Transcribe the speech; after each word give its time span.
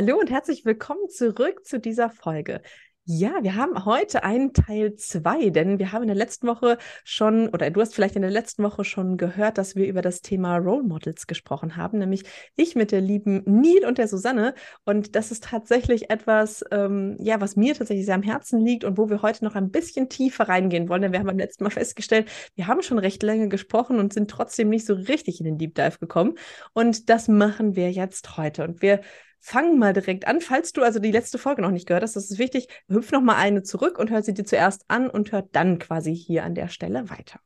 Hallo 0.00 0.16
und 0.16 0.30
herzlich 0.30 0.64
willkommen 0.64 1.08
zurück 1.08 1.66
zu 1.66 1.80
dieser 1.80 2.08
Folge. 2.08 2.62
Ja, 3.04 3.42
wir 3.42 3.56
haben 3.56 3.84
heute 3.84 4.22
einen 4.22 4.52
Teil 4.52 4.94
2, 4.94 5.50
denn 5.50 5.80
wir 5.80 5.90
haben 5.90 6.02
in 6.02 6.06
der 6.06 6.16
letzten 6.16 6.46
Woche 6.46 6.78
schon, 7.02 7.48
oder 7.48 7.68
du 7.70 7.80
hast 7.80 7.96
vielleicht 7.96 8.14
in 8.14 8.22
der 8.22 8.30
letzten 8.30 8.62
Woche 8.62 8.84
schon 8.84 9.16
gehört, 9.16 9.58
dass 9.58 9.74
wir 9.74 9.88
über 9.88 10.00
das 10.00 10.22
Thema 10.22 10.58
Role 10.58 10.84
Models 10.84 11.26
gesprochen 11.26 11.74
haben, 11.74 11.98
nämlich 11.98 12.22
ich 12.54 12.76
mit 12.76 12.92
der 12.92 13.00
lieben 13.00 13.42
Neil 13.44 13.84
und 13.88 13.98
der 13.98 14.06
Susanne. 14.06 14.54
Und 14.84 15.16
das 15.16 15.32
ist 15.32 15.42
tatsächlich 15.42 16.10
etwas, 16.10 16.62
ähm, 16.70 17.16
ja, 17.18 17.40
was 17.40 17.56
mir 17.56 17.74
tatsächlich 17.74 18.06
sehr 18.06 18.14
am 18.14 18.22
Herzen 18.22 18.60
liegt 18.60 18.84
und 18.84 18.98
wo 18.98 19.10
wir 19.10 19.22
heute 19.22 19.44
noch 19.44 19.56
ein 19.56 19.72
bisschen 19.72 20.08
tiefer 20.08 20.48
reingehen 20.48 20.88
wollen. 20.88 21.02
Denn 21.02 21.10
wir 21.10 21.18
haben 21.18 21.26
beim 21.26 21.38
letzten 21.38 21.64
Mal 21.64 21.70
festgestellt, 21.70 22.30
wir 22.54 22.68
haben 22.68 22.82
schon 22.82 23.00
recht 23.00 23.24
lange 23.24 23.48
gesprochen 23.48 23.98
und 23.98 24.12
sind 24.12 24.30
trotzdem 24.30 24.68
nicht 24.68 24.86
so 24.86 24.94
richtig 24.94 25.40
in 25.40 25.46
den 25.46 25.58
Deep 25.58 25.74
Dive 25.74 25.98
gekommen. 25.98 26.36
Und 26.72 27.10
das 27.10 27.26
machen 27.26 27.74
wir 27.74 27.90
jetzt 27.90 28.36
heute. 28.36 28.62
Und 28.62 28.80
wir 28.80 29.00
fang 29.40 29.78
mal 29.78 29.92
direkt 29.92 30.26
an. 30.26 30.40
Falls 30.40 30.72
du 30.72 30.82
also 30.82 30.98
die 30.98 31.10
letzte 31.12 31.38
Folge 31.38 31.62
noch 31.62 31.70
nicht 31.70 31.86
gehört 31.86 32.02
hast, 32.02 32.16
das 32.16 32.30
ist 32.30 32.38
wichtig, 32.38 32.68
hüpf 32.88 33.12
noch 33.12 33.20
mal 33.22 33.36
eine 33.36 33.62
zurück 33.62 33.98
und 33.98 34.10
hör 34.10 34.22
sie 34.22 34.34
dir 34.34 34.44
zuerst 34.44 34.84
an 34.88 35.08
und 35.10 35.32
hör 35.32 35.42
dann 35.42 35.78
quasi 35.78 36.14
hier 36.14 36.44
an 36.44 36.54
der 36.54 36.68
Stelle 36.68 37.10
weiter. 37.10 37.40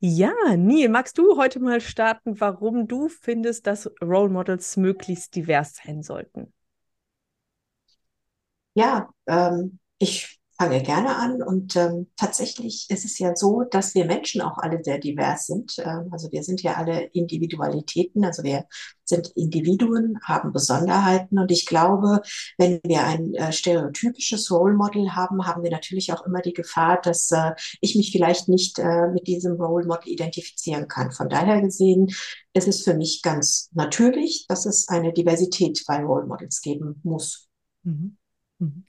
Ja, 0.00 0.34
Neil, 0.56 0.90
magst 0.90 1.16
du 1.16 1.36
heute 1.38 1.60
mal 1.60 1.80
starten, 1.80 2.38
warum 2.38 2.86
du 2.86 3.08
findest, 3.08 3.66
dass 3.66 3.90
Role 4.02 4.28
Models 4.28 4.76
möglichst 4.76 5.34
divers 5.34 5.76
sein 5.76 6.02
sollten? 6.02 6.52
Ja, 8.74 9.08
ähm, 9.26 9.78
ich 9.98 10.40
fange 10.56 10.82
gerne 10.82 11.16
an 11.16 11.42
und 11.42 11.74
ähm, 11.76 12.06
tatsächlich 12.16 12.86
ist 12.88 13.04
es 13.04 13.18
ja 13.18 13.34
so, 13.34 13.62
dass 13.62 13.94
wir 13.94 14.04
Menschen 14.04 14.40
auch 14.40 14.58
alle 14.58 14.82
sehr 14.84 14.98
divers 14.98 15.46
sind. 15.46 15.76
Ähm, 15.78 16.08
also 16.12 16.30
wir 16.30 16.44
sind 16.44 16.62
ja 16.62 16.74
alle 16.74 17.04
Individualitäten, 17.06 18.24
also 18.24 18.44
wir 18.44 18.66
sind 19.04 19.28
Individuen, 19.34 20.18
haben 20.22 20.52
Besonderheiten 20.52 21.38
und 21.38 21.50
ich 21.50 21.66
glaube, 21.66 22.22
wenn 22.56 22.80
wir 22.84 23.04
ein 23.04 23.34
äh, 23.34 23.52
stereotypisches 23.52 24.50
Role 24.50 24.74
Model 24.74 25.14
haben, 25.16 25.46
haben 25.46 25.62
wir 25.64 25.70
natürlich 25.70 26.12
auch 26.12 26.24
immer 26.24 26.40
die 26.40 26.52
Gefahr, 26.52 27.00
dass 27.00 27.30
äh, 27.32 27.52
ich 27.80 27.96
mich 27.96 28.12
vielleicht 28.12 28.48
nicht 28.48 28.78
äh, 28.78 29.08
mit 29.08 29.26
diesem 29.26 29.60
Role 29.60 29.86
Model 29.86 30.08
identifizieren 30.08 30.86
kann. 30.86 31.10
Von 31.10 31.28
daher 31.28 31.60
gesehen 31.60 32.14
ist 32.52 32.68
es 32.68 32.82
für 32.82 32.94
mich 32.94 33.22
ganz 33.22 33.70
natürlich, 33.72 34.46
dass 34.48 34.66
es 34.66 34.88
eine 34.88 35.12
Diversität 35.12 35.82
bei 35.86 36.02
Role 36.04 36.26
Models 36.26 36.60
geben 36.60 37.00
muss. 37.02 37.48
Mhm. 37.82 38.16
Mhm. 38.58 38.84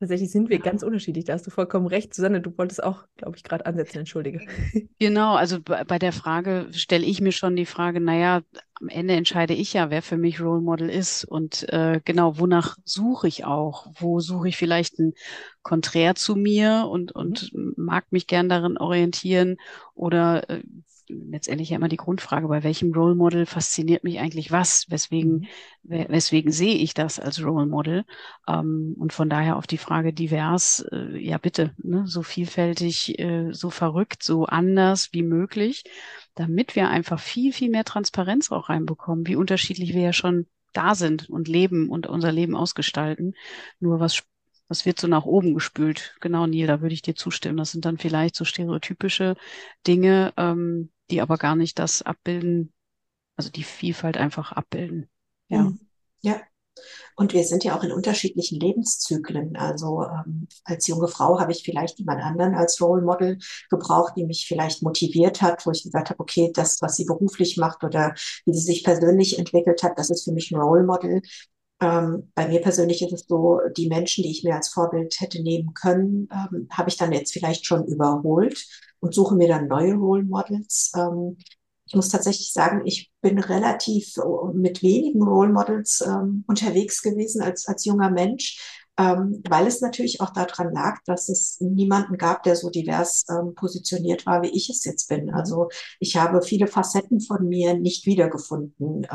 Tatsächlich 0.00 0.32
sind 0.32 0.50
wir 0.50 0.58
ganz 0.58 0.82
unterschiedlich. 0.82 1.24
Da 1.24 1.34
hast 1.34 1.46
du 1.46 1.50
vollkommen 1.50 1.86
recht. 1.86 2.14
Susanne, 2.14 2.40
du 2.40 2.56
wolltest 2.58 2.82
auch, 2.82 3.04
glaube 3.16 3.36
ich, 3.36 3.44
gerade 3.44 3.64
ansetzen, 3.64 3.98
entschuldige. 3.98 4.40
Genau, 4.98 5.34
also 5.34 5.58
bei 5.60 5.98
der 5.98 6.12
Frage 6.12 6.68
stelle 6.72 7.04
ich 7.04 7.20
mir 7.20 7.32
schon 7.32 7.56
die 7.56 7.66
Frage, 7.66 8.00
naja, 8.00 8.42
am 8.80 8.88
Ende 8.88 9.14
entscheide 9.14 9.54
ich 9.54 9.72
ja, 9.72 9.90
wer 9.90 10.02
für 10.02 10.16
mich 10.16 10.40
Role 10.40 10.60
Model 10.60 10.88
ist. 10.88 11.24
Und 11.24 11.68
äh, 11.72 12.00
genau, 12.04 12.38
wonach 12.38 12.76
suche 12.84 13.28
ich 13.28 13.44
auch? 13.44 13.86
Wo 13.98 14.20
suche 14.20 14.48
ich 14.48 14.56
vielleicht 14.56 14.98
ein 14.98 15.14
Konträr 15.62 16.14
zu 16.14 16.36
mir 16.36 16.88
und, 16.90 17.12
und 17.12 17.52
mhm. 17.52 17.74
mag 17.76 18.10
mich 18.10 18.26
gern 18.26 18.48
darin 18.48 18.78
orientieren? 18.78 19.56
Oder 19.94 20.48
äh, 20.48 20.62
letztendlich 21.08 21.70
ja 21.70 21.76
immer 21.76 21.88
die 21.88 21.96
Grundfrage, 21.96 22.48
bei 22.48 22.62
welchem 22.62 22.92
Role 22.92 23.14
Model 23.14 23.46
fasziniert 23.46 24.04
mich 24.04 24.20
eigentlich 24.20 24.50
was? 24.52 24.90
Weswegen, 24.90 25.48
mhm. 25.82 26.06
weswegen 26.08 26.52
sehe 26.52 26.76
ich 26.76 26.94
das 26.94 27.18
als 27.18 27.42
Role 27.42 27.66
Model? 27.66 28.04
Ähm, 28.48 28.94
und 28.98 29.12
von 29.12 29.28
daher 29.28 29.56
auf 29.56 29.66
die 29.66 29.78
Frage 29.78 30.12
divers, 30.12 30.84
äh, 30.92 31.18
ja 31.18 31.38
bitte, 31.38 31.74
ne, 31.78 32.06
so 32.06 32.22
vielfältig, 32.22 33.18
äh, 33.18 33.52
so 33.52 33.70
verrückt, 33.70 34.22
so 34.22 34.46
anders 34.46 35.12
wie 35.12 35.22
möglich, 35.22 35.84
damit 36.34 36.76
wir 36.76 36.88
einfach 36.88 37.20
viel, 37.20 37.52
viel 37.52 37.70
mehr 37.70 37.84
Transparenz 37.84 38.50
auch 38.50 38.68
reinbekommen, 38.68 39.26
wie 39.26 39.36
unterschiedlich 39.36 39.94
wir 39.94 40.02
ja 40.02 40.12
schon 40.12 40.46
da 40.72 40.94
sind 40.94 41.30
und 41.30 41.48
leben 41.48 41.88
und 41.88 42.06
unser 42.06 42.32
Leben 42.32 42.56
ausgestalten. 42.56 43.34
Nur 43.80 44.00
was 44.00 44.24
was 44.74 44.86
wird 44.86 44.98
so 44.98 45.06
nach 45.06 45.24
oben 45.24 45.54
gespült? 45.54 46.16
Genau, 46.20 46.48
Neil, 46.48 46.66
da 46.66 46.80
würde 46.80 46.94
ich 46.94 47.02
dir 47.02 47.14
zustimmen. 47.14 47.58
Das 47.58 47.70
sind 47.70 47.84
dann 47.84 47.96
vielleicht 47.96 48.34
so 48.34 48.44
stereotypische 48.44 49.36
Dinge, 49.86 50.32
ähm, 50.36 50.90
die 51.12 51.20
aber 51.20 51.36
gar 51.36 51.54
nicht 51.54 51.78
das 51.78 52.02
abbilden, 52.02 52.72
also 53.36 53.50
die 53.50 53.62
Vielfalt 53.62 54.16
einfach 54.16 54.50
abbilden. 54.50 55.08
Ja. 55.48 55.62
Mhm. 55.62 55.78
Ja. 56.22 56.40
Und 57.14 57.34
wir 57.34 57.44
sind 57.44 57.62
ja 57.62 57.78
auch 57.78 57.84
in 57.84 57.92
unterschiedlichen 57.92 58.58
Lebenszyklen. 58.58 59.54
Also 59.54 60.02
ähm, 60.02 60.48
als 60.64 60.88
junge 60.88 61.06
Frau 61.06 61.38
habe 61.38 61.52
ich 61.52 61.62
vielleicht 61.62 62.00
jemand 62.00 62.20
anderen 62.20 62.56
als 62.56 62.80
Role 62.80 63.02
Model 63.02 63.38
gebraucht, 63.70 64.14
die 64.16 64.24
mich 64.24 64.46
vielleicht 64.48 64.82
motiviert 64.82 65.40
hat, 65.40 65.64
wo 65.66 65.70
ich 65.70 65.84
gesagt 65.84 66.10
habe, 66.10 66.18
okay, 66.18 66.50
das, 66.52 66.82
was 66.82 66.96
sie 66.96 67.04
beruflich 67.04 67.58
macht 67.58 67.84
oder 67.84 68.12
wie 68.44 68.52
sie 68.52 68.64
sich 68.64 68.82
persönlich 68.82 69.38
entwickelt 69.38 69.84
hat, 69.84 70.00
das 70.00 70.10
ist 70.10 70.24
für 70.24 70.32
mich 70.32 70.50
ein 70.50 70.60
Role 70.60 70.82
Model. 70.82 71.22
Ähm, 71.84 72.32
bei 72.34 72.48
mir 72.48 72.62
persönlich 72.62 73.02
ist 73.02 73.12
es 73.12 73.26
so, 73.28 73.60
die 73.76 73.88
Menschen, 73.88 74.22
die 74.22 74.30
ich 74.30 74.42
mir 74.42 74.54
als 74.54 74.68
Vorbild 74.70 75.20
hätte 75.20 75.42
nehmen 75.42 75.74
können, 75.74 76.28
ähm, 76.32 76.66
habe 76.70 76.88
ich 76.88 76.96
dann 76.96 77.12
jetzt 77.12 77.32
vielleicht 77.32 77.66
schon 77.66 77.84
überholt 77.84 78.64
und 79.00 79.14
suche 79.14 79.34
mir 79.34 79.48
dann 79.48 79.68
neue 79.68 79.94
Role 79.94 80.22
Models. 80.22 80.92
Ähm, 80.96 81.36
ich 81.86 81.94
muss 81.94 82.08
tatsächlich 82.08 82.54
sagen, 82.54 82.86
ich 82.86 83.12
bin 83.20 83.38
relativ 83.38 84.16
äh, 84.16 84.54
mit 84.54 84.82
wenigen 84.82 85.22
Role 85.22 85.52
Models 85.52 86.02
ähm, 86.06 86.44
unterwegs 86.46 87.02
gewesen 87.02 87.42
als, 87.42 87.68
als 87.68 87.84
junger 87.84 88.10
Mensch, 88.10 88.82
ähm, 88.96 89.42
weil 89.46 89.66
es 89.66 89.82
natürlich 89.82 90.22
auch 90.22 90.30
daran 90.30 90.72
lag, 90.72 91.00
dass 91.04 91.28
es 91.28 91.60
niemanden 91.60 92.16
gab, 92.16 92.44
der 92.44 92.56
so 92.56 92.70
divers 92.70 93.26
ähm, 93.28 93.54
positioniert 93.54 94.24
war, 94.24 94.40
wie 94.42 94.56
ich 94.56 94.70
es 94.70 94.86
jetzt 94.86 95.10
bin. 95.10 95.26
Mhm. 95.26 95.34
Also 95.34 95.68
ich 96.00 96.16
habe 96.16 96.40
viele 96.40 96.66
Facetten 96.66 97.20
von 97.20 97.46
mir 97.46 97.74
nicht 97.74 98.06
wiedergefunden. 98.06 99.06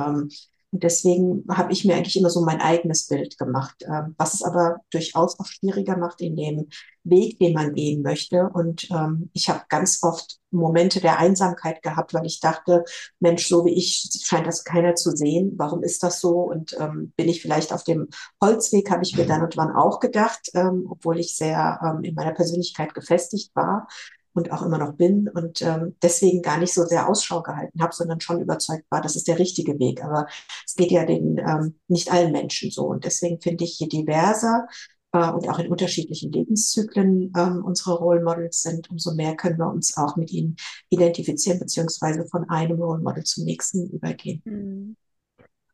Und 0.72 0.84
deswegen 0.84 1.46
habe 1.50 1.74
ich 1.74 1.84
mir 1.84 1.96
eigentlich 1.96 2.18
immer 2.18 2.30
so 2.30 2.42
mein 2.42 2.62
eigenes 2.62 3.08
Bild 3.08 3.38
gemacht, 3.40 3.84
ähm, 3.88 4.14
was 4.18 4.36
es 4.36 4.44
aber 4.44 4.82
durchaus 4.92 5.40
auch 5.40 5.46
schwieriger 5.46 5.98
macht 5.98 6.22
in 6.22 6.36
dem 6.36 6.68
Weg, 7.04 7.40
den 7.40 7.54
man 7.54 7.74
gehen 7.74 8.04
möchte. 8.04 8.50
Und 8.54 8.88
ähm, 8.92 9.32
ich 9.34 9.50
habe 9.50 9.64
ganz 9.68 10.04
oft 10.04 10.38
Momente 10.52 11.02
der 11.02 11.18
Einsamkeit 11.18 11.82
gehabt, 11.82 12.14
weil 12.14 12.26
ich 12.26 12.40
dachte, 12.40 12.84
Mensch, 13.20 13.48
so 13.48 13.66
wie 13.66 13.74
ich 13.74 14.10
scheint 14.24 14.46
das 14.46 14.64
keiner 14.64 14.94
zu 14.94 15.12
sehen. 15.12 15.54
Warum 15.58 15.82
ist 15.82 16.04
das 16.04 16.20
so? 16.20 16.42
Und 16.42 16.76
ähm, 16.80 17.14
bin 17.18 17.30
ich 17.30 17.42
vielleicht 17.42 17.74
auf 17.74 17.84
dem 17.84 18.08
Holzweg, 18.42 18.92
habe 18.92 19.04
ich 19.04 19.18
mir 19.18 19.26
dann 19.26 19.42
und 19.42 19.58
wann 19.58 19.76
auch 19.76 20.00
gedacht, 20.00 20.52
ähm, 20.54 20.86
obwohl 20.88 21.20
ich 21.20 21.36
sehr 21.36 21.80
ähm, 21.84 22.04
in 22.04 22.14
meiner 22.14 22.34
Persönlichkeit 22.34 22.94
gefestigt 22.94 23.56
war 23.56 23.88
und 24.34 24.52
auch 24.52 24.62
immer 24.62 24.78
noch 24.78 24.94
bin 24.94 25.28
und 25.30 25.62
ähm, 25.62 25.96
deswegen 26.02 26.42
gar 26.42 26.58
nicht 26.58 26.74
so 26.74 26.86
sehr 26.86 27.10
Ausschau 27.10 27.42
gehalten 27.42 27.82
habe, 27.82 27.94
sondern 27.94 28.22
schon 28.22 28.42
überzeugt 28.42 28.86
war, 28.90 29.02
das 29.02 29.16
ist 29.16 29.28
der 29.28 29.40
richtige 29.40 29.80
Weg. 29.80 30.04
Aber 30.04 30.28
es 30.66 30.76
geht 30.76 30.92
ja 30.92 31.06
den 31.06 31.38
ähm, 31.38 31.80
nicht 31.88 32.12
allen 32.12 32.32
Menschen 32.32 32.72
so. 32.72 32.86
Und 32.86 33.06
deswegen 33.06 33.42
finde 33.42 33.64
ich, 33.64 33.80
je 33.80 33.88
diverser 33.88 34.68
äh, 35.12 35.30
und 35.32 35.50
auch 35.50 35.60
in 35.60 35.68
unterschiedlichen 35.68 36.32
Lebenszyklen 36.32 37.34
ähm, 37.36 37.64
unsere 37.66 37.98
Role 37.98 38.24
Models 38.24 38.62
sind, 38.62 38.90
umso 38.90 39.14
mehr 39.14 39.36
können 39.36 39.58
wir 39.58 39.70
uns 39.70 39.98
auch 39.98 40.16
mit 40.16 40.32
ihnen 40.32 40.56
identifizieren, 40.90 41.60
beziehungsweise 41.60 42.26
von 42.28 42.48
einem 42.50 42.82
Role 42.82 43.02
Model 43.02 43.24
zum 43.24 43.46
nächsten 43.46 43.90
übergehen. 43.90 44.42
Mhm. 44.46 44.96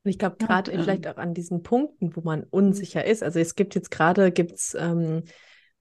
Und 0.03 0.11
ich 0.11 0.19
glaube, 0.19 0.37
gerade 0.37 0.71
ja, 0.71 0.81
vielleicht 0.81 1.07
auch 1.07 1.17
an 1.17 1.33
diesen 1.33 1.63
Punkten, 1.63 2.15
wo 2.15 2.21
man 2.21 2.43
unsicher 2.43 3.03
ist. 3.03 3.23
Also 3.23 3.39
es 3.39 3.55
gibt 3.55 3.73
jetzt 3.73 3.89
gerade, 3.89 4.31
gibt's 4.31 4.75
ähm, 4.79 5.23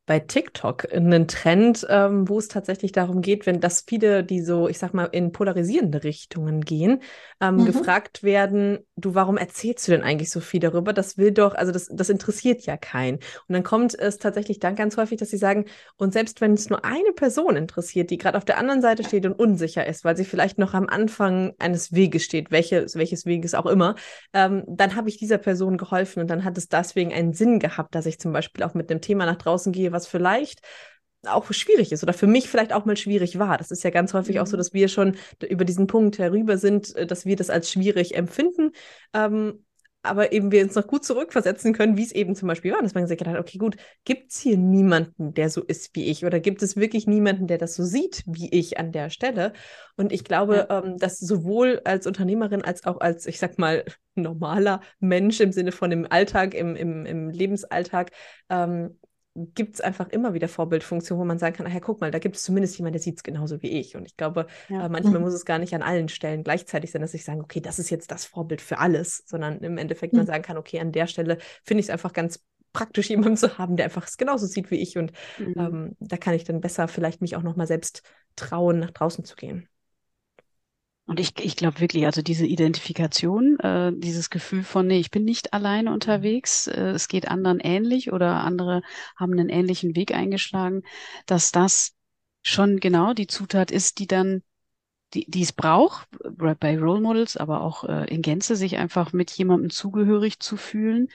bei 0.07 0.21
TikTok 0.21 0.93
einen 0.93 1.29
Trend, 1.29 1.87
ähm, 1.89 2.29
wo 2.29 2.39
es 2.39 2.49
tatsächlich 2.49 2.93
darum 2.93 3.23
geht, 3.23 3.47
wenn 3.47 3.61
das 3.61 3.85
viele, 3.87 4.23
die 4.23 4.43
so, 4.43 4.69
ich 4.69 4.79
sag 4.79 4.93
mal, 4.93 5.07
in 5.07 5.33
polarisierende 5.33 6.05
Richtungen 6.05 6.61
gehen, 6.61 7.01
ähm, 7.41 7.57
mhm. 7.57 7.65
gefragt 7.65 8.23
werden, 8.23 8.81
du, 8.97 9.15
warum 9.15 9.39
erzählst 9.39 9.89
du 9.89 9.93
denn 9.93 10.03
eigentlich 10.03 10.31
so 10.31 10.41
viel 10.41 10.61
darüber? 10.61 10.93
Das 10.93 11.17
will 11.17 11.33
doch, 11.33 11.55
also 11.55 11.73
das, 11.73 11.89
das 11.91 12.11
interessiert 12.11 12.67
ja 12.67 12.77
keinen. 12.77 13.17
Und 13.17 13.55
dann 13.55 13.63
kommt 13.63 13.95
es 13.99 14.19
tatsächlich 14.19 14.59
dann 14.59 14.77
ganz 14.77 14.99
häufig, 14.99 15.19
dass 15.19 15.31
sie 15.31 15.39
sagen, 15.39 15.65
und 15.97 16.13
selbst 16.13 16.43
wenn 16.43 16.53
es 16.53 16.69
nur 16.69 16.85
eine 16.85 17.13
Person 17.13 17.57
interessiert, 17.57 18.11
die 18.11 18.19
gerade 18.19 18.37
auf 18.37 18.45
der 18.45 18.59
anderen 18.59 18.83
Seite 18.83 19.05
steht 19.05 19.25
und 19.25 19.33
unsicher 19.33 19.87
ist, 19.87 20.05
weil 20.05 20.19
sie 20.19 20.27
vielleicht 20.27 20.59
noch 20.59 20.75
am 20.75 20.87
Anfang 20.87 21.55
eines 21.59 21.93
Weges 21.95 22.25
steht, 22.25 22.51
welches, 22.51 22.95
welches 22.97 23.25
Weges 23.25 23.55
auch 23.55 23.67
immer, 23.67 23.95
ähm, 24.35 24.65
dann 24.67 24.97
habe 24.97 25.09
ich 25.09 25.17
dieser 25.17 25.39
Person 25.39 25.79
geholfen 25.79 26.21
und 26.21 26.29
dann 26.29 26.45
hat 26.45 26.59
es 26.59 26.69
deswegen 26.69 27.13
einen 27.15 27.33
Sinn 27.33 27.59
gehabt, 27.59 27.95
dass 27.95 28.05
ich 28.05 28.21
zum 28.21 28.35
Beispiel 28.35 28.65
auch 28.65 28.75
mit 28.75 28.91
einem 28.91 29.01
Thema 29.01 29.25
nach 29.25 29.37
draußen 29.37 29.73
gehe, 29.73 29.94
was 29.95 30.07
vielleicht 30.07 30.61
auch 31.27 31.51
schwierig 31.53 31.93
ist 31.93 32.03
oder 32.03 32.13
für 32.13 32.27
mich 32.27 32.49
vielleicht 32.49 32.73
auch 32.73 32.85
mal 32.85 32.97
schwierig 32.97 33.39
war. 33.39 33.57
Das 33.57 33.71
ist 33.71 33.83
ja 33.83 33.91
ganz 33.91 34.13
häufig 34.15 34.37
mhm. 34.37 34.43
auch 34.43 34.47
so, 34.47 34.57
mhm. 34.57 34.59
dass 34.59 34.75
wir 34.75 34.89
schon 34.89 35.17
über 35.49 35.65
diesen 35.65 35.87
Punkt 35.87 36.19
herüber 36.19 36.59
sind, 36.59 36.95
äh, 36.97 37.07
dass 37.07 37.25
wir 37.25 37.37
das 37.37 37.51
als 37.51 37.71
schwierig 37.71 38.15
empfinden. 38.15 38.73
Ähm, 39.15 39.65
aber 40.05 40.33
eben 40.33 40.53
wir 40.53 40.63
uns 40.63 40.75
noch 40.75 40.87
gut 40.87 41.03
zurückversetzen 41.03 41.73
können, 41.73 41.97
wie 41.97 42.03
es 42.03 42.13
eben 42.13 42.37
zum 42.37 42.47
Beispiel 42.47 42.73
war. 42.73 42.83
dass 42.83 42.93
man 42.93 43.05
gesagt 43.05 43.27
hat, 43.27 43.39
okay, 43.39 43.57
gut, 43.57 43.77
gibt 44.05 44.33
es 44.33 44.39
hier 44.39 44.59
niemanden, 44.59 45.33
der 45.33 45.49
so 45.49 45.63
ist 45.63 45.97
wie 45.97 46.05
ich? 46.11 46.27
Oder 46.27 46.41
gibt 46.41 46.63
es 46.63 46.77
wirklich 46.77 47.07
niemanden, 47.07 47.47
der 47.47 47.57
das 47.57 47.75
so 47.75 47.83
sieht 47.85 48.23
wie 48.27 48.51
ich 48.51 48.79
an 48.79 48.93
der 48.93 49.09
Stelle? 49.09 49.55
Und 49.97 50.13
ich 50.13 50.23
glaube, 50.23 50.67
ja. 50.69 50.83
ähm, 50.83 50.99
dass 50.99 51.19
sowohl 51.19 51.81
als 51.85 52.07
Unternehmerin 52.07 52.63
als 52.63 52.85
auch 52.85 53.01
als, 53.01 53.25
ich 53.25 53.39
sag 53.39 53.59
mal, 53.59 53.85
normaler 54.15 54.83
Mensch 55.01 55.41
im 55.41 55.53
Sinne 55.53 55.73
von 55.73 55.89
dem 55.89 56.07
Alltag, 56.11 56.53
im, 56.53 56.77
im, 56.77 57.07
im 57.07 57.31
Lebensalltag, 57.31 58.11
ähm, 58.51 58.99
gibt 59.35 59.75
es 59.75 59.81
einfach 59.81 60.09
immer 60.09 60.33
wieder 60.33 60.49
Vorbildfunktionen, 60.49 61.21
wo 61.21 61.27
man 61.27 61.39
sagen 61.39 61.57
kann, 61.57 61.67
ach 61.67 61.75
ja, 61.75 61.81
guck 61.81 62.01
mal, 62.01 62.13
da 62.13 62.21
gibt 62.21 62.37
es 62.37 62.43
zumindest 62.43 62.79
jemanden, 62.79 62.95
der 62.95 63.03
sieht 63.03 63.17
es 63.17 63.23
genauso 63.25 63.63
wie 63.63 63.71
ich. 63.81 63.97
Und 63.97 64.07
ich 64.07 64.17
glaube, 64.17 64.47
ja. 64.69 64.87
äh, 64.87 64.89
manchmal 64.89 65.19
muss 65.21 65.35
es 65.35 65.45
gar 65.45 65.59
nicht 65.59 65.75
an 65.75 65.83
allen 65.83 66.09
Stellen 66.09 66.45
gleichzeitig 66.45 66.93
sein, 66.93 67.03
dass 67.03 67.15
ich 67.15 67.25
sage, 67.25 67.41
okay, 67.41 67.61
das 67.61 67.79
ist 67.79 67.91
jetzt 67.91 68.11
das 68.11 68.25
Vorbild 68.25 68.61
für 68.61 68.79
alles, 68.79 69.25
sondern 69.27 69.59
im 69.59 69.77
Endeffekt 69.77 70.13
mhm. 70.13 70.21
man 70.21 70.27
sagen 70.27 70.45
kann, 70.45 70.57
okay, 70.57 70.79
an 70.79 70.93
der 70.93 71.09
Stelle 71.09 71.39
finde 71.65 71.81
ich 71.81 71.87
es 71.87 71.91
einfach 71.91 72.13
ganz 72.13 72.45
praktisch, 72.73 73.09
jemanden 73.11 73.37
zu 73.37 73.59
haben, 73.59 73.77
der 73.77 73.87
einfach 73.87 74.07
es 74.07 74.17
genauso 74.17 74.47
sieht 74.47 74.71
wie 74.71 74.81
ich. 74.81 74.97
Und 74.99 75.13
mhm. 75.39 75.55
ähm, 75.57 75.97
da 75.99 76.17
kann 76.17 76.35
ich 76.35 76.45
dann 76.45 76.61
besser 76.61 76.87
vielleicht 76.87 77.21
mich 77.21 77.35
auch 77.35 77.43
nochmal 77.43 77.67
selbst 77.67 78.03
trauen, 78.37 78.79
nach 78.79 78.93
draußen 78.93 79.25
zu 79.25 79.35
gehen. 79.35 79.69
Und 81.07 81.21
ich, 81.21 81.39
ich 81.39 81.57
glaube 81.57 81.81
wirklich, 81.81 82.07
also 82.07 82.23
diese 82.23 82.47
Identifikation, 82.47 83.59
äh, 83.61 83.93
dieses 83.95 84.31
Gefühl 84.31 84.65
von, 84.65 84.87
nee, 84.87 85.01
ich 85.01 85.11
bin 85.11 85.25
nicht 85.25 85.53
alleine 85.53 85.93
unterwegs, 85.93 86.67
äh, 86.67 86.91
es 86.91 87.09
geht 87.09 87.29
anderen 87.29 87.61
ähnlich 87.61 88.11
oder 88.11 88.43
andere 88.43 88.83
haben 89.15 89.33
einen 89.33 89.51
ähnlichen 89.51 89.97
Weg 89.97 90.15
eingeschlagen, 90.15 90.83
dass 91.27 91.53
das 91.53 91.95
schon 92.43 92.81
genau 92.81 93.13
die 93.13 93.27
Zutat 93.27 93.71
ist, 93.71 93.99
die 93.99 94.07
dann, 94.07 94.43
die, 95.13 95.27
die 95.31 95.43
es 95.43 95.53
braucht, 95.53 96.09
bei 96.59 96.79
Role 96.79 97.03
Models, 97.03 97.37
aber 97.37 97.61
auch 97.61 97.85
äh, 97.85 98.07
in 98.07 98.23
Gänze, 98.23 98.57
sich 98.57 98.79
einfach 98.79 99.13
mit 99.13 99.31
jemandem 99.31 99.69
zugehörig 99.69 100.41
zu 100.41 100.57
fühlen. 100.57 101.09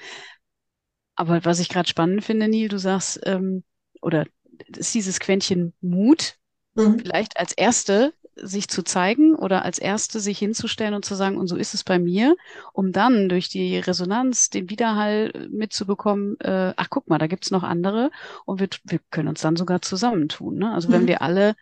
Aber 1.16 1.44
was 1.46 1.60
ich 1.60 1.70
gerade 1.70 1.90
spannend 1.90 2.24
finde, 2.24 2.48
Neil, 2.48 2.68
du 2.68 2.78
sagst, 2.78 3.22
ähm, 3.26 3.64
oder 4.02 4.26
ist 4.68 4.94
dieses 4.94 5.20
Quäntchen 5.20 5.74
Mut, 5.82 6.36
mhm. 6.76 7.00
vielleicht 7.00 7.38
als 7.40 7.54
erste 7.54 8.14
sich 8.42 8.68
zu 8.68 8.84
zeigen 8.84 9.36
oder 9.36 9.66
als 9.66 9.80
Erste 9.80 10.20
sich 10.20 10.40
hinzustellen 10.40 10.94
und 10.94 11.06
zu 11.06 11.16
sagen, 11.16 11.38
und 11.38 11.48
so 11.48 11.56
ist 11.56 11.74
es 11.74 11.84
bei 11.84 12.00
mir, 12.00 12.36
um 12.74 12.92
dann 12.92 13.30
durch 13.30 13.50
die 13.50 13.78
Resonanz 13.78 14.50
den 14.50 14.70
Widerhall 14.70 15.48
mitzubekommen, 15.50 16.40
äh, 16.40 16.74
ach 16.76 16.90
guck 16.90 17.08
mal, 17.10 17.18
da 17.18 17.28
gibt's 17.28 17.52
noch 17.52 17.64
andere 17.64 18.12
und 18.46 18.60
wir, 18.60 18.70
wir 18.84 19.00
können 19.12 19.30
uns 19.30 19.42
dann 19.42 19.56
sogar 19.56 19.82
zusammentun. 19.82 20.58
Ne? 20.58 20.74
Also 20.74 20.90
mhm. 20.90 20.94
wenn 20.94 21.08
wir 21.08 21.22
alle, 21.22 21.56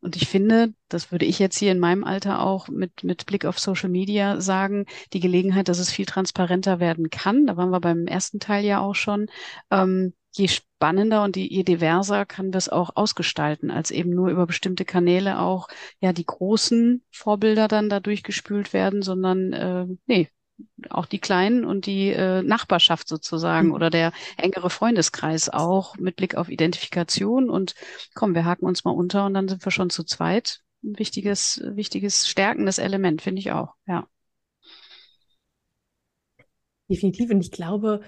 und 0.00 0.16
ich 0.16 0.28
finde, 0.28 0.74
das 0.88 1.10
würde 1.10 1.26
ich 1.26 1.38
jetzt 1.38 1.58
hier 1.58 1.72
in 1.72 1.80
meinem 1.80 2.04
Alter 2.04 2.40
auch 2.42 2.68
mit, 2.68 3.02
mit 3.02 3.26
Blick 3.26 3.44
auf 3.44 3.58
Social 3.58 3.88
Media 3.88 4.40
sagen, 4.40 4.86
die 5.12 5.20
Gelegenheit, 5.20 5.68
dass 5.68 5.78
es 5.78 5.90
viel 5.90 6.06
transparenter 6.06 6.78
werden 6.80 7.10
kann, 7.10 7.46
da 7.46 7.56
waren 7.56 7.70
wir 7.70 7.80
beim 7.80 8.06
ersten 8.06 8.38
Teil 8.38 8.64
ja 8.64 8.80
auch 8.80 8.94
schon, 8.94 9.26
ähm, 9.70 10.14
je 10.32 10.48
spannender 10.48 11.24
und 11.24 11.36
je 11.36 11.62
diverser 11.62 12.26
kann 12.26 12.52
das 12.52 12.68
auch 12.68 12.90
ausgestalten, 12.94 13.70
als 13.70 13.90
eben 13.90 14.10
nur 14.10 14.28
über 14.28 14.46
bestimmte 14.46 14.84
Kanäle 14.84 15.40
auch 15.40 15.68
ja 16.00 16.12
die 16.12 16.26
großen 16.26 17.02
Vorbilder 17.10 17.68
dann 17.68 17.88
da 17.88 18.00
durchgespült 18.00 18.72
werden, 18.72 19.02
sondern 19.02 19.52
äh, 19.52 19.86
nee, 20.06 20.28
auch 20.90 21.06
die 21.06 21.18
Kleinen 21.18 21.64
und 21.64 21.86
die 21.86 22.08
äh, 22.08 22.42
Nachbarschaft 22.42 23.08
sozusagen 23.08 23.68
mhm. 23.68 23.74
oder 23.74 23.90
der 23.90 24.12
engere 24.36 24.70
Freundeskreis 24.70 25.48
auch 25.48 25.96
mit 25.96 26.16
Blick 26.16 26.34
auf 26.34 26.48
Identifikation 26.48 27.50
und 27.50 27.74
komm, 28.14 28.34
wir 28.34 28.44
haken 28.44 28.66
uns 28.66 28.84
mal 28.84 28.90
unter 28.90 29.26
und 29.26 29.34
dann 29.34 29.48
sind 29.48 29.64
wir 29.64 29.72
schon 29.72 29.90
zu 29.90 30.04
zweit. 30.04 30.60
Ein 30.82 30.98
wichtiges, 30.98 31.60
wichtiges, 31.64 32.28
stärkendes 32.28 32.78
Element, 32.78 33.22
finde 33.22 33.40
ich 33.40 33.52
auch, 33.52 33.74
ja. 33.86 34.06
Definitiv. 36.88 37.30
Und 37.30 37.40
ich 37.40 37.50
glaube, 37.50 38.00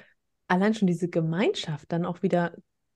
allein 0.51 0.75
schon 0.75 0.87
diese 0.87 1.09
Gemeinschaft 1.09 1.93
dann 1.93 2.05
auch 2.05 2.23
wieder, 2.23 2.53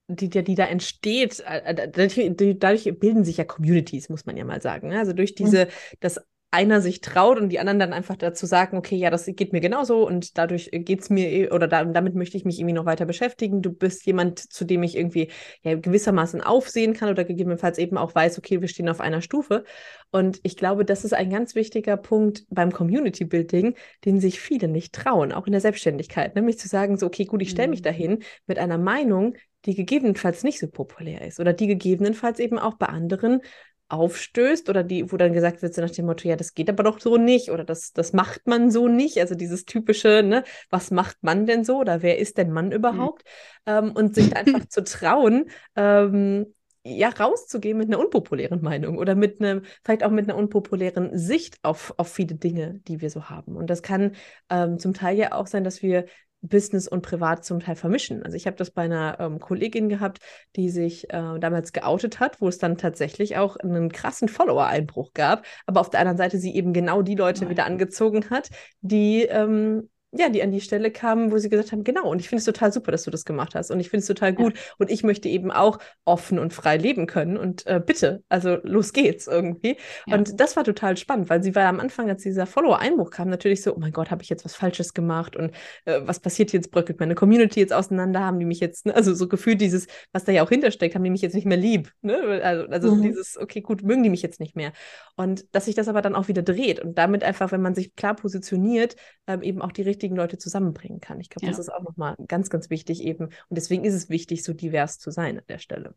die, 0.09 0.29
die, 0.29 0.43
die 0.43 0.55
da 0.55 0.67
entsteht, 0.67 1.41
äh, 1.41 1.75
äh, 1.75 2.55
dadurch 2.57 2.99
bilden 2.99 3.25
sich 3.25 3.37
ja 3.37 3.45
Communities, 3.45 4.09
muss 4.09 4.27
man 4.27 4.37
ja 4.37 4.45
mal 4.45 4.61
sagen. 4.61 4.89
Ne? 4.89 4.99
Also 4.99 5.13
durch 5.13 5.31
mhm. 5.33 5.45
diese, 5.45 5.69
das 6.01 6.21
einer 6.55 6.81
sich 6.81 7.01
traut 7.01 7.41
und 7.41 7.49
die 7.49 7.59
anderen 7.59 7.81
dann 7.81 7.93
einfach 7.93 8.15
dazu 8.17 8.47
sagen, 8.47 8.77
okay, 8.77 8.95
ja, 8.95 9.11
das 9.11 9.27
geht 9.27 9.53
mir 9.53 9.61
genauso 9.61 10.07
und 10.07 10.39
dadurch 10.39 10.71
geht 10.73 11.01
es 11.01 11.11
mir 11.11 11.29
eh, 11.29 11.51
oder 11.51 11.67
da, 11.67 11.85
damit 11.85 12.15
möchte 12.15 12.37
ich 12.37 12.45
mich 12.45 12.61
irgendwie 12.61 12.75
noch 12.75 12.87
weiter 12.87 13.07
beschäftigen. 13.07 13.61
Du 13.61 13.73
bist 13.73 14.07
jemand, 14.07 14.39
zu 14.39 14.65
dem 14.65 14.85
ich 14.85 14.97
irgendwie 14.97 15.33
ja, 15.63 15.75
gewissermaßen 15.75 16.41
aufsehen 16.41 16.95
kann 16.95 17.11
oder 17.11 17.25
gegebenenfalls 17.25 17.79
eben 17.79 17.99
auch 17.99 18.15
weiß, 18.15 18.39
okay, 18.39 18.61
wir 18.61 18.69
stehen 18.69 18.89
auf 18.89 19.01
einer 19.01 19.21
Stufe. 19.21 19.65
Und 20.13 20.39
ich 20.45 20.57
glaube, 20.57 20.85
das 20.85 21.05
ist 21.05 21.13
ein 21.13 21.29
ganz 21.29 21.57
wichtiger 21.57 21.97
Punkt 21.97 22.45
beim 22.49 22.71
Community 22.71 23.25
Building, 23.25 23.75
den 24.05 24.21
sich 24.21 24.39
viele 24.39 24.69
nicht 24.69 24.95
trauen, 24.95 25.33
auch 25.33 25.47
in 25.47 25.53
der 25.53 25.61
Selbstständigkeit, 25.61 26.37
nämlich 26.37 26.59
zu 26.61 26.69
sagen, 26.69 26.97
so, 26.99 27.07
okay, 27.07 27.25
gut, 27.25 27.43
ich 27.43 27.51
stelle 27.51 27.69
mich 27.69 27.81
mhm. 27.81 27.85
dahin 27.85 28.23
mit 28.47 28.61
einer 28.61 28.79
Meinung, 28.79 29.35
die 29.65 29.75
gegebenenfalls 29.75 30.45
nicht 30.45 30.61
so 30.61 30.69
populär 30.69 31.23
ist 31.27 31.41
oder 31.41 31.53
die 31.53 31.67
gegebenenfalls 31.67 32.39
eben 32.39 32.59
auch 32.59 32.75
bei 32.75 32.87
anderen 32.87 33.41
aufstößt 33.89 34.69
oder 34.71 34.83
die, 34.83 35.13
wo 35.13 35.17
dann 35.17 35.33
gesagt 35.33 35.63
wird, 35.63 35.75
so 35.75 35.83
nach 35.83 35.91
dem 35.91 36.07
Motto, 36.07 36.29
ja, 36.29 36.37
das 36.37 36.55
geht 36.55 36.69
aber 36.69 36.83
doch 36.83 37.01
so 37.01 37.17
nicht 37.17 37.51
oder 37.51 37.65
das, 37.65 37.93
das 37.93 38.13
macht 38.13 38.47
man 38.47 38.71
so 38.71 38.89
nicht. 38.89 39.19
Also 39.19 39.35
dieses 39.35 39.65
typische, 39.65 40.23
ne, 40.23 40.45
was 40.71 40.91
macht 40.91 41.19
man 41.23 41.47
denn 41.47 41.65
so 41.65 41.79
oder 41.79 42.03
wer 42.03 42.19
ist 42.19 42.39
denn 42.39 42.51
Mann 42.51 42.73
überhaupt? 42.73 43.25
Mhm. 43.67 43.73
Ähm, 43.73 43.93
und 43.93 44.15
sich 44.15 44.37
einfach 44.37 44.65
zu 44.69 44.85
trauen, 44.85 45.47
ähm, 45.77 46.55
ja, 46.87 47.09
rauszugehen 47.09 47.79
mit 47.79 47.89
einer 47.89 47.99
unpopulären 47.99 48.61
Meinung 48.61 48.99
oder 48.99 49.15
mit 49.15 49.41
einem, 49.41 49.63
vielleicht 49.83 50.05
auch 50.05 50.11
mit 50.11 50.29
einer 50.29 50.37
unpopulären 50.37 51.17
Sicht 51.17 51.59
auf, 51.63 51.95
auf 51.97 52.13
viele 52.13 52.35
Dinge, 52.35 52.81
die 52.87 53.01
wir 53.01 53.09
so 53.09 53.31
haben. 53.31 53.57
Und 53.57 53.71
das 53.71 53.83
kann 53.83 54.15
ähm, 54.51 54.79
zum 54.79 54.93
Teil 54.93 55.17
ja 55.17 55.33
auch 55.33 55.47
sein, 55.47 55.65
dass 55.65 55.83
wir 55.83 56.05
Business 56.49 56.87
und 56.87 57.03
Privat 57.03 57.45
zum 57.45 57.61
Teil 57.61 57.77
vermischen. 57.77 58.23
Also 58.23 58.37
ich 58.37 58.47
habe 58.47 58.57
das 58.57 58.71
bei 58.71 58.83
einer 58.83 59.17
ähm, 59.19 59.41
Kollegin 59.41 59.89
gehabt, 59.89 60.19
die 60.57 60.69
sich 60.69 61.05
äh, 61.11 61.39
damals 61.39 61.73
geoutet 61.73 62.21
hat, 62.21 62.41
wo 62.41 62.49
es 62.49 62.59
dann 62.59 62.77
tatsächlich 62.77 63.37
auch 63.37 63.57
einen 63.57 63.91
krassen 63.91 64.29
Follower-Einbruch 64.29 65.13
gab, 65.15 65.47
aber 65.67 65.81
auf 65.81 65.91
der 65.91 66.01
anderen 66.01 66.19
Seite 66.19 66.39
sie 66.39 66.55
eben 66.55 66.73
genau 66.73 67.03
die 67.03 67.15
Leute 67.15 67.43
Nein. 67.43 67.51
wieder 67.51 67.65
angezogen 67.65 68.31
hat, 68.31 68.51
die 68.81 69.23
ähm, 69.23 69.89
ja, 70.17 70.29
die 70.29 70.43
an 70.43 70.53
die 70.53 70.61
Stelle 70.61 70.91
kamen, 70.91 71.33
wo 71.33 71.39
sie 71.39 71.49
gesagt 71.49 71.73
haben, 71.73 71.83
genau, 71.83 72.09
und 72.09 72.21
ich 72.21 72.29
finde 72.29 72.39
es 72.39 72.45
total 72.45 72.73
super, 72.73 72.93
dass 72.93 73.03
du 73.03 73.11
das 73.11 73.25
gemacht 73.25 73.55
hast 73.55 73.71
und 73.71 73.81
ich 73.81 73.91
finde 73.91 74.03
es 74.03 74.07
total 74.07 74.33
gut 74.33 74.55
ja. 74.55 74.61
und 74.79 74.91
ich 74.91 75.03
möchte 75.03 75.29
eben 75.29 75.51
auch 75.51 75.79
offen 76.05 76.39
und 76.39 76.53
frei 76.53 76.77
leben 76.77 77.07
können 77.07 77.37
und 77.37 77.67
äh, 77.67 77.81
bitte, 77.85 78.23
also 78.29 78.59
los 78.63 78.93
geht's 78.93 79.27
irgendwie. 79.27 79.77
Ja. 80.07 80.17
Und 80.17 80.39
das 80.41 80.57
war 80.57 80.65
total 80.65 80.97
spannend, 80.97 81.31
weil 81.31 81.43
sie 81.43 81.55
war 81.55 81.65
am 81.65 81.81
Anfang, 81.81 82.09
als 82.09 82.23
dieser 82.23 82.47
Follower-Einbruch 82.47 83.11
kam, 83.11 83.29
natürlich 83.29 83.63
so, 83.63 83.75
oh 83.75 83.79
mein 83.79 83.93
Gott, 83.93 84.11
habe 84.11 84.23
ich 84.23 84.29
jetzt 84.29 84.45
was 84.45 84.55
Falsches 84.55 84.95
gemacht 84.95 85.35
und 85.37 85.51
äh, 85.85 86.01
was 86.05 86.21
passiert 86.21 86.53
jetzt, 86.53 86.71
bröckelt 86.71 87.01
meine 87.01 87.15
Community 87.15 87.61
jetzt 87.61 87.73
auseinander, 87.73 88.21
haben 88.21 88.39
die 88.39 88.47
mich 88.47 88.61
jetzt, 88.61 88.87
ne? 88.87 88.95
also 88.95 89.15
so 89.15 89.27
gefühlt 89.27 89.61
dieses, 89.61 89.89
was 90.13 90.25
da 90.25 90.33
ja 90.33 90.45
auch 90.45 90.49
hintersteckt, 90.49 90.95
haben 90.95 91.05
die 91.05 91.11
mich 91.11 91.23
jetzt 91.23 91.35
nicht 91.35 91.47
mehr 91.47 91.59
lieb, 91.59 91.93
ne? 92.03 92.41
also, 92.43 92.67
also 92.69 92.95
mhm. 92.95 93.03
dieses, 93.03 93.37
okay, 93.37 93.61
gut, 93.61 93.83
mögen 93.83 94.03
die 94.03 94.11
mich 94.11 94.23
jetzt 94.23 94.39
nicht 94.39 94.55
mehr. 94.55 94.73
Und 95.17 95.45
dass 95.53 95.65
sich 95.65 95.75
das 95.75 95.89
aber 95.89 96.03
dann 96.03 96.15
auch 96.15 96.29
wieder 96.29 96.43
dreht 96.43 96.81
und 96.81 96.97
damit 96.99 97.25
einfach, 97.25 97.51
wenn 97.51 97.63
man 97.63 97.75
sich 97.75 97.95
klar 97.97 98.15
positioniert, 98.15 98.97
ähm, 99.27 99.43
eben 99.43 99.61
auch 99.61 99.73
die 99.73 99.83
richtige 99.83 100.04
richtigen 100.05 100.17
Leute 100.17 100.37
zusammenbringen 100.37 101.01
kann. 101.01 101.19
Ich 101.21 101.31
glaube, 101.31 101.47
ja. 101.47 101.51
das 101.51 101.59
ist 101.59 101.73
auch 101.73 101.83
nochmal 101.83 102.15
ganz, 102.29 102.51
ganz 102.51 102.69
wichtig 102.69 103.03
eben. 103.03 103.25
Und 103.25 103.35
deswegen 103.51 103.85
ist 103.85 103.95
es 103.95 104.11
wichtig, 104.11 104.45
so 104.45 104.53
divers 104.53 104.99
zu 104.99 105.11
sein 105.11 105.39
an 105.39 105.45
der 105.49 105.59
Stelle. 105.59 105.95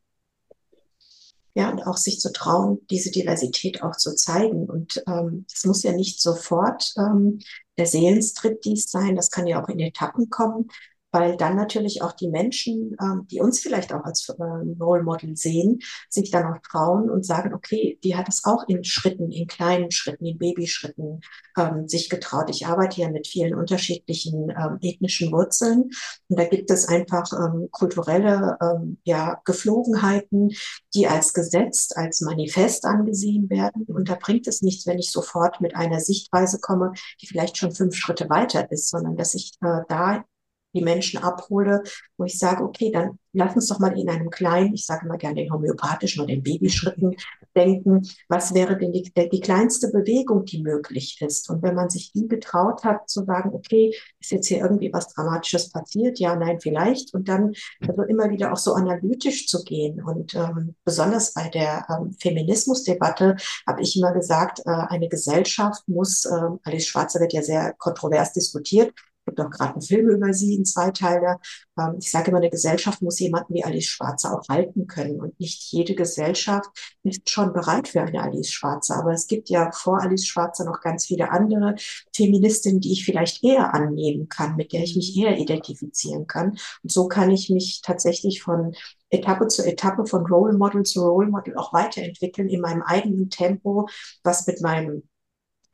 Ja, 1.53 1.71
und 1.71 1.81
auch 1.85 1.97
sich 1.97 2.19
zu 2.19 2.31
trauen, 2.31 2.79
diese 2.89 3.11
Diversität 3.11 3.81
auch 3.81 3.97
zu 3.97 4.15
zeigen. 4.15 4.69
Und 4.69 5.03
ähm, 5.07 5.45
das 5.51 5.65
muss 5.65 5.83
ja 5.83 5.91
nicht 5.91 6.21
sofort 6.21 6.93
ähm, 6.97 7.39
der 7.77 7.87
Seelenstriptease 7.87 8.87
sein, 8.87 9.15
das 9.15 9.29
kann 9.29 9.47
ja 9.47 9.61
auch 9.61 9.67
in 9.67 9.79
Etappen 9.79 10.29
kommen 10.29 10.69
weil 11.11 11.37
dann 11.37 11.55
natürlich 11.55 12.01
auch 12.01 12.11
die 12.11 12.27
Menschen, 12.27 12.95
ähm, 13.01 13.27
die 13.31 13.39
uns 13.39 13.59
vielleicht 13.59 13.93
auch 13.93 14.03
als 14.03 14.29
äh, 14.29 14.43
Role 14.79 15.03
Model 15.03 15.35
sehen, 15.35 15.79
sich 16.09 16.31
dann 16.31 16.45
auch 16.45 16.59
trauen 16.59 17.09
und 17.09 17.25
sagen, 17.25 17.53
okay, 17.53 17.97
die 18.03 18.15
hat 18.15 18.27
es 18.27 18.43
auch 18.45 18.67
in 18.67 18.83
Schritten, 18.83 19.31
in 19.31 19.47
kleinen 19.47 19.91
Schritten, 19.91 20.25
in 20.25 20.37
Babyschritten 20.37 21.21
ähm, 21.57 21.87
sich 21.87 22.09
getraut. 22.09 22.49
Ich 22.49 22.67
arbeite 22.67 23.01
ja 23.01 23.09
mit 23.09 23.27
vielen 23.27 23.55
unterschiedlichen 23.55 24.49
ähm, 24.49 24.77
ethnischen 24.81 25.31
Wurzeln 25.31 25.91
und 26.27 26.39
da 26.39 26.45
gibt 26.45 26.69
es 26.71 26.87
einfach 26.87 27.31
ähm, 27.33 27.69
kulturelle 27.71 28.57
ähm, 28.61 28.97
ja, 29.03 29.39
Geflogenheiten, 29.45 30.51
die 30.93 31.07
als 31.07 31.33
Gesetz, 31.33 31.89
als 31.95 32.21
Manifest 32.21 32.85
angesehen 32.85 33.49
werden. 33.49 33.85
Und 33.87 34.09
da 34.09 34.15
bringt 34.15 34.47
es 34.47 34.61
nichts, 34.61 34.85
wenn 34.85 34.99
ich 34.99 35.11
sofort 35.11 35.61
mit 35.61 35.75
einer 35.75 35.99
Sichtweise 35.99 36.59
komme, 36.59 36.93
die 37.21 37.27
vielleicht 37.27 37.57
schon 37.57 37.71
fünf 37.71 37.95
Schritte 37.95 38.29
weiter 38.29 38.69
ist, 38.71 38.89
sondern 38.89 39.15
dass 39.15 39.33
ich 39.33 39.53
äh, 39.61 39.81
da 39.87 40.25
die 40.73 40.83
Menschen 40.83 41.21
abhole, 41.21 41.83
wo 42.17 42.25
ich 42.25 42.37
sage, 42.37 42.63
okay, 42.63 42.91
dann 42.91 43.17
lass 43.33 43.55
uns 43.55 43.67
doch 43.67 43.79
mal 43.79 43.97
in 43.97 44.09
einem 44.09 44.29
kleinen, 44.29 44.73
ich 44.73 44.85
sage 44.85 45.07
mal 45.07 45.17
gerne 45.17 45.35
den 45.35 45.51
homöopathischen 45.51 46.23
oder 46.23 46.33
den 46.33 46.43
Babyschritten 46.43 47.15
denken, 47.55 48.07
was 48.29 48.53
wäre 48.53 48.77
denn 48.77 48.91
die, 48.91 49.11
die 49.31 49.39
kleinste 49.39 49.89
Bewegung, 49.89 50.45
die 50.45 50.61
möglich 50.61 51.19
ist? 51.21 51.49
Und 51.49 51.61
wenn 51.61 51.75
man 51.75 51.89
sich 51.89 52.11
die 52.11 52.27
getraut 52.27 52.83
hat, 52.83 53.09
zu 53.09 53.23
sagen, 53.25 53.51
okay, 53.53 53.93
ist 54.19 54.31
jetzt 54.31 54.47
hier 54.47 54.59
irgendwie 54.59 54.91
was 54.91 55.13
Dramatisches 55.13 55.69
passiert? 55.69 56.19
Ja, 56.19 56.35
nein, 56.35 56.59
vielleicht. 56.59 57.13
Und 57.13 57.29
dann 57.29 57.53
also 57.87 58.03
immer 58.03 58.29
wieder 58.29 58.51
auch 58.51 58.57
so 58.57 58.73
analytisch 58.73 59.47
zu 59.47 59.63
gehen. 59.63 60.03
Und 60.03 60.35
ähm, 60.35 60.75
besonders 60.83 61.33
bei 61.33 61.49
der 61.49 61.85
ähm, 61.89 62.15
Feminismusdebatte 62.19 63.35
habe 63.67 63.81
ich 63.81 63.95
immer 63.97 64.13
gesagt, 64.13 64.59
äh, 64.65 64.69
eine 64.69 65.09
Gesellschaft 65.09 65.87
muss, 65.87 66.25
äh, 66.25 66.49
Alice 66.63 66.87
Schwarzer 66.87 67.19
wird 67.19 67.33
ja 67.33 67.43
sehr 67.43 67.73
kontrovers 67.77 68.33
diskutiert, 68.33 68.93
gibt 69.27 69.39
auch 69.41 69.49
gerade 69.49 69.73
einen 69.73 69.81
Film 69.81 70.09
über 70.09 70.33
sie, 70.33 70.55
einen 70.55 70.65
Zweiteiler. 70.65 71.39
Ähm, 71.77 71.97
ich 71.99 72.09
sage 72.09 72.31
immer, 72.31 72.39
eine 72.39 72.49
Gesellschaft 72.49 73.01
muss 73.01 73.19
jemanden 73.19 73.53
wie 73.53 73.63
Alice 73.63 73.85
Schwarzer 73.85 74.33
auch 74.33 74.47
halten 74.49 74.87
können. 74.87 75.19
Und 75.19 75.39
nicht 75.39 75.71
jede 75.71 75.95
Gesellschaft 75.95 76.69
ist 77.03 77.29
schon 77.29 77.53
bereit 77.53 77.87
für 77.87 78.01
eine 78.01 78.21
Alice 78.21 78.51
Schwarzer. 78.51 78.95
Aber 78.97 79.11
es 79.11 79.27
gibt 79.27 79.49
ja 79.49 79.71
vor 79.71 80.01
Alice 80.01 80.25
Schwarzer 80.25 80.65
noch 80.65 80.81
ganz 80.81 81.05
viele 81.05 81.31
andere 81.31 81.75
Feministinnen, 82.15 82.79
die 82.79 82.93
ich 82.93 83.05
vielleicht 83.05 83.43
eher 83.43 83.73
annehmen 83.73 84.29
kann, 84.29 84.55
mit 84.55 84.73
der 84.73 84.83
ich 84.83 84.95
mich 84.95 85.15
eher 85.17 85.37
identifizieren 85.37 86.25
kann. 86.25 86.57
Und 86.83 86.91
so 86.91 87.07
kann 87.07 87.29
ich 87.29 87.49
mich 87.49 87.81
tatsächlich 87.83 88.41
von 88.41 88.73
Etappe 89.09 89.47
zu 89.47 89.65
Etappe, 89.65 90.05
von 90.05 90.25
Role 90.25 90.57
Model 90.57 90.83
zu 90.83 91.01
Role 91.01 91.29
Model 91.29 91.55
auch 91.57 91.73
weiterentwickeln 91.73 92.49
in 92.49 92.61
meinem 92.61 92.81
eigenen 92.81 93.29
Tempo, 93.29 93.87
was 94.23 94.47
mit 94.47 94.61
meinem 94.61 95.03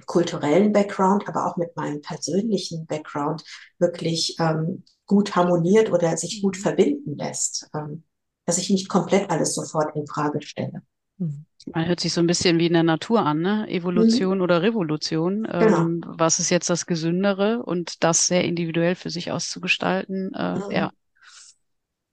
kulturellen 0.05 0.73
Background, 0.73 1.27
aber 1.27 1.45
auch 1.47 1.57
mit 1.57 1.75
meinem 1.75 2.01
persönlichen 2.01 2.85
Background 2.85 3.43
wirklich 3.79 4.35
ähm, 4.39 4.83
gut 5.05 5.35
harmoniert 5.35 5.91
oder 5.91 6.15
sich 6.17 6.41
gut 6.41 6.57
mhm. 6.57 6.61
verbinden 6.61 7.17
lässt, 7.17 7.69
ähm, 7.73 8.03
dass 8.45 8.57
ich 8.57 8.69
nicht 8.69 8.89
komplett 8.89 9.29
alles 9.29 9.55
sofort 9.55 9.95
in 9.95 10.07
Frage 10.07 10.41
stelle. 10.41 10.81
Mhm. 11.17 11.45
Man 11.73 11.87
hört 11.87 12.01
sich 12.01 12.11
so 12.11 12.19
ein 12.19 12.27
bisschen 12.27 12.59
wie 12.59 12.67
in 12.67 12.73
der 12.73 12.83
Natur 12.83 13.25
an, 13.25 13.39
ne? 13.39 13.67
Evolution 13.69 14.37
mhm. 14.37 14.43
oder 14.43 14.61
Revolution. 14.61 15.43
Genau. 15.43 15.81
Ähm, 15.81 16.03
was 16.05 16.39
ist 16.39 16.49
jetzt 16.49 16.69
das 16.69 16.85
Gesündere 16.85 17.63
und 17.63 18.03
das 18.03 18.27
sehr 18.27 18.43
individuell 18.43 18.95
für 18.95 19.09
sich 19.09 19.31
auszugestalten? 19.31 20.33
Äh, 20.33 20.55
mhm. 20.55 20.71
Ja. 20.71 20.91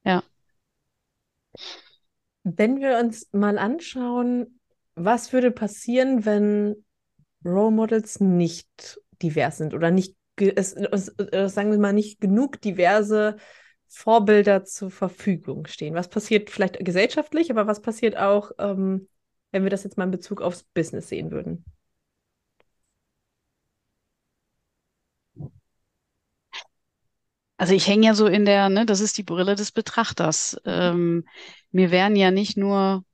Ja. 0.05 0.23
Wenn 2.45 2.81
wir 2.81 2.99
uns 2.99 3.29
mal 3.33 3.59
anschauen, 3.59 4.61
was 4.95 5.33
würde 5.33 5.51
passieren, 5.51 6.25
wenn 6.25 6.85
Role 7.45 7.71
Models 7.71 8.21
nicht 8.21 9.01
divers 9.23 9.59
sind 9.59 9.75
oder 9.75 9.91
nicht, 9.91 10.17
es, 10.39 10.73
es, 10.75 11.09
es, 11.09 11.55
sagen 11.55 11.71
wir 11.71 11.79
mal, 11.79 11.93
nicht 11.93 12.21
genug 12.21 12.61
diverse 12.61 13.37
Vorbilder 13.89 14.65
zur 14.65 14.91
Verfügung 14.91 15.67
stehen. 15.67 15.95
Was 15.95 16.09
passiert 16.09 16.51
vielleicht 16.51 16.85
gesellschaftlich, 16.85 17.51
aber 17.51 17.67
was 17.67 17.83
passiert 17.83 18.17
auch, 18.17 18.53
ähm, 18.59 19.09
wenn 19.53 19.65
wir 19.65 19.71
das 19.71 19.85
jetzt 19.85 19.99
mal 19.99 20.05
in 20.05 20.11
Bezug 20.13 20.41
aufs 20.43 20.63
Business 20.63 21.09
sehen 21.09 21.31
würden? 21.31 21.65
Also 27.59 27.75
ich 27.75 27.87
hänge 27.87 28.07
ja 28.07 28.15
so 28.15 28.27
in 28.27 28.45
der, 28.47 28.69
ne, 28.71 28.87
das 28.87 29.01
ist 29.01 29.19
die 29.19 29.23
Brille 29.23 29.55
des 29.55 29.71
Betrachters. 29.73 30.57
Ähm, 30.65 31.27
mir 31.73 31.91
werden 31.91 32.17
ja 32.17 32.31
nicht 32.31 32.57
nur 32.57 33.05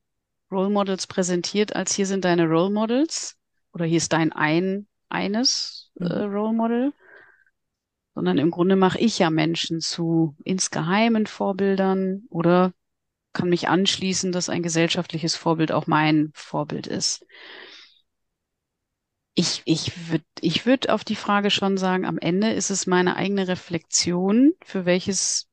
Role 0.52 0.71
Models 0.71 1.06
präsentiert, 1.06 1.76
als 1.76 1.95
hier 1.95 2.06
sind 2.06 2.25
deine 2.25 2.47
Role 2.49 2.71
Models, 2.73 3.37
oder 3.76 3.85
hier 3.85 3.99
ist 3.99 4.14
dein 4.14 4.33
ein, 4.33 4.87
eines 5.11 5.92
äh, 6.00 6.04
mhm. 6.04 6.35
Role 6.35 6.54
Model, 6.54 6.92
sondern 8.14 8.38
im 8.38 8.50
Grunde 8.50 8.75
mache 8.75 8.99
ich 8.99 9.18
ja 9.18 9.28
Menschen 9.28 9.83
zu 9.83 10.35
insgeheimen 10.45 11.26
Vorbildern 11.26 12.23
oder 12.30 12.73
kann 13.35 13.50
mich 13.50 13.68
anschließen, 13.68 14.33
dass 14.33 14.49
ein 14.49 14.62
gesellschaftliches 14.62 15.37
Vorbild 15.37 15.73
auch 15.73 15.87
mein 15.87 16.30
Vorbild 16.33 16.87
ist. 16.87 17.26
Ich, 19.35 19.61
ich 19.66 20.09
würde 20.09 20.25
ich 20.40 20.64
würd 20.64 20.88
auf 20.88 21.04
die 21.04 21.14
Frage 21.14 21.50
schon 21.50 21.76
sagen, 21.76 22.06
am 22.06 22.16
Ende 22.16 22.54
ist 22.54 22.71
es 22.71 22.87
meine 22.87 23.16
eigene 23.16 23.47
Reflexion, 23.47 24.54
für 24.64 24.87
welches, 24.87 25.50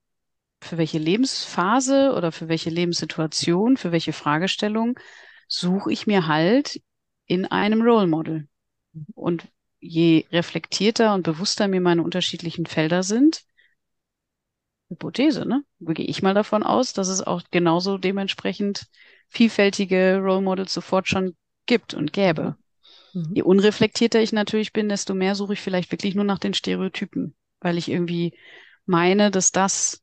für 0.62 0.78
welche 0.78 0.98
Lebensphase 0.98 2.14
oder 2.16 2.32
für 2.32 2.48
welche 2.48 2.70
Lebenssituation, 2.70 3.76
für 3.76 3.92
welche 3.92 4.14
Fragestellung 4.14 4.98
suche 5.50 5.92
ich 5.92 6.08
mir 6.08 6.28
halt 6.28 6.80
in 7.26 7.46
einem 7.46 7.82
Role 7.82 8.08
Model. 8.08 8.48
Und 9.16 9.48
je 9.80 10.26
reflektierter 10.32 11.14
und 11.14 11.24
bewusster 11.24 11.68
mir 11.68 11.82
meine 11.82 12.04
unterschiedlichen 12.04 12.66
Felder 12.66 13.04
sind, 13.04 13.44
Hypothese, 14.90 15.46
ne? 15.46 15.64
Gehe 15.80 16.06
ich 16.06 16.22
mal 16.22 16.34
davon 16.34 16.64
aus, 16.64 16.94
dass 16.94 17.08
es 17.08 17.22
auch 17.22 17.42
genauso 17.52 17.98
dementsprechend 17.98 18.88
vielfältige 19.30 20.20
Role 20.22 20.42
Models 20.42 20.74
sofort 20.74 21.08
schon 21.08 21.36
gibt 21.66 21.94
und 21.94 22.14
gäbe. 22.14 22.56
Mhm. 23.14 23.32
Je 23.34 23.42
unreflektierter 23.42 24.22
ich 24.22 24.32
natürlich 24.32 24.74
bin, 24.74 24.90
desto 24.90 25.14
mehr 25.14 25.36
suche 25.36 25.54
ich 25.54 25.62
vielleicht 25.62 25.92
wirklich 25.92 26.16
nur 26.16 26.26
nach 26.26 26.40
den 26.40 26.54
Stereotypen, 26.54 27.36
weil 27.60 27.78
ich 27.78 27.90
irgendwie 27.90 28.38
meine, 28.86 29.32
dass 29.32 29.52
das 29.52 30.03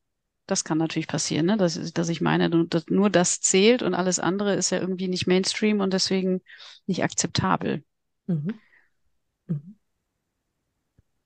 das 0.50 0.64
kann 0.64 0.78
natürlich 0.78 1.08
passieren, 1.08 1.46
ne? 1.46 1.56
dass, 1.56 1.92
dass 1.92 2.08
ich 2.08 2.20
meine, 2.20 2.48
nur 2.88 3.10
das 3.10 3.40
zählt 3.40 3.82
und 3.82 3.94
alles 3.94 4.18
andere 4.18 4.54
ist 4.54 4.70
ja 4.70 4.78
irgendwie 4.78 5.08
nicht 5.08 5.26
Mainstream 5.26 5.80
und 5.80 5.92
deswegen 5.92 6.40
nicht 6.86 7.04
akzeptabel. 7.04 7.84
Mhm. 8.26 8.54
Mhm. 9.46 9.76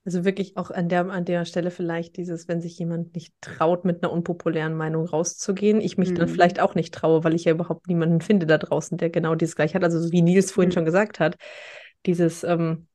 Also 0.04 0.24
wirklich 0.26 0.58
auch 0.58 0.70
an 0.70 0.90
der, 0.90 1.08
an 1.08 1.24
der 1.24 1.46
Stelle 1.46 1.70
vielleicht 1.70 2.18
dieses, 2.18 2.46
wenn 2.46 2.60
sich 2.60 2.78
jemand 2.78 3.14
nicht 3.14 3.32
traut, 3.40 3.86
mit 3.86 4.02
einer 4.02 4.12
unpopulären 4.12 4.74
Meinung 4.74 5.06
rauszugehen, 5.06 5.80
ich 5.80 5.96
mich 5.96 6.10
mhm. 6.10 6.16
dann 6.16 6.28
vielleicht 6.28 6.60
auch 6.60 6.74
nicht 6.74 6.92
traue, 6.92 7.24
weil 7.24 7.34
ich 7.34 7.44
ja 7.44 7.52
überhaupt 7.52 7.88
niemanden 7.88 8.20
finde 8.20 8.46
da 8.46 8.58
draußen, 8.58 8.98
der 8.98 9.08
genau 9.08 9.34
dieses 9.34 9.56
gleich 9.56 9.74
hat. 9.74 9.82
Also 9.82 10.12
wie 10.12 10.20
Nils 10.20 10.52
vorhin 10.52 10.68
mhm. 10.68 10.74
schon 10.74 10.84
gesagt 10.84 11.20
hat, 11.20 11.36
dieses, 12.04 12.44
ähm, 12.44 12.86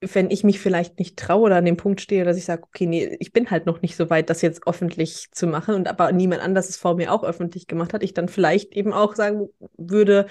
wenn 0.00 0.30
ich 0.30 0.44
mich 0.44 0.60
vielleicht 0.60 0.98
nicht 0.98 1.18
traue 1.18 1.42
oder 1.46 1.56
an 1.56 1.64
dem 1.64 1.76
Punkt 1.76 2.00
stehe, 2.00 2.24
dass 2.24 2.36
ich 2.36 2.44
sage, 2.44 2.62
okay, 2.62 2.86
nee, 2.86 3.16
ich 3.18 3.32
bin 3.32 3.50
halt 3.50 3.66
noch 3.66 3.82
nicht 3.82 3.96
so 3.96 4.10
weit, 4.10 4.30
das 4.30 4.42
jetzt 4.42 4.66
öffentlich 4.66 5.28
zu 5.32 5.46
machen 5.46 5.74
und 5.74 5.88
aber 5.88 6.12
niemand 6.12 6.42
anders 6.42 6.68
es 6.68 6.76
vor 6.76 6.94
mir 6.94 7.12
auch 7.12 7.24
öffentlich 7.24 7.66
gemacht 7.66 7.92
hat, 7.92 8.02
ich 8.04 8.14
dann 8.14 8.28
vielleicht 8.28 8.74
eben 8.74 8.92
auch 8.92 9.16
sagen 9.16 9.48
würde, 9.76 10.26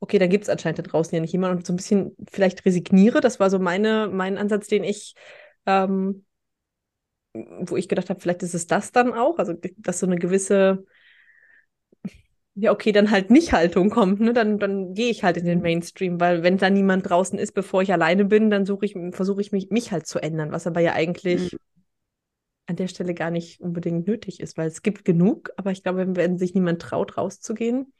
okay, 0.00 0.18
da 0.18 0.26
gibt 0.26 0.44
es 0.44 0.50
anscheinend 0.50 0.80
da 0.80 0.82
draußen 0.82 1.14
ja 1.14 1.20
nicht 1.20 1.32
jemanden 1.32 1.58
und 1.58 1.66
so 1.66 1.72
ein 1.72 1.76
bisschen 1.76 2.16
vielleicht 2.30 2.64
resigniere. 2.64 3.20
Das 3.20 3.40
war 3.40 3.48
so 3.50 3.58
meine, 3.58 4.08
mein 4.12 4.38
Ansatz, 4.38 4.66
den 4.68 4.84
ich, 4.84 5.14
ähm, 5.66 6.24
wo 7.34 7.76
ich 7.76 7.88
gedacht 7.88 8.10
habe, 8.10 8.20
vielleicht 8.20 8.42
ist 8.42 8.54
es 8.54 8.66
das 8.66 8.92
dann 8.92 9.12
auch, 9.12 9.38
also 9.38 9.54
dass 9.76 10.00
so 10.00 10.06
eine 10.06 10.16
gewisse 10.16 10.84
ja, 12.58 12.72
okay, 12.72 12.90
dann 12.90 13.10
halt 13.10 13.30
nicht 13.30 13.52
Haltung 13.52 13.90
kommt, 13.90 14.18
ne? 14.20 14.32
Dann, 14.32 14.58
dann 14.58 14.94
gehe 14.94 15.10
ich 15.10 15.22
halt 15.22 15.36
in 15.36 15.44
den 15.44 15.60
Mainstream, 15.60 16.18
weil 16.18 16.42
wenn 16.42 16.56
da 16.56 16.70
niemand 16.70 17.08
draußen 17.08 17.38
ist, 17.38 17.52
bevor 17.52 17.82
ich 17.82 17.92
alleine 17.92 18.24
bin, 18.24 18.48
dann 18.48 18.64
suche 18.64 18.86
ich, 18.86 18.96
versuche 19.10 19.42
ich 19.42 19.52
mich, 19.52 19.68
mich 19.68 19.92
halt 19.92 20.06
zu 20.06 20.18
ändern, 20.18 20.52
was 20.52 20.66
aber 20.66 20.80
ja 20.80 20.94
eigentlich 20.94 21.52
mhm. 21.52 21.58
an 22.66 22.76
der 22.76 22.88
Stelle 22.88 23.12
gar 23.12 23.30
nicht 23.30 23.60
unbedingt 23.60 24.06
nötig 24.06 24.40
ist, 24.40 24.56
weil 24.56 24.68
es 24.68 24.80
gibt 24.80 25.04
genug, 25.04 25.50
aber 25.58 25.70
ich 25.70 25.82
glaube, 25.82 26.16
wenn, 26.16 26.38
sich 26.38 26.54
niemand 26.54 26.80
traut, 26.80 27.18
rauszugehen, 27.18 27.92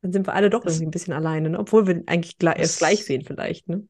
dann 0.00 0.12
sind 0.12 0.26
wir 0.26 0.34
alle 0.34 0.50
doch 0.50 0.64
das, 0.64 0.74
irgendwie 0.74 0.88
ein 0.88 0.90
bisschen 0.90 1.14
alleine, 1.14 1.50
ne? 1.50 1.60
obwohl 1.60 1.86
wir 1.86 2.02
eigentlich 2.06 2.36
gleich, 2.36 2.58
es 2.58 2.78
gleich 2.78 3.04
sehen 3.04 3.22
vielleicht, 3.22 3.68
ne? 3.68 3.86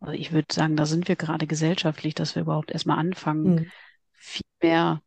Also 0.00 0.14
ich 0.14 0.32
würde 0.32 0.52
sagen, 0.52 0.76
da 0.76 0.84
sind 0.84 1.08
wir 1.08 1.16
gerade 1.16 1.46
gesellschaftlich, 1.46 2.14
dass 2.14 2.34
wir 2.34 2.42
überhaupt 2.42 2.72
erstmal 2.72 2.98
anfangen, 2.98 3.54
mhm. 3.54 3.70
viel 4.12 4.42
mehr 4.60 5.00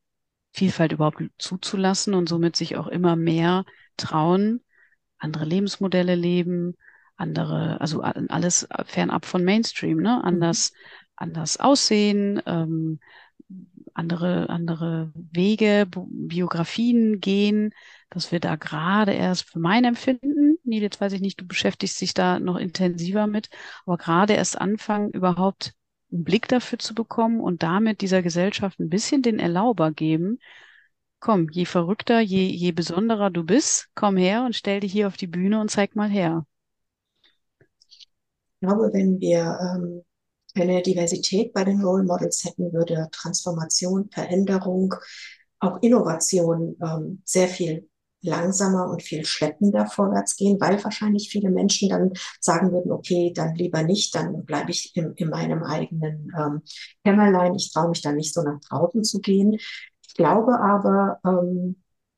Vielfalt 0.55 0.93
überhaupt 0.93 1.21
zuzulassen 1.37 2.13
und 2.13 2.29
somit 2.29 2.55
sich 2.55 2.77
auch 2.77 2.87
immer 2.87 3.17
mehr 3.17 3.65
trauen, 3.97 4.61
andere 5.17 5.43
Lebensmodelle 5.43 6.15
leben, 6.15 6.75
andere, 7.17 7.81
also 7.81 8.01
alles 8.01 8.65
fernab 8.85 9.25
von 9.25 9.43
Mainstream, 9.43 9.97
ne? 9.97 10.23
Anders, 10.23 10.71
mhm. 10.71 10.77
anders 11.17 11.57
aussehen, 11.57 12.41
ähm, 12.45 12.99
andere, 13.93 14.49
andere 14.49 15.11
Wege, 15.13 15.87
Biografien 15.89 17.19
gehen, 17.19 17.71
dass 18.09 18.31
wir 18.31 18.39
da 18.39 18.55
gerade 18.55 19.11
erst 19.11 19.49
für 19.49 19.59
mein 19.59 19.83
Empfinden, 19.83 20.57
nee, 20.63 20.79
jetzt 20.79 21.01
weiß 21.01 21.11
ich 21.11 21.21
nicht, 21.21 21.41
du 21.41 21.45
beschäftigst 21.45 21.99
dich 21.99 22.13
da 22.13 22.39
noch 22.39 22.55
intensiver 22.55 23.27
mit, 23.27 23.49
aber 23.85 23.97
gerade 23.97 24.33
erst 24.33 24.59
anfangen, 24.59 25.11
überhaupt 25.11 25.73
einen 26.11 26.23
Blick 26.23 26.47
dafür 26.47 26.79
zu 26.79 26.93
bekommen 26.93 27.39
und 27.39 27.63
damit 27.63 28.01
dieser 28.01 28.21
Gesellschaft 28.21 28.79
ein 28.79 28.89
bisschen 28.89 29.21
den 29.21 29.39
Erlauber 29.39 29.91
geben, 29.91 30.39
komm, 31.19 31.49
je 31.49 31.65
verrückter, 31.65 32.19
je, 32.19 32.47
je 32.47 32.71
besonderer 32.71 33.29
du 33.31 33.43
bist, 33.43 33.89
komm 33.95 34.17
her 34.17 34.43
und 34.45 34.55
stell 34.55 34.79
dich 34.79 34.91
hier 34.91 35.07
auf 35.07 35.17
die 35.17 35.27
Bühne 35.27 35.59
und 35.59 35.71
zeig 35.71 35.95
mal 35.95 36.09
her. 36.09 36.45
Ich 37.89 38.07
glaube, 38.61 38.91
wenn 38.93 39.19
wir 39.19 39.57
ähm, 39.61 40.03
eine 40.53 40.81
Diversität 40.81 41.53
bei 41.53 41.63
den 41.63 41.81
Role 41.83 42.03
Models 42.03 42.43
hätten, 42.45 42.71
würde 42.73 43.07
Transformation, 43.11 44.09
Veränderung, 44.11 44.95
auch 45.59 45.81
Innovation 45.81 46.77
ähm, 46.81 47.21
sehr 47.25 47.47
viel 47.47 47.89
langsamer 48.25 48.89
und 48.89 49.03
viel 49.03 49.25
schleppender 49.25 49.85
vorwärts 49.85 50.35
gehen, 50.35 50.59
weil 50.59 50.83
wahrscheinlich 50.83 51.29
viele 51.29 51.49
Menschen 51.49 51.89
dann 51.89 52.13
sagen 52.39 52.71
würden, 52.71 52.91
okay, 52.91 53.31
dann 53.35 53.55
lieber 53.55 53.83
nicht, 53.83 54.15
dann 54.15 54.45
bleibe 54.45 54.71
ich 54.71 54.95
in, 54.95 55.13
in 55.15 55.29
meinem 55.29 55.63
eigenen 55.63 56.31
ähm, 56.37 56.61
Kämmerlein, 57.03 57.55
ich 57.55 57.71
traue 57.71 57.89
mich 57.89 58.01
dann 58.01 58.15
nicht 58.15 58.33
so 58.33 58.41
nach 58.41 58.59
draußen 58.61 59.03
zu 59.03 59.19
gehen. 59.19 59.53
Ich 59.53 60.13
glaube 60.15 60.59
aber, 60.59 61.19
ähm, 61.25 61.77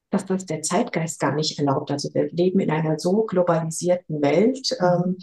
dass 0.09 0.25
das 0.25 0.45
der 0.45 0.61
Zeitgeist 0.61 1.19
gar 1.19 1.35
nicht 1.35 1.59
erlaubt. 1.59 1.91
Also 1.91 2.13
wir 2.13 2.29
leben 2.31 2.59
in 2.59 2.71
einer 2.71 2.97
so 2.97 3.23
globalisierten 3.23 4.21
Welt, 4.21 4.75
ähm, 4.79 5.17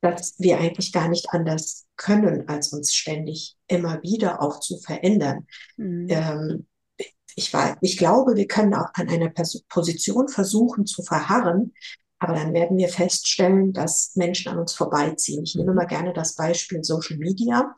dass 0.00 0.34
wir 0.38 0.58
eigentlich 0.58 0.92
gar 0.92 1.08
nicht 1.08 1.28
anders 1.30 1.86
können, 1.96 2.48
als 2.48 2.72
uns 2.72 2.94
ständig 2.94 3.56
immer 3.66 4.02
wieder 4.02 4.42
auch 4.42 4.60
zu 4.60 4.78
verändern. 4.78 5.46
Mhm. 5.76 6.06
Ähm, 6.08 6.66
ich, 7.34 7.52
war, 7.52 7.76
ich 7.80 7.96
glaube, 7.96 8.36
wir 8.36 8.46
können 8.46 8.74
auch 8.74 8.88
an 8.94 9.08
einer 9.08 9.32
Position 9.68 10.28
versuchen 10.28 10.86
zu 10.86 11.02
verharren, 11.02 11.72
aber 12.18 12.34
dann 12.34 12.52
werden 12.52 12.76
wir 12.76 12.88
feststellen, 12.88 13.72
dass 13.72 14.12
Menschen 14.14 14.52
an 14.52 14.58
uns 14.58 14.74
vorbeiziehen. 14.74 15.42
Ich 15.42 15.54
nehme 15.54 15.70
mhm. 15.70 15.76
mal 15.76 15.86
gerne 15.86 16.12
das 16.12 16.36
Beispiel 16.36 16.84
Social 16.84 17.16
Media. 17.16 17.74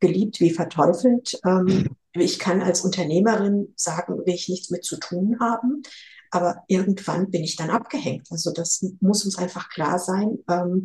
geliebt 0.00 0.40
wie 0.40 0.50
verteufelt. 0.50 1.40
Ähm, 1.46 1.96
ich 2.12 2.38
kann 2.38 2.60
als 2.60 2.82
Unternehmerin 2.82 3.72
sagen, 3.76 4.18
will 4.18 4.34
ich 4.34 4.48
nichts 4.48 4.70
mit 4.70 4.84
zu 4.84 4.98
tun 4.98 5.38
haben. 5.40 5.82
Aber 6.30 6.64
irgendwann 6.68 7.30
bin 7.30 7.44
ich 7.44 7.56
dann 7.56 7.70
abgehängt. 7.70 8.26
Also 8.30 8.52
das 8.52 8.84
muss 9.00 9.24
uns 9.24 9.38
einfach 9.38 9.70
klar 9.70 9.98
sein. 9.98 10.38
Ähm, 10.50 10.84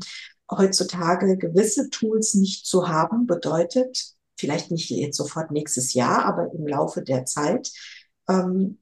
heutzutage 0.49 1.37
gewisse 1.37 1.89
Tools 1.89 2.35
nicht 2.35 2.65
zu 2.65 2.87
haben, 2.87 3.25
bedeutet, 3.25 4.13
vielleicht 4.41 4.71
nicht 4.71 4.89
jetzt 4.89 5.15
sofort 5.15 5.51
nächstes 5.51 5.93
Jahr, 5.93 6.25
aber 6.25 6.51
im 6.53 6.67
Laufe 6.67 7.01
der 7.01 7.25
Zeit, 7.25 7.71
ähm, 8.27 8.79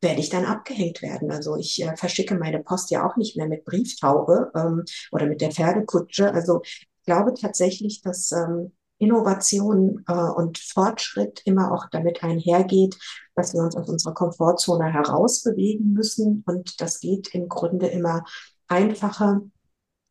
werde 0.00 0.20
ich 0.20 0.28
dann 0.28 0.44
abgehängt 0.44 1.02
werden. 1.02 1.30
Also 1.30 1.56
ich 1.56 1.82
äh, 1.82 1.96
verschicke 1.96 2.34
meine 2.34 2.60
Post 2.60 2.90
ja 2.90 3.06
auch 3.06 3.16
nicht 3.16 3.36
mehr 3.36 3.48
mit 3.48 3.64
Brieftaube 3.64 4.50
ähm, 4.54 4.84
oder 5.10 5.26
mit 5.26 5.40
der 5.40 5.52
Pferdekutsche. 5.52 6.32
Also 6.32 6.60
ich 6.64 6.88
glaube 7.04 7.34
tatsächlich, 7.34 8.02
dass 8.02 8.32
ähm, 8.32 8.72
Innovation 8.98 10.04
äh, 10.06 10.12
und 10.12 10.58
Fortschritt 10.58 11.42
immer 11.44 11.72
auch 11.72 11.86
damit 11.90 12.22
einhergeht, 12.22 12.96
dass 13.34 13.54
wir 13.54 13.62
uns 13.62 13.76
aus 13.76 13.88
unserer 13.88 14.14
Komfortzone 14.14 14.92
herausbewegen 14.92 15.92
müssen. 15.92 16.42
Und 16.46 16.80
das 16.80 17.00
geht 17.00 17.34
im 17.34 17.48
Grunde 17.48 17.86
immer 17.86 18.24
einfacher, 18.68 19.42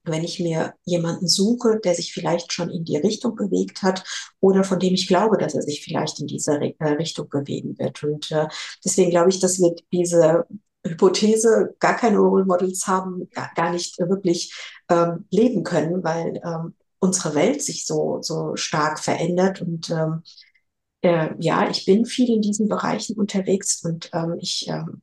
wenn 0.05 0.23
ich 0.23 0.39
mir 0.39 0.73
jemanden 0.85 1.27
suche, 1.27 1.79
der 1.83 1.95
sich 1.95 2.13
vielleicht 2.13 2.53
schon 2.53 2.69
in 2.69 2.85
die 2.85 2.97
Richtung 2.97 3.35
bewegt 3.35 3.83
hat 3.83 4.03
oder 4.39 4.63
von 4.63 4.79
dem 4.79 4.93
ich 4.93 5.07
glaube, 5.07 5.37
dass 5.37 5.55
er 5.55 5.61
sich 5.61 5.83
vielleicht 5.83 6.19
in 6.19 6.27
diese 6.27 6.53
äh, 6.53 6.89
Richtung 6.93 7.29
bewegen 7.29 7.77
wird. 7.77 8.03
Und 8.03 8.31
äh, 8.31 8.47
deswegen 8.83 9.09
glaube 9.09 9.29
ich, 9.29 9.39
dass 9.39 9.59
wir 9.59 9.75
diese 9.91 10.45
Hypothese, 10.85 11.75
gar 11.79 11.95
keine 11.95 12.19
Role 12.19 12.45
Models 12.45 12.87
haben, 12.87 13.27
gar, 13.55 13.71
nicht 13.71 13.97
wirklich 13.99 14.53
ähm, 14.89 15.25
leben 15.31 15.63
können, 15.63 16.03
weil 16.03 16.39
ähm, 16.45 16.75
unsere 16.99 17.35
Welt 17.35 17.61
sich 17.63 17.85
so, 17.85 18.19
so 18.21 18.55
stark 18.55 18.99
verändert. 18.99 19.61
Und 19.61 19.89
ähm, 19.89 20.23
äh, 21.01 21.29
ja, 21.39 21.69
ich 21.69 21.85
bin 21.85 22.05
viel 22.05 22.29
in 22.29 22.41
diesen 22.41 22.67
Bereichen 22.67 23.17
unterwegs 23.17 23.83
und 23.83 24.09
ähm, 24.13 24.37
ich 24.39 24.67
ähm, 24.67 25.01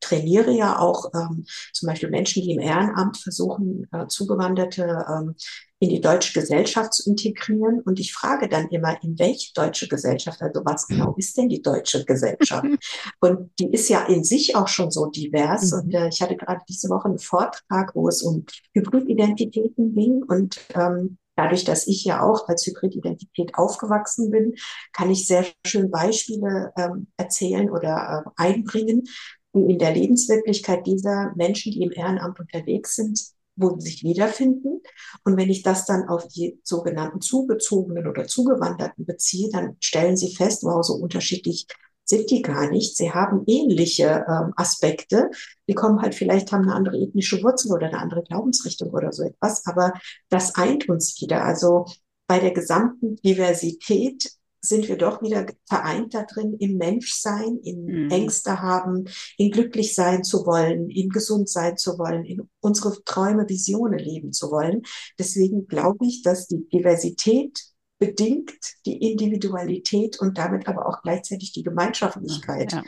trainiere 0.00 0.52
ja 0.52 0.78
auch 0.78 1.10
ähm, 1.14 1.44
zum 1.72 1.86
Beispiel 1.86 2.10
Menschen, 2.10 2.42
die 2.42 2.52
im 2.52 2.60
Ehrenamt 2.60 3.16
versuchen, 3.16 3.88
äh, 3.92 4.06
Zugewanderte 4.08 5.06
ähm, 5.08 5.34
in 5.78 5.88
die 5.88 6.00
deutsche 6.00 6.38
Gesellschaft 6.38 6.92
zu 6.92 7.10
integrieren. 7.10 7.80
Und 7.80 7.98
ich 7.98 8.12
frage 8.12 8.48
dann 8.48 8.68
immer, 8.68 9.02
in 9.02 9.18
welche 9.18 9.52
deutsche 9.54 9.88
Gesellschaft, 9.88 10.42
also 10.42 10.62
was 10.64 10.86
genau 10.86 11.14
ist 11.16 11.36
denn 11.36 11.48
die 11.48 11.62
deutsche 11.62 12.04
Gesellschaft? 12.04 12.66
und 13.20 13.50
die 13.58 13.72
ist 13.72 13.88
ja 13.88 14.04
in 14.04 14.22
sich 14.22 14.54
auch 14.54 14.68
schon 14.68 14.90
so 14.90 15.06
divers. 15.06 15.72
Mhm. 15.72 15.78
Und 15.78 15.94
äh, 15.94 16.08
ich 16.08 16.20
hatte 16.20 16.36
gerade 16.36 16.60
diese 16.68 16.88
Woche 16.88 17.06
einen 17.06 17.18
Vortrag, 17.18 17.94
wo 17.94 18.08
es 18.08 18.22
um 18.22 18.44
Hybrididentitäten 18.74 19.94
ging 19.94 20.22
und 20.22 20.60
ähm, 20.74 21.18
Dadurch, 21.34 21.64
dass 21.64 21.86
ich 21.86 22.04
ja 22.04 22.22
auch 22.22 22.46
als 22.48 22.66
Hybrididentität 22.66 23.54
aufgewachsen 23.54 24.30
bin, 24.30 24.54
kann 24.92 25.10
ich 25.10 25.26
sehr 25.26 25.46
schön 25.66 25.90
Beispiele 25.90 26.72
ähm, 26.76 27.06
erzählen 27.16 27.70
oder 27.70 28.26
äh, 28.26 28.30
einbringen, 28.36 29.04
in 29.52 29.78
der 29.78 29.92
Lebenswirklichkeit 29.92 30.86
dieser 30.86 31.32
Menschen, 31.36 31.72
die 31.72 31.82
im 31.82 31.92
Ehrenamt 31.92 32.40
unterwegs 32.40 32.94
sind, 32.96 33.20
wo 33.56 33.78
sie 33.78 33.90
sich 33.90 34.02
wiederfinden. 34.02 34.80
Und 35.24 35.36
wenn 35.36 35.50
ich 35.50 35.62
das 35.62 35.84
dann 35.84 36.08
auf 36.08 36.26
die 36.28 36.58
sogenannten 36.62 37.20
Zugezogenen 37.20 38.06
oder 38.06 38.26
Zugewanderten 38.26 39.04
beziehe, 39.04 39.50
dann 39.50 39.76
stellen 39.80 40.16
sie 40.16 40.34
fest, 40.34 40.62
wow, 40.64 40.84
so 40.84 40.94
unterschiedlich 40.94 41.66
sind 42.04 42.30
die 42.30 42.42
gar 42.42 42.70
nicht. 42.70 42.96
Sie 42.96 43.12
haben 43.12 43.44
ähnliche 43.46 44.24
ähm, 44.28 44.52
Aspekte. 44.56 45.30
Die 45.68 45.74
kommen 45.74 46.02
halt 46.02 46.14
vielleicht, 46.14 46.50
haben 46.52 46.64
eine 46.64 46.74
andere 46.74 46.98
ethnische 46.98 47.42
Wurzel 47.42 47.72
oder 47.72 47.86
eine 47.86 47.98
andere 47.98 48.22
Glaubensrichtung 48.22 48.90
oder 48.90 49.12
so 49.12 49.22
etwas. 49.22 49.66
Aber 49.66 49.92
das 50.28 50.54
eint 50.56 50.88
uns 50.88 51.20
wieder. 51.20 51.44
Also 51.44 51.86
bei 52.26 52.38
der 52.38 52.52
gesamten 52.52 53.16
Diversität 53.16 54.30
sind 54.64 54.88
wir 54.88 54.96
doch 54.96 55.22
wieder 55.22 55.46
vereint 55.68 56.14
da 56.14 56.22
drin, 56.22 56.56
im 56.58 56.76
Menschsein, 56.76 57.58
in 57.64 57.84
mhm. 57.84 58.10
Ängste 58.10 58.62
haben, 58.62 59.06
in 59.36 59.50
glücklich 59.50 59.94
sein 59.94 60.22
zu 60.22 60.46
wollen, 60.46 60.88
in 60.88 61.08
gesund 61.08 61.48
sein 61.48 61.76
zu 61.76 61.98
wollen, 61.98 62.24
in 62.24 62.48
unsere 62.60 63.02
Träume, 63.04 63.48
Visionen 63.48 63.98
leben 63.98 64.32
zu 64.32 64.50
wollen. 64.50 64.82
Deswegen 65.18 65.66
glaube 65.66 66.06
ich, 66.06 66.22
dass 66.22 66.46
die 66.46 66.68
Diversität 66.68 67.58
bedingt 67.98 68.52
die 68.86 69.10
Individualität 69.10 70.20
und 70.20 70.38
damit 70.38 70.68
aber 70.68 70.86
auch 70.86 71.02
gleichzeitig 71.02 71.52
die 71.52 71.62
Gemeinschaftlichkeit 71.62 72.72
ja. 72.72 72.82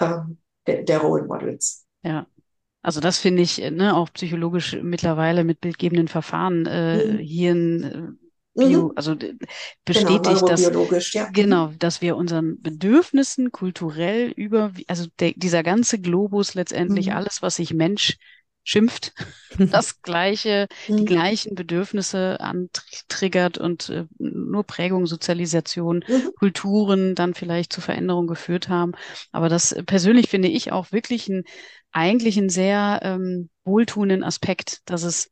ähm, 0.00 0.38
der, 0.66 0.82
der 0.82 0.98
Role 0.98 1.26
Models. 1.26 1.86
Ja, 2.02 2.26
also 2.82 3.00
das 3.00 3.18
finde 3.18 3.42
ich 3.42 3.58
ne, 3.58 3.94
auch 3.94 4.12
psychologisch 4.12 4.78
mittlerweile 4.82 5.44
mit 5.44 5.60
bildgebenden 5.60 6.08
Verfahren 6.08 6.64
äh, 6.66 7.04
mhm. 7.04 7.18
hier 7.18 7.52
ein 7.52 8.18
Bio, 8.58 8.88
mhm. 8.88 8.92
also 8.96 9.14
bestätigt, 9.84 10.24
genau, 10.24 10.88
dass, 10.88 11.12
ja. 11.12 11.28
genau, 11.32 11.72
dass 11.78 12.02
wir 12.02 12.16
unseren 12.16 12.60
Bedürfnissen 12.60 13.52
kulturell 13.52 14.30
über, 14.30 14.72
also 14.86 15.06
der, 15.20 15.32
dieser 15.36 15.62
ganze 15.62 15.98
Globus 16.00 16.54
letztendlich 16.54 17.06
mhm. 17.06 17.12
alles, 17.12 17.42
was 17.42 17.56
sich 17.56 17.72
Mensch 17.72 18.16
schimpft, 18.68 19.14
das 19.58 20.02
gleiche, 20.02 20.66
mhm. 20.88 20.98
die 20.98 21.04
gleichen 21.06 21.54
Bedürfnisse 21.54 22.38
antriggert 22.40 23.56
und 23.56 23.88
äh, 23.88 24.04
nur 24.18 24.64
Prägung, 24.64 25.06
Sozialisation, 25.06 26.04
mhm. 26.06 26.30
Kulturen 26.38 27.14
dann 27.14 27.34
vielleicht 27.34 27.72
zu 27.72 27.80
Veränderungen 27.80 28.28
geführt 28.28 28.68
haben. 28.68 28.92
Aber 29.32 29.48
das 29.48 29.74
persönlich 29.86 30.28
finde 30.28 30.48
ich 30.48 30.70
auch 30.70 30.92
wirklich 30.92 31.28
ein, 31.28 31.44
eigentlich 31.92 32.36
einen 32.36 32.50
sehr 32.50 33.00
ähm, 33.02 33.48
wohltuenden 33.64 34.22
Aspekt, 34.22 34.80
dass 34.84 35.02
es 35.02 35.30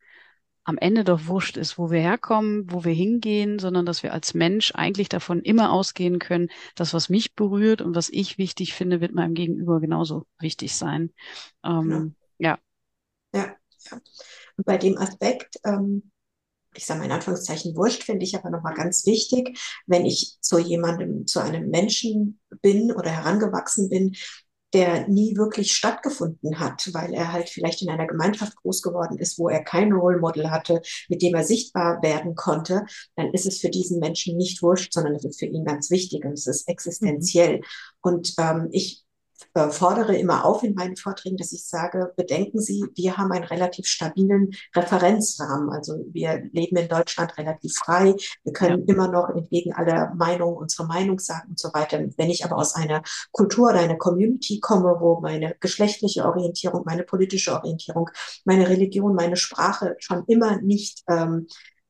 am 0.66 0.78
Ende 0.78 1.04
doch 1.04 1.26
wurscht 1.26 1.56
ist, 1.56 1.78
wo 1.78 1.90
wir 1.92 2.00
herkommen, 2.00 2.70
wo 2.70 2.84
wir 2.84 2.92
hingehen, 2.92 3.60
sondern 3.60 3.86
dass 3.86 4.02
wir 4.02 4.12
als 4.12 4.34
Mensch 4.34 4.72
eigentlich 4.74 5.08
davon 5.08 5.40
immer 5.40 5.72
ausgehen 5.72 6.18
können, 6.18 6.48
dass 6.74 6.92
was 6.92 7.08
mich 7.08 7.34
berührt 7.36 7.80
und 7.82 7.94
was 7.94 8.08
ich 8.10 8.36
wichtig 8.36 8.74
finde, 8.74 9.00
wird 9.00 9.14
meinem 9.14 9.34
Gegenüber 9.34 9.78
genauso 9.80 10.26
wichtig 10.40 10.74
sein. 10.74 11.12
Ähm, 11.64 12.16
ja. 12.38 12.58
ja. 13.32 13.42
Ja, 13.42 13.56
Und 14.56 14.66
bei 14.66 14.76
dem 14.76 14.98
Aspekt, 14.98 15.56
ähm, 15.64 16.10
ich 16.74 16.84
sage 16.84 16.98
mal 16.98 17.06
in 17.06 17.12
Anführungszeichen 17.12 17.76
wurscht, 17.76 18.02
finde 18.02 18.24
ich 18.24 18.36
aber 18.36 18.50
nochmal 18.50 18.74
ganz 18.74 19.06
wichtig, 19.06 19.58
wenn 19.86 20.04
ich 20.04 20.38
zu 20.40 20.58
jemandem, 20.58 21.28
zu 21.28 21.40
einem 21.40 21.70
Menschen 21.70 22.40
bin 22.60 22.90
oder 22.92 23.10
herangewachsen 23.10 23.88
bin, 23.88 24.16
der 24.74 25.08
nie 25.08 25.36
wirklich 25.36 25.72
stattgefunden 25.72 26.58
hat, 26.58 26.90
weil 26.92 27.14
er 27.14 27.32
halt 27.32 27.48
vielleicht 27.48 27.82
in 27.82 27.88
einer 27.88 28.06
Gemeinschaft 28.06 28.56
groß 28.56 28.82
geworden 28.82 29.18
ist, 29.18 29.38
wo 29.38 29.48
er 29.48 29.62
kein 29.62 29.92
Role 29.92 30.18
Model 30.18 30.50
hatte, 30.50 30.82
mit 31.08 31.22
dem 31.22 31.34
er 31.34 31.44
sichtbar 31.44 32.02
werden 32.02 32.34
konnte, 32.34 32.84
dann 33.14 33.32
ist 33.32 33.46
es 33.46 33.60
für 33.60 33.70
diesen 33.70 34.00
Menschen 34.00 34.36
nicht 34.36 34.62
wurscht, 34.62 34.92
sondern 34.92 35.14
es 35.14 35.24
ist 35.24 35.38
für 35.38 35.46
ihn 35.46 35.64
ganz 35.64 35.90
wichtig 35.90 36.24
und 36.24 36.32
es 36.32 36.46
ist 36.46 36.68
existenziell. 36.68 37.58
Mhm. 37.58 37.64
Und 38.02 38.34
ähm, 38.38 38.68
ich 38.72 39.05
äh, 39.54 39.70
fordere 39.70 40.16
immer 40.16 40.44
auf 40.44 40.62
in 40.62 40.74
meinen 40.74 40.96
Vorträgen, 40.96 41.36
dass 41.36 41.52
ich 41.52 41.64
sage, 41.64 42.12
bedenken 42.16 42.60
Sie, 42.60 42.84
wir 42.94 43.16
haben 43.16 43.32
einen 43.32 43.44
relativ 43.44 43.86
stabilen 43.86 44.50
Referenzrahmen. 44.74 45.70
Also 45.70 45.94
wir 46.12 46.48
leben 46.52 46.76
in 46.76 46.88
Deutschland 46.88 47.36
relativ 47.38 47.74
frei. 47.74 48.14
Wir 48.44 48.52
können 48.52 48.86
ja. 48.86 48.94
immer 48.94 49.08
noch 49.08 49.30
entgegen 49.30 49.72
aller 49.72 50.14
Meinungen 50.14 50.56
unsere 50.56 50.86
Meinung 50.86 51.18
sagen 51.18 51.50
und 51.50 51.58
so 51.58 51.72
weiter. 51.72 52.04
Wenn 52.16 52.30
ich 52.30 52.44
aber 52.44 52.56
aus 52.56 52.74
einer 52.74 53.02
Kultur 53.32 53.70
oder 53.70 53.80
einer 53.80 53.96
Community 53.96 54.60
komme, 54.60 54.96
wo 55.00 55.20
meine 55.20 55.56
geschlechtliche 55.60 56.24
Orientierung, 56.24 56.82
meine 56.84 57.02
politische 57.02 57.52
Orientierung, 57.52 58.10
meine 58.44 58.68
Religion, 58.68 59.14
meine 59.14 59.36
Sprache 59.36 59.96
schon 59.98 60.24
immer 60.26 60.60
nicht 60.60 61.02
ähm, 61.08 61.46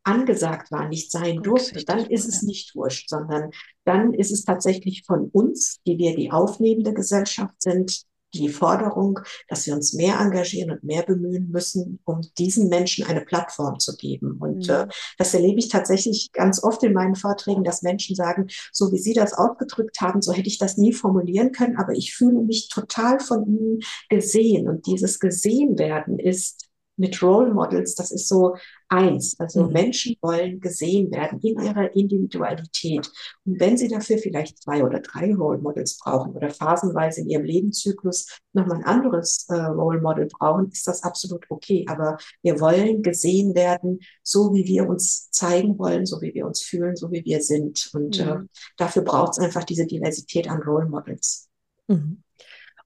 angesagt 0.07 0.71
war, 0.71 0.88
nicht 0.88 1.11
sein 1.11 1.42
durfte, 1.42 1.85
dann 1.85 2.07
ist 2.07 2.29
es 2.29 2.42
nicht 2.42 2.75
wurscht, 2.75 3.09
sondern 3.09 3.51
dann 3.85 4.14
ist 4.14 4.31
es 4.31 4.45
tatsächlich 4.45 5.05
von 5.05 5.29
uns, 5.33 5.81
die 5.87 5.99
wir 5.99 6.14
die 6.14 6.31
aufnehmende 6.31 6.95
Gesellschaft 6.95 7.55
sind, 7.59 8.07
die 8.35 8.49
Forderung, 8.49 9.21
dass 9.49 9.66
wir 9.66 9.75
uns 9.75 9.92
mehr 9.95 10.21
engagieren 10.21 10.71
und 10.71 10.85
mehr 10.85 11.03
bemühen 11.03 11.51
müssen, 11.51 12.01
um 12.05 12.21
diesen 12.38 12.69
Menschen 12.69 13.07
eine 13.07 13.23
Plattform 13.23 13.79
zu 13.79 13.97
geben. 13.97 14.37
Und 14.38 14.69
mhm. 14.69 14.75
äh, 14.75 14.87
das 15.19 15.35
erlebe 15.35 15.59
ich 15.59 15.69
tatsächlich 15.69 16.31
ganz 16.33 16.62
oft 16.62 16.83
in 16.83 16.92
meinen 16.92 17.14
Vorträgen, 17.14 17.64
dass 17.64 17.83
Menschen 17.83 18.14
sagen, 18.14 18.49
so 18.73 18.92
wie 18.92 18.99
Sie 18.99 19.14
das 19.14 19.33
ausgedrückt 19.33 20.01
haben, 20.01 20.23
so 20.23 20.33
hätte 20.33 20.49
ich 20.49 20.59
das 20.59 20.77
nie 20.77 20.92
formulieren 20.92 21.53
können, 21.53 21.77
aber 21.79 21.92
ich 21.92 22.14
fühle 22.14 22.42
mich 22.42 22.69
total 22.69 23.21
von 23.21 23.47
Ihnen 23.47 23.81
gesehen. 24.09 24.69
Und 24.69 24.87
dieses 24.87 25.19
gesehen 25.19 25.79
werden 25.79 26.19
ist 26.19 26.66
mit 26.97 27.23
Role 27.23 27.53
Models, 27.53 27.95
das 27.95 28.11
ist 28.11 28.29
so 28.29 28.57
eins. 28.89 29.39
Also 29.39 29.65
mhm. 29.65 29.73
Menschen 29.73 30.17
wollen 30.21 30.61
gesehen 30.61 31.11
werden 31.11 31.41
in 31.41 31.61
ihrer 31.61 31.95
Individualität. 31.95 33.11
Und 33.45 33.61
wenn 33.61 33.77
sie 33.77 33.89
dafür 33.89 34.19
vielleicht 34.19 34.63
zwei 34.63 34.85
oder 34.85 35.01
drei 35.01 35.35
Role 35.35 35.59
Models 35.59 35.99
brauchen 35.99 36.33
oder 36.33 36.51
phasenweise 36.51 37.21
in 37.23 37.29
ihrem 37.29 37.45
Lebenszyklus 37.45 38.39
nochmal 38.53 38.79
ein 38.79 38.85
anderes 38.85 39.47
äh, 39.49 39.55
Role 39.55 40.01
Model 40.01 40.27
brauchen, 40.27 40.71
ist 40.71 40.87
das 40.87 41.03
absolut 41.03 41.45
okay. 41.51 41.85
Aber 41.89 42.17
wir 42.43 42.61
wollen 42.61 43.03
gesehen 43.03 43.55
werden, 43.55 44.01
so 44.23 44.55
wie 44.55 44.67
wir 44.67 44.89
uns 44.89 45.31
zeigen 45.31 45.79
wollen, 45.79 46.07
so 46.07 46.21
wie 46.21 46.35
wir 46.35 46.47
uns 46.47 46.63
fühlen, 46.63 46.97
so 46.97 47.11
wie 47.11 47.25
wir 47.25 47.43
sind. 47.43 47.91
Und 47.93 48.19
mhm. 48.19 48.29
äh, 48.29 48.39
dafür 48.77 49.03
braucht 49.03 49.33
es 49.33 49.39
einfach 49.39 49.65
diese 49.65 49.87
Diversität 49.87 50.49
an 50.49 50.63
Role 50.63 50.87
Models. 50.87 51.49
Mhm. 51.89 52.23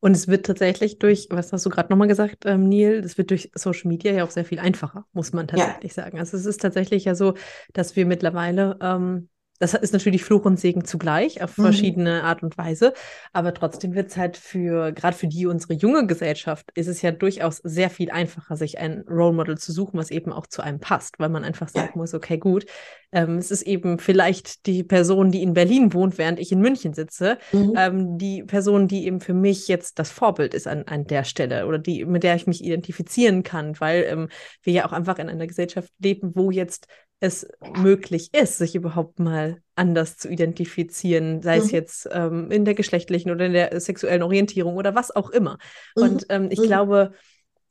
Und 0.00 0.12
es 0.12 0.28
wird 0.28 0.46
tatsächlich 0.46 0.98
durch, 0.98 1.28
was 1.30 1.52
hast 1.52 1.66
du 1.66 1.70
gerade 1.70 1.90
nochmal 1.90 2.08
gesagt, 2.08 2.44
ähm, 2.46 2.68
Neil, 2.68 3.02
das 3.02 3.18
wird 3.18 3.30
durch 3.30 3.50
Social 3.54 3.88
Media 3.88 4.12
ja 4.12 4.24
auch 4.24 4.30
sehr 4.30 4.46
viel 4.46 4.58
einfacher, 4.58 5.04
muss 5.12 5.32
man 5.32 5.46
tatsächlich 5.46 5.94
ja. 5.94 6.04
sagen. 6.04 6.18
Also 6.18 6.38
es 6.38 6.46
ist 6.46 6.62
tatsächlich 6.62 7.04
ja 7.04 7.14
so, 7.14 7.34
dass 7.74 7.96
wir 7.96 8.06
mittlerweile 8.06 8.78
ähm, 8.80 9.28
das 9.60 9.74
ist 9.74 9.92
natürlich 9.92 10.24
Fluch 10.24 10.46
und 10.46 10.58
Segen 10.58 10.84
zugleich 10.86 11.42
auf 11.42 11.56
mhm. 11.58 11.64
verschiedene 11.64 12.24
Art 12.24 12.42
und 12.42 12.56
Weise. 12.56 12.94
Aber 13.34 13.52
trotzdem 13.52 13.94
wird 13.94 14.08
es 14.08 14.16
halt 14.16 14.38
für, 14.38 14.90
gerade 14.92 15.16
für 15.16 15.28
die 15.28 15.46
unsere 15.46 15.74
junge 15.74 16.06
Gesellschaft, 16.06 16.70
ist 16.74 16.88
es 16.88 17.02
ja 17.02 17.12
durchaus 17.12 17.58
sehr 17.58 17.90
viel 17.90 18.10
einfacher, 18.10 18.56
sich 18.56 18.78
ein 18.78 19.04
Role 19.06 19.34
Model 19.34 19.58
zu 19.58 19.72
suchen, 19.72 19.98
was 19.98 20.10
eben 20.10 20.32
auch 20.32 20.46
zu 20.46 20.62
einem 20.62 20.80
passt, 20.80 21.18
weil 21.18 21.28
man 21.28 21.44
einfach 21.44 21.68
sagen 21.68 21.92
muss, 21.98 22.14
okay, 22.14 22.38
gut, 22.38 22.64
ähm, 23.12 23.36
es 23.36 23.50
ist 23.50 23.62
eben 23.62 23.98
vielleicht 23.98 24.64
die 24.66 24.82
Person, 24.82 25.30
die 25.30 25.42
in 25.42 25.52
Berlin 25.52 25.92
wohnt, 25.92 26.16
während 26.16 26.40
ich 26.40 26.52
in 26.52 26.60
München 26.60 26.94
sitze, 26.94 27.36
mhm. 27.52 27.74
ähm, 27.76 28.18
die 28.18 28.42
Person, 28.42 28.88
die 28.88 29.04
eben 29.04 29.20
für 29.20 29.34
mich 29.34 29.68
jetzt 29.68 29.98
das 29.98 30.10
Vorbild 30.10 30.54
ist 30.54 30.66
an, 30.66 30.84
an 30.86 31.06
der 31.06 31.24
Stelle 31.24 31.66
oder 31.66 31.78
die, 31.78 32.06
mit 32.06 32.22
der 32.22 32.34
ich 32.34 32.46
mich 32.46 32.64
identifizieren 32.64 33.42
kann, 33.42 33.78
weil 33.78 34.04
ähm, 34.08 34.28
wir 34.62 34.72
ja 34.72 34.86
auch 34.86 34.92
einfach 34.92 35.18
in 35.18 35.28
einer 35.28 35.46
Gesellschaft 35.46 35.92
leben, 35.98 36.32
wo 36.34 36.50
jetzt 36.50 36.86
es 37.20 37.46
möglich 37.78 38.30
ist, 38.32 38.58
sich 38.58 38.74
überhaupt 38.74 39.18
mal 39.18 39.62
anders 39.74 40.16
zu 40.16 40.28
identifizieren, 40.28 41.42
sei 41.42 41.58
mhm. 41.58 41.62
es 41.62 41.70
jetzt 41.70 42.08
ähm, 42.10 42.50
in 42.50 42.64
der 42.64 42.74
geschlechtlichen 42.74 43.30
oder 43.30 43.46
in 43.46 43.52
der 43.52 43.78
sexuellen 43.80 44.22
Orientierung 44.22 44.76
oder 44.76 44.94
was 44.94 45.14
auch 45.14 45.30
immer. 45.30 45.58
Mhm. 45.96 46.02
Und 46.02 46.26
ähm, 46.30 46.48
ich 46.50 46.58
mhm. 46.58 46.64
glaube, 46.64 47.12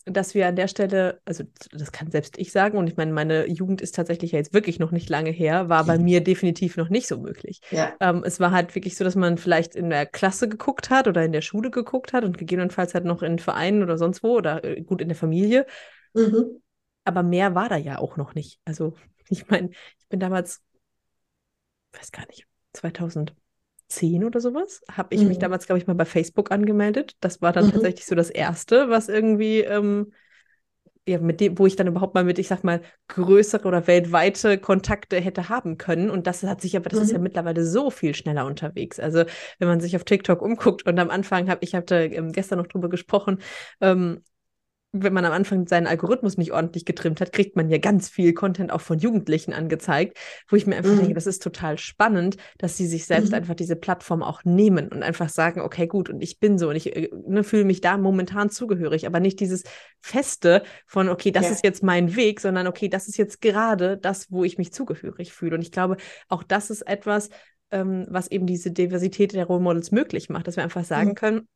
dass 0.06 0.34
wir 0.34 0.48
an 0.48 0.56
der 0.56 0.68
Stelle, 0.68 1.20
also 1.26 1.44
das 1.72 1.92
kann 1.92 2.10
selbst 2.12 2.38
ich 2.38 2.52
sagen, 2.52 2.78
und 2.78 2.88
ich 2.88 2.98
meine, 2.98 3.12
meine 3.12 3.48
Jugend 3.48 3.82
ist 3.82 3.96
tatsächlich 3.96 4.32
ja 4.32 4.40
jetzt 4.40 4.54
wirklich 4.54 4.80
noch 4.80 4.92
nicht 4.92 5.10
lange 5.10 5.30
her, 5.30 5.70
war 5.70 5.86
bei 5.86 5.98
mir 5.98 6.22
definitiv 6.22 6.78
noch 6.78 6.90
nicht 6.90 7.08
so 7.08 7.18
möglich. 7.18 7.62
Ja. 7.72 7.94
Ähm, 8.00 8.24
es 8.26 8.40
war 8.40 8.52
halt 8.52 8.74
wirklich 8.76 8.96
so, 8.98 9.04
dass 9.04 9.16
man 9.16 9.38
vielleicht 9.38 9.76
in 9.76 9.90
der 9.90 10.06
Klasse 10.06 10.48
geguckt 10.48 10.90
hat 10.90 11.08
oder 11.08 11.24
in 11.24 11.32
der 11.32 11.42
Schule 11.42 11.70
geguckt 11.70 12.14
hat 12.14 12.24
und 12.24 12.38
gegebenenfalls 12.38 12.94
halt 12.94 13.06
noch 13.06 13.22
in 13.22 13.40
Vereinen 13.40 13.84
oder 13.84 13.98
sonst 13.98 14.24
wo 14.24 14.38
oder 14.38 14.64
äh, 14.64 14.82
gut 14.82 15.02
in 15.02 15.10
der 15.10 15.18
Familie. 15.18 15.66
Mhm. 16.14 16.62
Aber 17.04 17.24
mehr 17.24 17.56
war 17.56 17.70
da 17.70 17.78
ja 17.78 18.00
auch 18.00 18.18
noch 18.18 18.36
nicht. 18.36 18.60
Also 18.66 18.94
ich 19.40 19.48
meine, 19.48 19.70
ich 19.70 20.08
bin 20.10 20.20
damals, 20.20 20.62
weiß 21.94 22.12
gar 22.12 22.28
nicht, 22.28 22.46
2010 22.74 24.24
oder 24.24 24.40
sowas, 24.40 24.82
habe 24.92 25.16
ich 25.16 25.22
mhm. 25.22 25.30
mich 25.30 25.40
damals, 25.40 25.66
glaube 25.66 25.80
ich, 25.80 25.88
mal 25.88 25.94
bei 25.94 26.06
Facebook 26.06 26.52
angemeldet. 26.52 27.16
Das 27.20 27.42
war 27.42 27.54
dann 27.54 27.68
mhm. 27.68 27.72
tatsächlich 27.72 28.06
so 28.06 28.16
das 28.16 28.30
Erste, 28.30 28.90
was 28.90 29.10
irgendwie, 29.10 29.60
ähm, 29.62 30.14
ja, 31.08 31.18
mit 31.20 31.40
dem, 31.40 31.58
wo 31.58 31.66
ich 31.66 31.76
dann 31.76 31.88
überhaupt 31.88 32.14
mal 32.14 32.24
mit, 32.24 32.38
ich 32.38 32.48
sag 32.48 32.64
mal, 32.64 32.82
größere 33.08 33.68
oder 33.68 33.88
weltweite 33.88 34.60
Kontakte 34.60 35.20
hätte 35.20 35.50
haben 35.50 35.78
können. 35.78 36.10
Und 36.10 36.28
das 36.28 36.44
hat 36.44 36.62
sich 36.62 36.76
aber, 36.76 36.90
das 36.90 37.00
mhm. 37.00 37.06
ist 37.06 37.12
ja 37.12 37.18
mhm. 37.18 37.24
mittlerweile 37.24 37.66
so 37.66 37.90
viel 37.90 38.14
schneller 38.14 38.46
unterwegs. 38.46 39.00
Also 39.00 39.24
wenn 39.58 39.68
man 39.68 39.80
sich 39.80 39.96
auf 39.96 40.04
TikTok 40.04 40.42
umguckt 40.42 40.86
und 40.86 41.00
am 41.00 41.10
Anfang 41.10 41.50
habe 41.50 41.64
ich 41.64 41.74
hatte 41.74 41.96
ähm, 41.96 42.32
gestern 42.32 42.60
noch 42.60 42.68
drüber 42.68 42.90
gesprochen, 42.90 43.40
ähm, 43.82 44.24
wenn 44.92 45.14
man 45.14 45.26
am 45.26 45.34
Anfang 45.34 45.68
seinen 45.68 45.86
Algorithmus 45.86 46.38
nicht 46.38 46.52
ordentlich 46.52 46.84
getrimmt 46.84 47.22
hat, 47.22 47.32
kriegt 47.32 47.56
man 47.56 47.70
ja 47.70 47.78
ganz 47.78 48.10
viel 48.10 48.34
Content 48.34 48.72
auch 48.72 48.82
von 48.82 48.98
Jugendlichen 48.98 49.54
angezeigt, 49.54 50.18
wo 50.48 50.56
ich 50.56 50.66
mir 50.66 50.78
einfach 50.78 50.92
mhm. 50.92 51.00
denke, 51.00 51.14
das 51.14 51.28
ist 51.28 51.44
total 51.44 51.78
spannend, 51.78 52.38
dass 52.58 52.76
sie 52.76 52.88
sich 52.88 53.06
selbst 53.06 53.30
mhm. 53.30 53.36
einfach 53.36 53.54
diese 53.54 53.76
Plattform 53.76 54.24
auch 54.24 54.44
nehmen 54.46 54.88
und 54.88 55.04
einfach 55.04 55.30
sagen, 55.30 55.62
okay, 55.62 55.86
gut, 55.86 56.10
und 56.10 56.22
ich 56.22 56.40
bin 56.40 56.58
so 56.58 56.70
und 56.70 56.76
ich 56.76 56.96
äh, 56.96 57.10
ne, 57.28 57.44
fühle 57.44 57.66
mich 57.66 57.82
da 57.82 57.98
momentan 57.98 58.50
zugehörig, 58.50 59.06
aber 59.06 59.20
nicht 59.20 59.40
dieses 59.40 59.64
Feste 60.00 60.64
von, 60.88 61.08
okay, 61.10 61.32
das 61.32 61.46
ja. 61.46 61.52
ist 61.52 61.64
jetzt 61.64 61.84
mein 61.84 62.16
Weg, 62.16 62.40
sondern 62.40 62.66
okay, 62.66 62.90
das 62.90 63.08
ist 63.08 63.18
jetzt 63.18 63.42
gerade 63.42 63.96
das, 63.96 64.32
wo 64.32 64.44
ich 64.44 64.58
mich 64.58 64.74
zugehörig 64.74 65.34
fühle. 65.34 65.56
Und 65.56 65.62
ich 65.62 65.72
glaube, 65.72 65.98
auch 66.30 66.42
das 66.42 66.72
ist 66.72 66.82
etwas, 66.88 67.30
ähm, 67.70 68.08
was 68.10 68.32
eben 68.32 68.48
diese 68.48 68.72
Diversität 68.72 69.34
der 69.34 69.46
Role 69.46 69.62
Models 69.62 69.92
möglich 69.92 70.30
macht, 70.30 70.48
dass 70.48 70.56
wir 70.56 70.64
einfach 70.64 70.84
sagen 70.84 71.10
mhm. 71.10 71.16
können, 71.16 71.48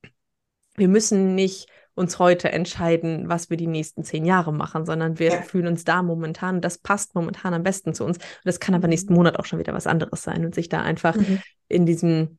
wir 0.75 0.87
müssen 0.87 1.33
nicht 1.33 1.67
uns 1.95 2.19
heute 2.19 2.51
entscheiden, 2.51 3.29
was 3.29 3.49
wir 3.49 3.57
die 3.57 3.67
nächsten 3.67 4.03
zehn 4.03 4.25
Jahre 4.25 4.51
machen, 4.51 4.85
sondern 4.85 5.19
wir 5.19 5.31
ja. 5.31 5.41
fühlen 5.41 5.67
uns 5.67 5.83
da 5.83 6.01
momentan, 6.01 6.61
das 6.61 6.77
passt 6.77 7.15
momentan 7.15 7.53
am 7.53 7.63
besten 7.63 7.93
zu 7.93 8.03
uns. 8.03 8.17
Und 8.17 8.45
das 8.45 8.59
kann 8.59 8.75
aber 8.75 8.87
nächsten 8.87 9.13
mhm. 9.13 9.17
Monat 9.17 9.39
auch 9.39 9.45
schon 9.45 9.59
wieder 9.59 9.73
was 9.73 9.87
anderes 9.87 10.23
sein 10.23 10.45
und 10.45 10.55
sich 10.55 10.69
da 10.69 10.81
einfach 10.81 11.15
mhm. 11.15 11.39
in 11.67 11.85
diesem 11.85 12.37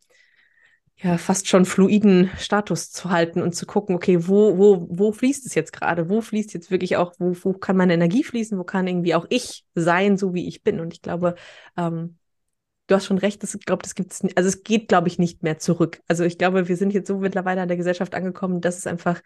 ja 0.97 1.19
fast 1.19 1.49
schon 1.49 1.65
fluiden 1.65 2.31
Status 2.39 2.91
zu 2.91 3.11
halten 3.11 3.43
und 3.43 3.55
zu 3.55 3.67
gucken, 3.67 3.97
okay, 3.97 4.29
wo, 4.29 4.57
wo, 4.59 4.87
wo 4.89 5.13
fließt 5.13 5.45
es 5.45 5.55
jetzt 5.55 5.73
gerade? 5.73 6.09
Wo 6.09 6.21
fließt 6.21 6.55
jetzt 6.55 6.71
wirklich 6.71 6.97
auch, 6.97 7.15
wo, 7.19 7.35
wo 7.43 7.53
kann 7.53 7.77
meine 7.77 7.95
Energie 7.95 8.23
fließen? 8.23 8.59
Wo 8.59 8.65
kann 8.65 8.87
irgendwie 8.87 9.15
auch 9.15 9.27
ich 9.29 9.65
sein, 9.75 10.17
so 10.17 10.35
wie 10.35 10.47
ich 10.47 10.63
bin? 10.63 10.81
Und 10.81 10.93
ich 10.93 11.03
glaube, 11.03 11.35
ähm, 11.77 12.17
du 12.87 12.95
hast 12.95 13.07
schon 13.07 13.19
recht, 13.19 13.43
das, 13.43 13.55
ich 13.55 13.65
glaube, 13.65 13.83
das 13.83 13.95
gibt's, 13.95 14.23
also 14.37 14.49
es 14.49 14.63
geht, 14.63 14.89
glaube 14.89 15.09
ich, 15.09 15.19
nicht 15.19 15.43
mehr 15.43 15.59
zurück. 15.59 16.01
Also 16.07 16.25
ich 16.25 16.39
glaube, 16.39 16.69
wir 16.69 16.77
sind 16.77 16.93
jetzt 16.93 17.09
so 17.09 17.19
mittlerweile 17.19 17.63
an 17.63 17.69
der 17.69 17.77
Gesellschaft 17.77 18.15
angekommen, 18.15 18.61
dass 18.61 18.79
es 18.79 18.87
einfach 18.87 19.21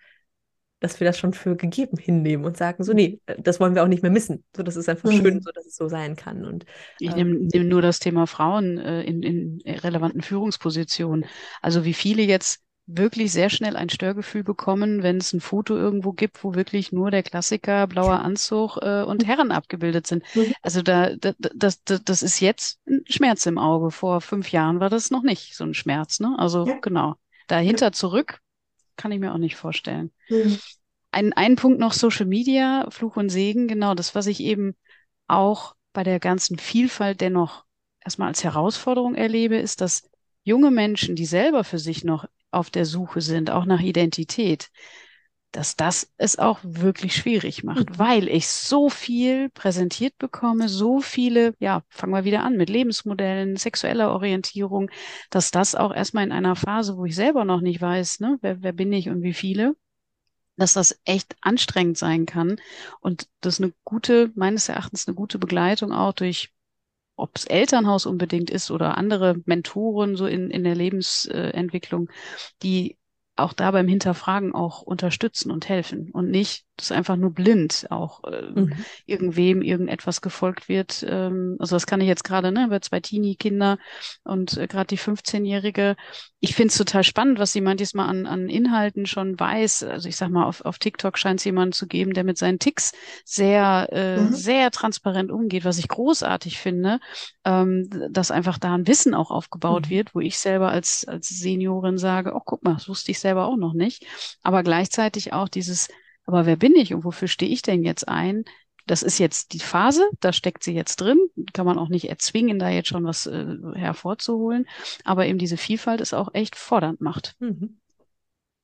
dass 0.80 1.00
wir 1.00 1.06
das 1.06 1.18
schon 1.18 1.32
für 1.32 1.56
gegeben 1.56 1.96
hinnehmen 1.96 2.44
und 2.44 2.56
sagen, 2.56 2.84
so, 2.84 2.92
nee, 2.92 3.20
das 3.38 3.60
wollen 3.60 3.74
wir 3.74 3.82
auch 3.82 3.88
nicht 3.88 4.02
mehr 4.02 4.12
missen. 4.12 4.44
So, 4.56 4.62
das 4.62 4.76
ist 4.76 4.88
einfach 4.88 5.10
mhm. 5.10 5.16
schön, 5.16 5.40
so 5.40 5.50
dass 5.52 5.66
es 5.66 5.76
so 5.76 5.88
sein 5.88 6.16
kann. 6.16 6.44
Und, 6.44 6.64
ich 7.00 7.14
nehme 7.14 7.36
ähm, 7.36 7.48
nehm 7.52 7.68
nur 7.68 7.82
das 7.82 7.98
Thema 7.98 8.26
Frauen 8.26 8.78
äh, 8.78 9.02
in, 9.02 9.22
in 9.22 9.60
relevanten 9.66 10.22
Führungspositionen. 10.22 11.24
Also 11.60 11.84
wie 11.84 11.94
viele 11.94 12.22
jetzt 12.22 12.62
wirklich 12.88 13.32
sehr 13.32 13.50
schnell 13.50 13.76
ein 13.76 13.90
Störgefühl 13.90 14.42
bekommen, 14.42 15.02
wenn 15.02 15.18
es 15.18 15.32
ein 15.34 15.40
Foto 15.40 15.76
irgendwo 15.76 16.12
gibt, 16.12 16.42
wo 16.42 16.54
wirklich 16.54 16.90
nur 16.90 17.10
der 17.10 17.22
Klassiker 17.22 17.86
blauer 17.86 18.20
Anzug 18.20 18.78
äh, 18.80 19.02
und 19.02 19.22
mhm. 19.22 19.26
Herren 19.26 19.52
abgebildet 19.52 20.06
sind. 20.06 20.24
Mhm. 20.34 20.54
Also 20.62 20.80
da, 20.82 21.14
da 21.16 21.32
das, 21.54 21.84
das, 21.84 22.02
das 22.02 22.22
ist 22.22 22.40
jetzt 22.40 22.80
ein 22.88 23.02
Schmerz 23.06 23.44
im 23.46 23.58
Auge. 23.58 23.90
Vor 23.90 24.20
fünf 24.20 24.50
Jahren 24.50 24.80
war 24.80 24.88
das 24.88 25.10
noch 25.10 25.22
nicht 25.22 25.54
so 25.54 25.64
ein 25.64 25.74
Schmerz. 25.74 26.18
Ne? 26.18 26.34
Also 26.38 26.66
ja. 26.66 26.78
genau. 26.80 27.16
Dahinter 27.46 27.92
zurück 27.92 28.40
kann 28.98 29.12
ich 29.12 29.20
mir 29.20 29.32
auch 29.32 29.38
nicht 29.38 29.56
vorstellen. 29.56 30.12
Mhm. 30.28 30.58
Ein, 31.10 31.32
ein 31.32 31.56
Punkt 31.56 31.80
noch 31.80 31.94
Social 31.94 32.26
Media, 32.26 32.86
Fluch 32.90 33.16
und 33.16 33.30
Segen, 33.30 33.66
genau 33.66 33.94
das, 33.94 34.14
was 34.14 34.26
ich 34.26 34.40
eben 34.40 34.76
auch 35.26 35.74
bei 35.94 36.02
der 36.04 36.20
ganzen 36.20 36.58
Vielfalt 36.58 37.22
dennoch 37.22 37.64
erstmal 38.04 38.28
als 38.28 38.44
Herausforderung 38.44 39.14
erlebe, 39.14 39.56
ist, 39.56 39.80
dass 39.80 40.02
junge 40.42 40.70
Menschen, 40.70 41.16
die 41.16 41.24
selber 41.24 41.64
für 41.64 41.78
sich 41.78 42.04
noch 42.04 42.26
auf 42.50 42.68
der 42.70 42.84
Suche 42.84 43.22
sind, 43.22 43.50
auch 43.50 43.64
nach 43.64 43.80
Identität, 43.80 44.70
dass 45.52 45.76
das 45.76 46.12
es 46.18 46.38
auch 46.38 46.60
wirklich 46.62 47.14
schwierig 47.16 47.64
macht, 47.64 47.90
mhm. 47.90 47.98
weil 47.98 48.28
ich 48.28 48.48
so 48.48 48.90
viel 48.90 49.48
präsentiert 49.50 50.18
bekomme, 50.18 50.68
so 50.68 51.00
viele, 51.00 51.54
ja, 51.58 51.82
fangen 51.88 52.12
wir 52.12 52.24
wieder 52.24 52.42
an 52.42 52.56
mit 52.56 52.68
Lebensmodellen, 52.68 53.56
sexueller 53.56 54.12
Orientierung, 54.12 54.90
dass 55.30 55.50
das 55.50 55.74
auch 55.74 55.94
erstmal 55.94 56.24
in 56.24 56.32
einer 56.32 56.56
Phase, 56.56 56.96
wo 56.96 57.04
ich 57.06 57.14
selber 57.14 57.44
noch 57.44 57.60
nicht 57.60 57.80
weiß, 57.80 58.20
ne, 58.20 58.38
wer, 58.42 58.62
wer 58.62 58.72
bin 58.72 58.92
ich 58.92 59.08
und 59.08 59.22
wie 59.22 59.32
viele, 59.32 59.74
dass 60.56 60.74
das 60.74 61.00
echt 61.04 61.36
anstrengend 61.40 61.96
sein 61.96 62.26
kann 62.26 62.60
und 63.00 63.28
das 63.40 63.60
eine 63.60 63.72
gute, 63.84 64.30
meines 64.34 64.68
Erachtens 64.68 65.08
eine 65.08 65.14
gute 65.14 65.38
Begleitung 65.38 65.92
auch 65.92 66.12
durch 66.12 66.52
ob 67.18 67.36
es 67.36 67.46
Elternhaus 67.46 68.06
unbedingt 68.06 68.48
ist 68.48 68.70
oder 68.70 68.96
andere 68.96 69.40
Mentoren 69.44 70.16
so 70.16 70.26
in, 70.26 70.50
in 70.50 70.62
der 70.62 70.76
Lebensentwicklung, 70.76 72.08
die 72.62 72.96
auch 73.38 73.52
da 73.52 73.70
beim 73.70 73.88
Hinterfragen 73.88 74.54
auch 74.54 74.82
unterstützen 74.82 75.50
und 75.50 75.68
helfen 75.68 76.10
und 76.12 76.30
nicht, 76.30 76.64
dass 76.78 76.92
einfach 76.92 77.16
nur 77.16 77.32
blind 77.32 77.86
auch 77.90 78.22
äh, 78.24 78.50
mhm. 78.54 78.72
irgendwem 79.04 79.62
irgendetwas 79.62 80.20
gefolgt 80.20 80.68
wird. 80.68 81.04
Ähm, 81.08 81.56
also 81.58 81.74
das 81.74 81.86
kann 81.86 82.00
ich 82.00 82.06
jetzt 82.06 82.24
gerade, 82.24 82.52
ne, 82.52 82.66
über 82.66 82.80
zwei 82.80 83.00
Teenie-Kinder 83.00 83.78
und 84.24 84.56
äh, 84.56 84.66
gerade 84.66 84.86
die 84.86 84.98
15-Jährige. 84.98 85.96
Ich 86.40 86.54
finde 86.54 86.70
es 86.70 86.78
total 86.78 87.02
spannend, 87.02 87.40
was 87.40 87.52
sie 87.52 87.60
manches 87.60 87.94
Mal 87.94 88.06
an, 88.06 88.26
an 88.26 88.48
Inhalten 88.48 89.06
schon 89.06 89.38
weiß. 89.38 89.82
Also 89.84 90.08
ich 90.08 90.16
sag 90.16 90.30
mal, 90.30 90.44
auf, 90.44 90.64
auf 90.64 90.78
TikTok 90.78 91.18
scheint 91.18 91.40
es 91.40 91.44
jemanden 91.44 91.72
zu 91.72 91.88
geben, 91.88 92.14
der 92.14 92.22
mit 92.22 92.38
seinen 92.38 92.60
Ticks 92.60 92.92
sehr, 93.24 93.88
äh, 93.90 94.20
mhm. 94.20 94.32
sehr 94.32 94.70
transparent 94.70 95.32
umgeht, 95.32 95.64
was 95.64 95.78
ich 95.78 95.88
großartig 95.88 96.58
finde, 96.58 97.00
ähm, 97.44 97.90
dass 98.10 98.30
einfach 98.30 98.58
da 98.58 98.74
ein 98.74 98.86
Wissen 98.86 99.14
auch 99.14 99.32
aufgebaut 99.32 99.86
mhm. 99.86 99.90
wird, 99.90 100.14
wo 100.14 100.20
ich 100.20 100.38
selber 100.38 100.70
als, 100.70 101.04
als 101.08 101.28
Seniorin 101.28 101.98
sage, 101.98 102.34
oh, 102.34 102.42
guck 102.44 102.62
mal, 102.62 102.74
das 102.74 102.88
wusste 102.88 103.10
ich 103.10 103.18
selber 103.28 103.46
auch 103.46 103.56
noch 103.56 103.74
nicht. 103.74 104.06
Aber 104.42 104.62
gleichzeitig 104.62 105.32
auch 105.32 105.48
dieses 105.48 105.88
aber 106.28 106.44
wer 106.44 106.56
bin 106.56 106.76
ich 106.76 106.92
und 106.92 107.04
wofür 107.04 107.26
stehe 107.26 107.50
ich 107.50 107.62
denn 107.62 107.84
jetzt 107.84 108.06
ein? 108.06 108.44
Das 108.86 109.02
ist 109.02 109.18
jetzt 109.18 109.54
die 109.54 109.60
Phase, 109.60 110.06
da 110.20 110.34
steckt 110.34 110.62
sie 110.62 110.74
jetzt 110.74 110.96
drin, 110.96 111.18
kann 111.54 111.64
man 111.64 111.78
auch 111.78 111.88
nicht 111.88 112.10
erzwingen, 112.10 112.58
da 112.58 112.68
jetzt 112.68 112.88
schon 112.88 113.04
was 113.04 113.26
äh, 113.26 113.56
hervorzuholen. 113.74 114.68
Aber 115.04 115.24
eben 115.24 115.38
diese 115.38 115.56
Vielfalt 115.56 116.02
ist 116.02 116.12
auch 116.12 116.34
echt 116.34 116.54
fordernd 116.54 117.00
macht. 117.00 117.34
Mhm. 117.38 117.80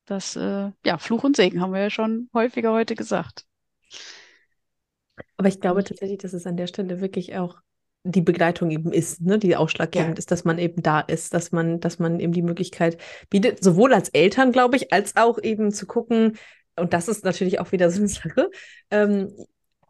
Das, 0.05 0.37
äh, 0.37 0.73
ja, 0.85 0.99
Fluch 0.99 1.25
und 1.25 1.37
Segen 1.37 1.63
haben 1.63 1.73
wir 1.73 1.81
ja 1.81 1.89
schon 1.89 2.29
häufiger 2.35 2.71
heute 2.71 2.97
gesagt. 2.97 3.47
Aber 5.39 5.49
ich 5.49 5.59
glaube 5.59 5.85
tatsächlich, 5.85 6.19
dass 6.19 6.35
es 6.35 6.47
an 6.47 6.59
der 6.59 6.67
Stelle 6.67 7.01
wirklich 7.01 7.35
auch 7.35 7.61
die 8.05 8.21
Begleitung 8.21 8.71
eben 8.71 8.93
ist, 8.93 9.23
ne, 9.23 9.39
die 9.39 9.57
ausschlaggebend 9.57 10.17
ja. 10.17 10.19
ist, 10.19 10.31
dass 10.31 10.45
man 10.45 10.59
eben 10.59 10.83
da 10.83 11.01
ist, 11.01 11.33
dass 11.33 11.53
man, 11.53 11.81
dass 11.81 11.99
man 11.99 12.21
eben 12.21 12.33
die 12.33 12.43
Möglichkeit 12.43 12.99
bietet, 13.31 13.65
sowohl 13.65 13.95
als 13.95 14.11
Eltern, 14.11 14.53
glaube 14.53 14.77
ich, 14.77 14.93
als 14.93 15.17
auch 15.17 15.43
eben 15.43 15.73
zu 15.73 15.87
gucken, 15.87 16.37
und 16.77 16.93
das 16.93 17.09
ist 17.09 17.25
natürlich 17.25 17.61
auch 17.61 17.73
wieder 17.73 17.91
so 17.91 17.99
eine 17.99 18.09
Sache. 18.09 18.51
Ähm, 18.91 19.33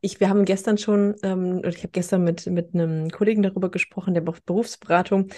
ich, 0.01 0.21
wir 0.21 0.29
haben 0.29 0.45
gestern 0.45 0.79
schon, 0.79 1.15
ähm, 1.23 1.63
ich 1.65 1.79
habe 1.79 1.89
gestern 1.89 2.25
mit, 2.25 2.47
mit 2.47 2.75
einem 2.75 3.11
Kollegen 3.11 3.43
darüber 3.43 3.71
gesprochen, 3.71 4.15
der 4.15 4.23
macht 4.23 4.45
Berufsberatung 4.45 5.29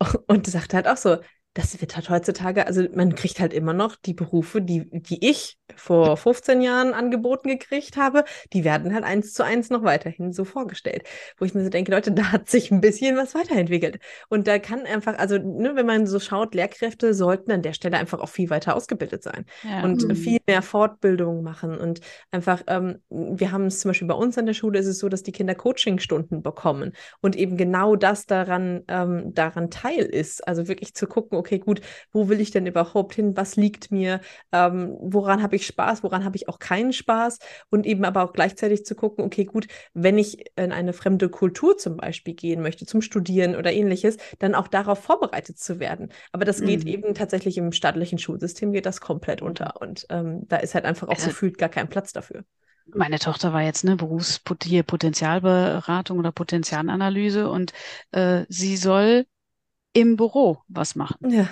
und 0.26 0.46
sagte 0.46 0.76
halt 0.76 0.88
auch 0.88 0.96
so, 0.96 1.18
das 1.54 1.80
wird 1.80 1.96
halt 1.96 2.08
heutzutage, 2.10 2.66
also 2.66 2.84
man 2.94 3.14
kriegt 3.16 3.40
halt 3.40 3.52
immer 3.52 3.72
noch 3.72 3.96
die 3.96 4.14
Berufe, 4.14 4.62
die, 4.62 4.88
die 4.92 5.28
ich 5.28 5.58
vor 5.74 6.16
15 6.16 6.60
Jahren 6.60 6.94
angeboten 6.94 7.48
gekriegt 7.48 7.96
habe, 7.96 8.24
die 8.52 8.62
werden 8.62 8.94
halt 8.94 9.02
eins 9.04 9.32
zu 9.32 9.44
eins 9.44 9.68
noch 9.68 9.82
weiterhin 9.82 10.32
so 10.32 10.44
vorgestellt. 10.44 11.02
Wo 11.38 11.44
ich 11.44 11.52
mir 11.52 11.64
so 11.64 11.70
denke, 11.70 11.90
Leute, 11.90 12.12
da 12.12 12.30
hat 12.30 12.48
sich 12.48 12.70
ein 12.70 12.80
bisschen 12.80 13.16
was 13.16 13.34
weiterentwickelt. 13.34 13.98
Und 14.28 14.46
da 14.46 14.60
kann 14.60 14.86
einfach, 14.86 15.18
also 15.18 15.38
ne, 15.38 15.74
wenn 15.74 15.86
man 15.86 16.06
so 16.06 16.20
schaut, 16.20 16.54
Lehrkräfte 16.54 17.14
sollten 17.14 17.50
an 17.50 17.62
der 17.62 17.72
Stelle 17.72 17.98
einfach 17.98 18.20
auch 18.20 18.28
viel 18.28 18.50
weiter 18.50 18.76
ausgebildet 18.76 19.24
sein 19.24 19.44
ja. 19.64 19.82
und 19.82 20.06
mhm. 20.06 20.14
viel 20.14 20.38
mehr 20.46 20.62
Fortbildung 20.62 21.42
machen. 21.42 21.76
Und 21.76 22.00
einfach, 22.30 22.62
ähm, 22.68 23.00
wir 23.08 23.50
haben 23.50 23.66
es 23.66 23.80
zum 23.80 23.90
Beispiel 23.90 24.08
bei 24.08 24.14
uns 24.14 24.38
an 24.38 24.46
der 24.46 24.54
Schule, 24.54 24.78
ist 24.78 24.86
es 24.86 25.00
so, 25.00 25.08
dass 25.08 25.24
die 25.24 25.32
Kinder 25.32 25.56
Coachingstunden 25.56 26.42
bekommen 26.42 26.92
und 27.20 27.34
eben 27.34 27.56
genau 27.56 27.96
das 27.96 28.26
daran, 28.26 28.84
ähm, 28.86 29.34
daran 29.34 29.70
Teil 29.70 30.04
ist. 30.04 30.46
Also 30.46 30.68
wirklich 30.68 30.94
zu 30.94 31.08
gucken, 31.08 31.39
okay, 31.40 31.58
gut, 31.58 31.80
wo 32.12 32.28
will 32.28 32.40
ich 32.40 32.52
denn 32.52 32.66
überhaupt 32.66 33.14
hin? 33.14 33.36
Was 33.36 33.56
liegt 33.56 33.90
mir? 33.90 34.20
Ähm, 34.52 34.96
woran 35.00 35.42
habe 35.42 35.56
ich 35.56 35.66
Spaß? 35.66 36.04
Woran 36.04 36.24
habe 36.24 36.36
ich 36.36 36.48
auch 36.48 36.58
keinen 36.58 36.92
Spaß? 36.92 37.38
Und 37.70 37.86
eben 37.86 38.04
aber 38.04 38.22
auch 38.22 38.32
gleichzeitig 38.32 38.84
zu 38.84 38.94
gucken, 38.94 39.24
okay, 39.24 39.44
gut, 39.44 39.66
wenn 39.94 40.18
ich 40.18 40.44
in 40.56 40.72
eine 40.72 40.92
fremde 40.92 41.28
Kultur 41.28 41.76
zum 41.76 41.96
Beispiel 41.96 42.34
gehen 42.34 42.62
möchte, 42.62 42.86
zum 42.86 43.02
Studieren 43.02 43.56
oder 43.56 43.72
ähnliches, 43.72 44.16
dann 44.38 44.54
auch 44.54 44.68
darauf 44.68 45.02
vorbereitet 45.02 45.58
zu 45.58 45.80
werden. 45.80 46.10
Aber 46.32 46.44
das 46.44 46.60
mhm. 46.60 46.66
geht 46.66 46.86
eben 46.86 47.14
tatsächlich 47.14 47.58
im 47.58 47.72
staatlichen 47.72 48.18
Schulsystem 48.18 48.72
geht 48.72 48.86
das 48.86 49.00
komplett 49.00 49.42
unter. 49.42 49.80
Und 49.80 50.06
ähm, 50.10 50.46
da 50.48 50.58
ist 50.58 50.74
halt 50.74 50.84
einfach 50.84 51.08
auch 51.08 51.14
also, 51.14 51.28
gefühlt 51.28 51.58
gar 51.58 51.68
kein 51.68 51.88
Platz 51.88 52.12
dafür. 52.12 52.44
Meine 52.92 53.18
Tochter 53.18 53.52
war 53.52 53.62
jetzt 53.62 53.84
eine 53.84 53.96
Berufspotenzialberatung 53.96 56.18
oder 56.18 56.32
Potenzialanalyse 56.32 57.48
und 57.48 57.72
äh, 58.12 58.44
sie 58.48 58.76
soll 58.76 59.26
im 59.92 60.16
Büro 60.16 60.58
was 60.68 60.94
machen. 60.94 61.30
Ja. 61.30 61.48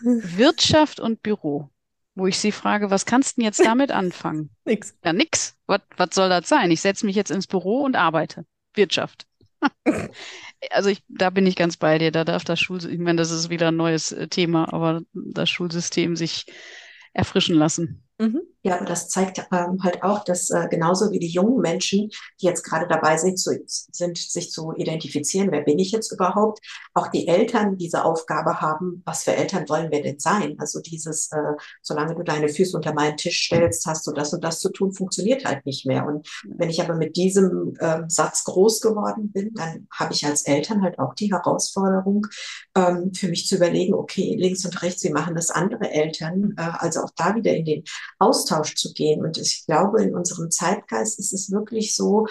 Wirtschaft 0.00 1.00
und 1.00 1.22
Büro. 1.22 1.70
Wo 2.14 2.26
ich 2.26 2.38
sie 2.38 2.50
frage, 2.50 2.90
was 2.90 3.06
kannst 3.06 3.36
du 3.36 3.40
denn 3.40 3.44
jetzt 3.46 3.64
damit 3.64 3.90
anfangen? 3.92 4.50
nix. 4.64 4.96
Ja, 5.04 5.12
nix. 5.12 5.56
Was, 5.66 5.82
was 5.96 6.10
soll 6.12 6.28
das 6.28 6.48
sein? 6.48 6.70
Ich 6.70 6.80
setze 6.80 7.06
mich 7.06 7.14
jetzt 7.14 7.30
ins 7.30 7.46
Büro 7.46 7.84
und 7.84 7.94
arbeite. 7.94 8.44
Wirtschaft. 8.74 9.26
also 10.70 10.88
ich, 10.88 11.02
da 11.08 11.30
bin 11.30 11.46
ich 11.46 11.54
ganz 11.54 11.76
bei 11.76 11.98
dir. 11.98 12.10
Da 12.10 12.24
darf 12.24 12.44
das 12.44 12.58
Schulsystem, 12.60 12.98
ich 12.98 13.04
meine, 13.04 13.18
das 13.18 13.30
ist 13.30 13.50
wieder 13.50 13.68
ein 13.68 13.76
neues 13.76 14.12
äh, 14.12 14.26
Thema, 14.28 14.72
aber 14.72 15.02
das 15.12 15.48
Schulsystem 15.48 16.16
sich 16.16 16.46
erfrischen 17.12 17.54
lassen. 17.54 18.02
Mhm. 18.18 18.42
Ja, 18.64 18.74
aber 18.76 18.86
das 18.86 19.08
zeigt 19.08 19.38
ähm, 19.52 19.78
halt 19.84 20.02
auch, 20.02 20.24
dass 20.24 20.50
äh, 20.50 20.66
genauso 20.68 21.12
wie 21.12 21.20
die 21.20 21.28
jungen 21.28 21.60
Menschen, 21.60 22.10
die 22.40 22.46
jetzt 22.46 22.64
gerade 22.64 22.88
dabei 22.88 23.16
sind, 23.16 23.38
zu, 23.38 23.56
sind, 23.66 24.18
sich 24.18 24.50
zu 24.50 24.72
identifizieren, 24.72 25.52
wer 25.52 25.60
bin 25.60 25.78
ich 25.78 25.92
jetzt 25.92 26.10
überhaupt, 26.10 26.58
auch 26.92 27.06
die 27.06 27.28
Eltern 27.28 27.76
diese 27.76 28.04
Aufgabe 28.04 28.60
haben, 28.60 29.02
was 29.06 29.22
für 29.22 29.32
Eltern 29.32 29.68
wollen 29.68 29.92
wir 29.92 30.02
denn 30.02 30.18
sein? 30.18 30.56
Also 30.58 30.80
dieses, 30.80 31.30
äh, 31.30 31.54
solange 31.82 32.16
du 32.16 32.24
deine 32.24 32.48
Füße 32.48 32.76
unter 32.76 32.92
meinen 32.94 33.16
Tisch 33.16 33.46
stellst, 33.46 33.86
hast 33.86 34.04
du 34.08 34.12
das 34.12 34.34
und 34.34 34.42
das 34.42 34.58
zu 34.58 34.70
tun, 34.70 34.92
funktioniert 34.92 35.44
halt 35.44 35.64
nicht 35.64 35.86
mehr. 35.86 36.04
Und 36.04 36.28
wenn 36.44 36.68
ich 36.68 36.82
aber 36.82 36.96
mit 36.96 37.16
diesem 37.16 37.76
äh, 37.78 38.00
Satz 38.08 38.42
groß 38.42 38.80
geworden 38.80 39.30
bin, 39.30 39.54
dann 39.54 39.86
habe 39.92 40.12
ich 40.12 40.26
als 40.26 40.42
Eltern 40.42 40.82
halt 40.82 40.98
auch 40.98 41.14
die 41.14 41.32
Herausforderung, 41.32 42.26
ähm, 42.74 43.14
für 43.14 43.28
mich 43.28 43.46
zu 43.46 43.54
überlegen, 43.54 43.94
okay, 43.94 44.34
links 44.36 44.64
und 44.64 44.82
rechts, 44.82 45.04
wie 45.04 45.10
machen 45.10 45.36
das 45.36 45.50
andere 45.50 45.88
Eltern? 45.92 46.54
Äh, 46.56 46.70
also 46.78 47.02
auch 47.02 47.10
da 47.16 47.36
wieder 47.36 47.54
in 47.54 47.64
den 47.64 47.84
Austausch 48.18 48.47
zu 48.48 48.92
gehen. 48.92 49.24
Und 49.24 49.38
ich 49.38 49.64
glaube, 49.66 50.02
in 50.02 50.14
unserem 50.14 50.50
Zeitgeist 50.50 51.18
ist 51.18 51.32
es 51.32 51.50
wirklich 51.50 51.94
so, 51.94 52.26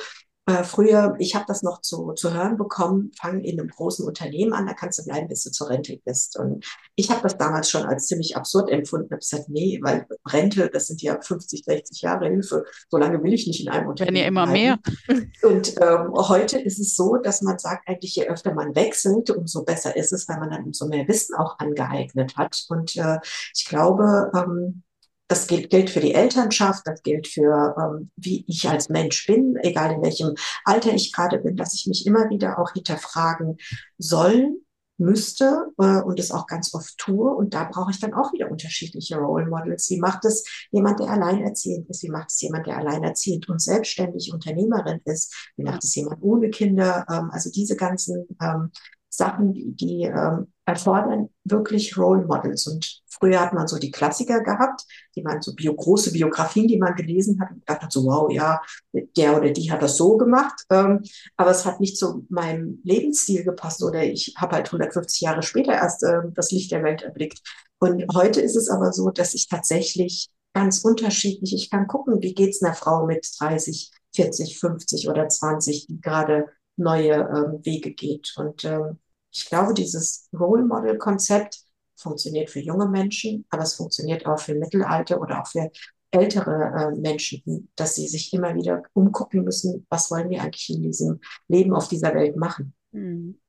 äh, 0.47 0.63
früher, 0.63 1.13
ich 1.19 1.35
habe 1.35 1.43
das 1.45 1.61
noch 1.61 1.81
zu, 1.81 2.13
zu 2.13 2.33
hören 2.33 2.55
bekommen, 2.55 3.11
fang 3.19 3.41
in 3.41 3.59
einem 3.59 3.67
großen 3.67 4.07
Unternehmen 4.07 4.53
an, 4.53 4.65
da 4.65 4.73
kannst 4.73 4.97
du 4.97 5.03
bleiben, 5.03 5.27
bis 5.27 5.43
du 5.43 5.51
zur 5.51 5.69
Rente 5.69 5.99
bist. 6.05 6.39
Und 6.39 6.65
ich 6.95 7.11
habe 7.11 7.21
das 7.21 7.37
damals 7.37 7.69
schon 7.69 7.83
als 7.83 8.07
ziemlich 8.07 8.37
absurd 8.37 8.69
empfunden, 8.69 9.09
habe 9.11 9.19
gesagt, 9.19 9.49
nee, 9.49 9.77
weil 9.83 10.07
Rente, 10.25 10.69
das 10.71 10.87
sind 10.87 11.01
ja 11.01 11.19
50, 11.19 11.65
60 11.65 12.01
Jahre 12.01 12.29
Hilfe, 12.29 12.63
so 12.89 12.97
lange 12.97 13.21
will 13.21 13.33
ich 13.33 13.45
nicht 13.45 13.59
in 13.59 13.67
einem 13.67 13.89
Unternehmen. 13.89 14.15
Wenn 14.15 14.21
ja 14.21 14.27
immer 14.27 14.47
bleiben. 14.47 14.79
mehr. 15.07 15.29
Und 15.43 15.75
ähm, 15.81 16.13
heute 16.13 16.59
ist 16.59 16.79
es 16.79 16.95
so, 16.95 17.17
dass 17.17 17.41
man 17.41 17.59
sagt, 17.59 17.89
eigentlich 17.89 18.15
je 18.15 18.27
öfter 18.27 18.53
man 18.53 18.73
wechselt, 18.73 19.29
umso 19.31 19.65
besser 19.65 19.97
ist 19.97 20.13
es, 20.13 20.29
weil 20.29 20.39
man 20.39 20.51
dann 20.51 20.63
umso 20.63 20.87
mehr 20.87 21.05
Wissen 21.09 21.35
auch 21.35 21.59
angeeignet 21.59 22.37
hat. 22.37 22.63
Und 22.69 22.95
äh, 22.95 23.19
ich 23.53 23.65
glaube, 23.65 24.31
ähm, 24.33 24.83
das 25.27 25.47
gilt, 25.47 25.69
gilt 25.69 25.89
für 25.89 25.99
die 25.99 26.13
Elternschaft, 26.13 26.85
das 26.85 27.03
gilt 27.03 27.27
für, 27.27 27.75
ähm, 27.77 28.11
wie 28.15 28.45
ich 28.47 28.67
als 28.69 28.89
Mensch 28.89 29.25
bin, 29.27 29.57
egal 29.61 29.93
in 29.93 30.01
welchem 30.01 30.35
Alter 30.63 30.93
ich 30.93 31.11
gerade 31.11 31.39
bin, 31.39 31.57
dass 31.57 31.73
ich 31.73 31.85
mich 31.87 32.05
immer 32.05 32.29
wieder 32.29 32.59
auch 32.59 32.71
hinterfragen 32.71 33.57
soll, 33.97 34.57
müsste 34.97 35.67
äh, 35.77 36.01
und 36.01 36.19
es 36.19 36.31
auch 36.31 36.47
ganz 36.47 36.73
oft 36.73 36.97
tue. 36.97 37.29
Und 37.29 37.53
da 37.53 37.65
brauche 37.65 37.91
ich 37.91 37.99
dann 37.99 38.13
auch 38.13 38.33
wieder 38.33 38.49
unterschiedliche 38.49 39.17
Role 39.17 39.47
Models. 39.47 39.89
Wie 39.89 39.99
macht 39.99 40.25
es 40.25 40.43
jemand, 40.71 40.99
der 40.99 41.09
alleinerziehend 41.09 41.89
ist? 41.89 42.03
Wie 42.03 42.09
macht 42.09 42.31
es 42.31 42.41
jemand, 42.41 42.67
der 42.67 42.77
alleinerziehend 42.77 43.47
und 43.49 43.61
selbstständig 43.61 44.33
Unternehmerin 44.33 45.01
ist? 45.05 45.51
Wie 45.55 45.63
macht 45.63 45.83
es 45.83 45.93
jemand 45.95 46.23
ohne 46.23 46.49
Kinder? 46.49 47.05
Ähm, 47.09 47.29
also 47.31 47.51
diese 47.51 47.75
ganzen 47.75 48.27
ähm, 48.41 48.71
Sachen, 49.09 49.53
die, 49.53 49.75
die 49.75 50.03
ähm, 50.03 50.51
erfordern 50.65 51.29
wirklich 51.43 51.97
Role 51.97 52.25
Models. 52.25 52.67
Und 52.67 53.01
früher 53.19 53.39
hat 53.39 53.53
man 53.53 53.67
so 53.67 53.77
die 53.77 53.91
Klassiker 53.91 54.41
gehabt, 54.41 54.85
die 55.15 55.21
man 55.21 55.41
so 55.41 55.53
bio, 55.55 55.73
große 55.73 56.11
Biografien, 56.11 56.67
die 56.67 56.77
man 56.77 56.95
gelesen 56.95 57.39
hat 57.39 57.51
und 57.51 57.59
gedacht 57.59 57.81
hat, 57.81 57.91
so 57.91 58.05
wow, 58.05 58.31
ja, 58.31 58.61
der 58.93 59.37
oder 59.37 59.51
die 59.51 59.71
hat 59.71 59.81
das 59.81 59.97
so 59.97 60.17
gemacht. 60.17 60.63
Ähm, 60.69 61.03
aber 61.35 61.51
es 61.51 61.65
hat 61.65 61.79
nicht 61.79 61.97
zu 61.97 62.25
meinem 62.29 62.79
Lebensstil 62.83 63.43
gepasst 63.43 63.83
oder 63.83 64.03
ich 64.03 64.33
habe 64.37 64.55
halt 64.55 64.67
150 64.67 65.21
Jahre 65.21 65.43
später 65.43 65.73
erst 65.73 66.03
äh, 66.03 66.21
das 66.33 66.51
Licht 66.51 66.71
der 66.71 66.83
Welt 66.83 67.01
erblickt. 67.01 67.41
Und 67.79 68.05
heute 68.13 68.41
ist 68.41 68.55
es 68.55 68.69
aber 68.69 68.91
so, 68.93 69.09
dass 69.09 69.33
ich 69.33 69.47
tatsächlich 69.47 70.29
ganz 70.53 70.83
unterschiedlich, 70.83 71.53
ich 71.53 71.69
kann 71.69 71.87
gucken, 71.87 72.21
wie 72.21 72.33
geht's 72.33 72.63
einer 72.63 72.73
Frau 72.73 73.05
mit 73.05 73.27
30, 73.39 73.91
40, 74.15 74.59
50 74.59 75.09
oder 75.09 75.29
20, 75.29 75.87
die 75.87 76.01
gerade 76.01 76.47
neue 76.77 77.13
ähm, 77.13 77.59
Wege 77.63 77.93
geht. 77.93 78.33
Und 78.37 78.63
ähm, 78.65 78.97
ich 79.31 79.45
glaube, 79.45 79.73
dieses 79.73 80.27
Role 80.33 80.63
Model 80.63 80.97
Konzept 80.97 81.66
funktioniert 81.97 82.49
für 82.49 82.59
junge 82.59 82.87
Menschen, 82.87 83.45
aber 83.49 83.63
es 83.63 83.75
funktioniert 83.75 84.25
auch 84.25 84.39
für 84.39 84.55
Mittelalter 84.55 85.19
oder 85.19 85.41
auch 85.41 85.47
für 85.47 85.71
ältere 86.11 86.93
äh, 86.95 86.99
Menschen, 86.99 87.69
dass 87.75 87.95
sie 87.95 88.07
sich 88.07 88.33
immer 88.33 88.55
wieder 88.55 88.83
umgucken 88.93 89.43
müssen, 89.43 89.85
was 89.89 90.09
wollen 90.09 90.29
wir 90.29 90.41
eigentlich 90.41 90.69
in 90.69 90.81
diesem 90.81 91.19
Leben 91.47 91.73
auf 91.73 91.87
dieser 91.87 92.13
Welt 92.13 92.37
machen. 92.37 92.73
Mhm. 92.91 93.39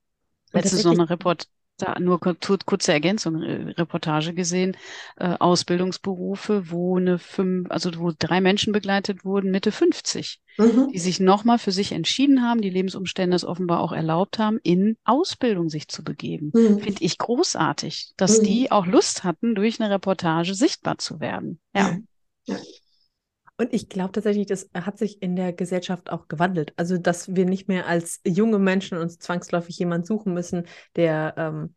Letztens 0.52 0.84
noch 0.84 0.92
eine 0.92 1.08
Report 1.08 1.46
da 1.78 1.98
nur 1.98 2.20
kurze 2.20 2.92
Ergänzung, 2.92 3.42
äh, 3.42 3.70
Reportage 3.72 4.34
gesehen, 4.34 4.76
äh, 5.16 5.36
Ausbildungsberufe, 5.38 6.70
wo 6.70 6.96
eine 6.96 7.18
fünf, 7.18 7.70
also 7.70 7.90
wo 7.98 8.12
drei 8.16 8.40
Menschen 8.40 8.72
begleitet 8.72 9.24
wurden, 9.24 9.50
Mitte 9.50 9.72
50, 9.72 10.40
mhm. 10.58 10.90
die 10.92 10.98
sich 10.98 11.20
nochmal 11.20 11.58
für 11.58 11.72
sich 11.72 11.92
entschieden 11.92 12.42
haben, 12.42 12.60
die 12.60 12.70
Lebensumstände 12.70 13.36
es 13.36 13.44
offenbar 13.44 13.80
auch 13.80 13.92
erlaubt 13.92 14.38
haben, 14.38 14.58
in 14.62 14.96
Ausbildung 15.04 15.68
sich 15.68 15.88
zu 15.88 16.04
begeben. 16.04 16.50
Mhm. 16.54 16.80
Finde 16.80 17.02
ich 17.02 17.16
großartig, 17.18 18.12
dass 18.16 18.40
mhm. 18.40 18.44
die 18.44 18.72
auch 18.72 18.86
Lust 18.86 19.24
hatten, 19.24 19.54
durch 19.54 19.80
eine 19.80 19.90
Reportage 19.90 20.54
sichtbar 20.54 20.98
zu 20.98 21.20
werden. 21.20 21.60
Ja. 21.74 21.96
ja. 22.46 22.56
Und 23.60 23.74
ich 23.74 23.88
glaube 23.88 24.12
tatsächlich, 24.12 24.46
das 24.46 24.70
hat 24.72 24.98
sich 24.98 25.20
in 25.20 25.34
der 25.34 25.52
Gesellschaft 25.52 26.10
auch 26.10 26.28
gewandelt. 26.28 26.72
Also, 26.76 26.96
dass 26.96 27.34
wir 27.34 27.44
nicht 27.44 27.66
mehr 27.66 27.86
als 27.86 28.20
junge 28.24 28.60
Menschen 28.60 28.98
uns 28.98 29.18
zwangsläufig 29.18 29.76
jemand 29.78 30.06
suchen 30.06 30.32
müssen, 30.32 30.64
der 30.94 31.34
ähm, 31.36 31.74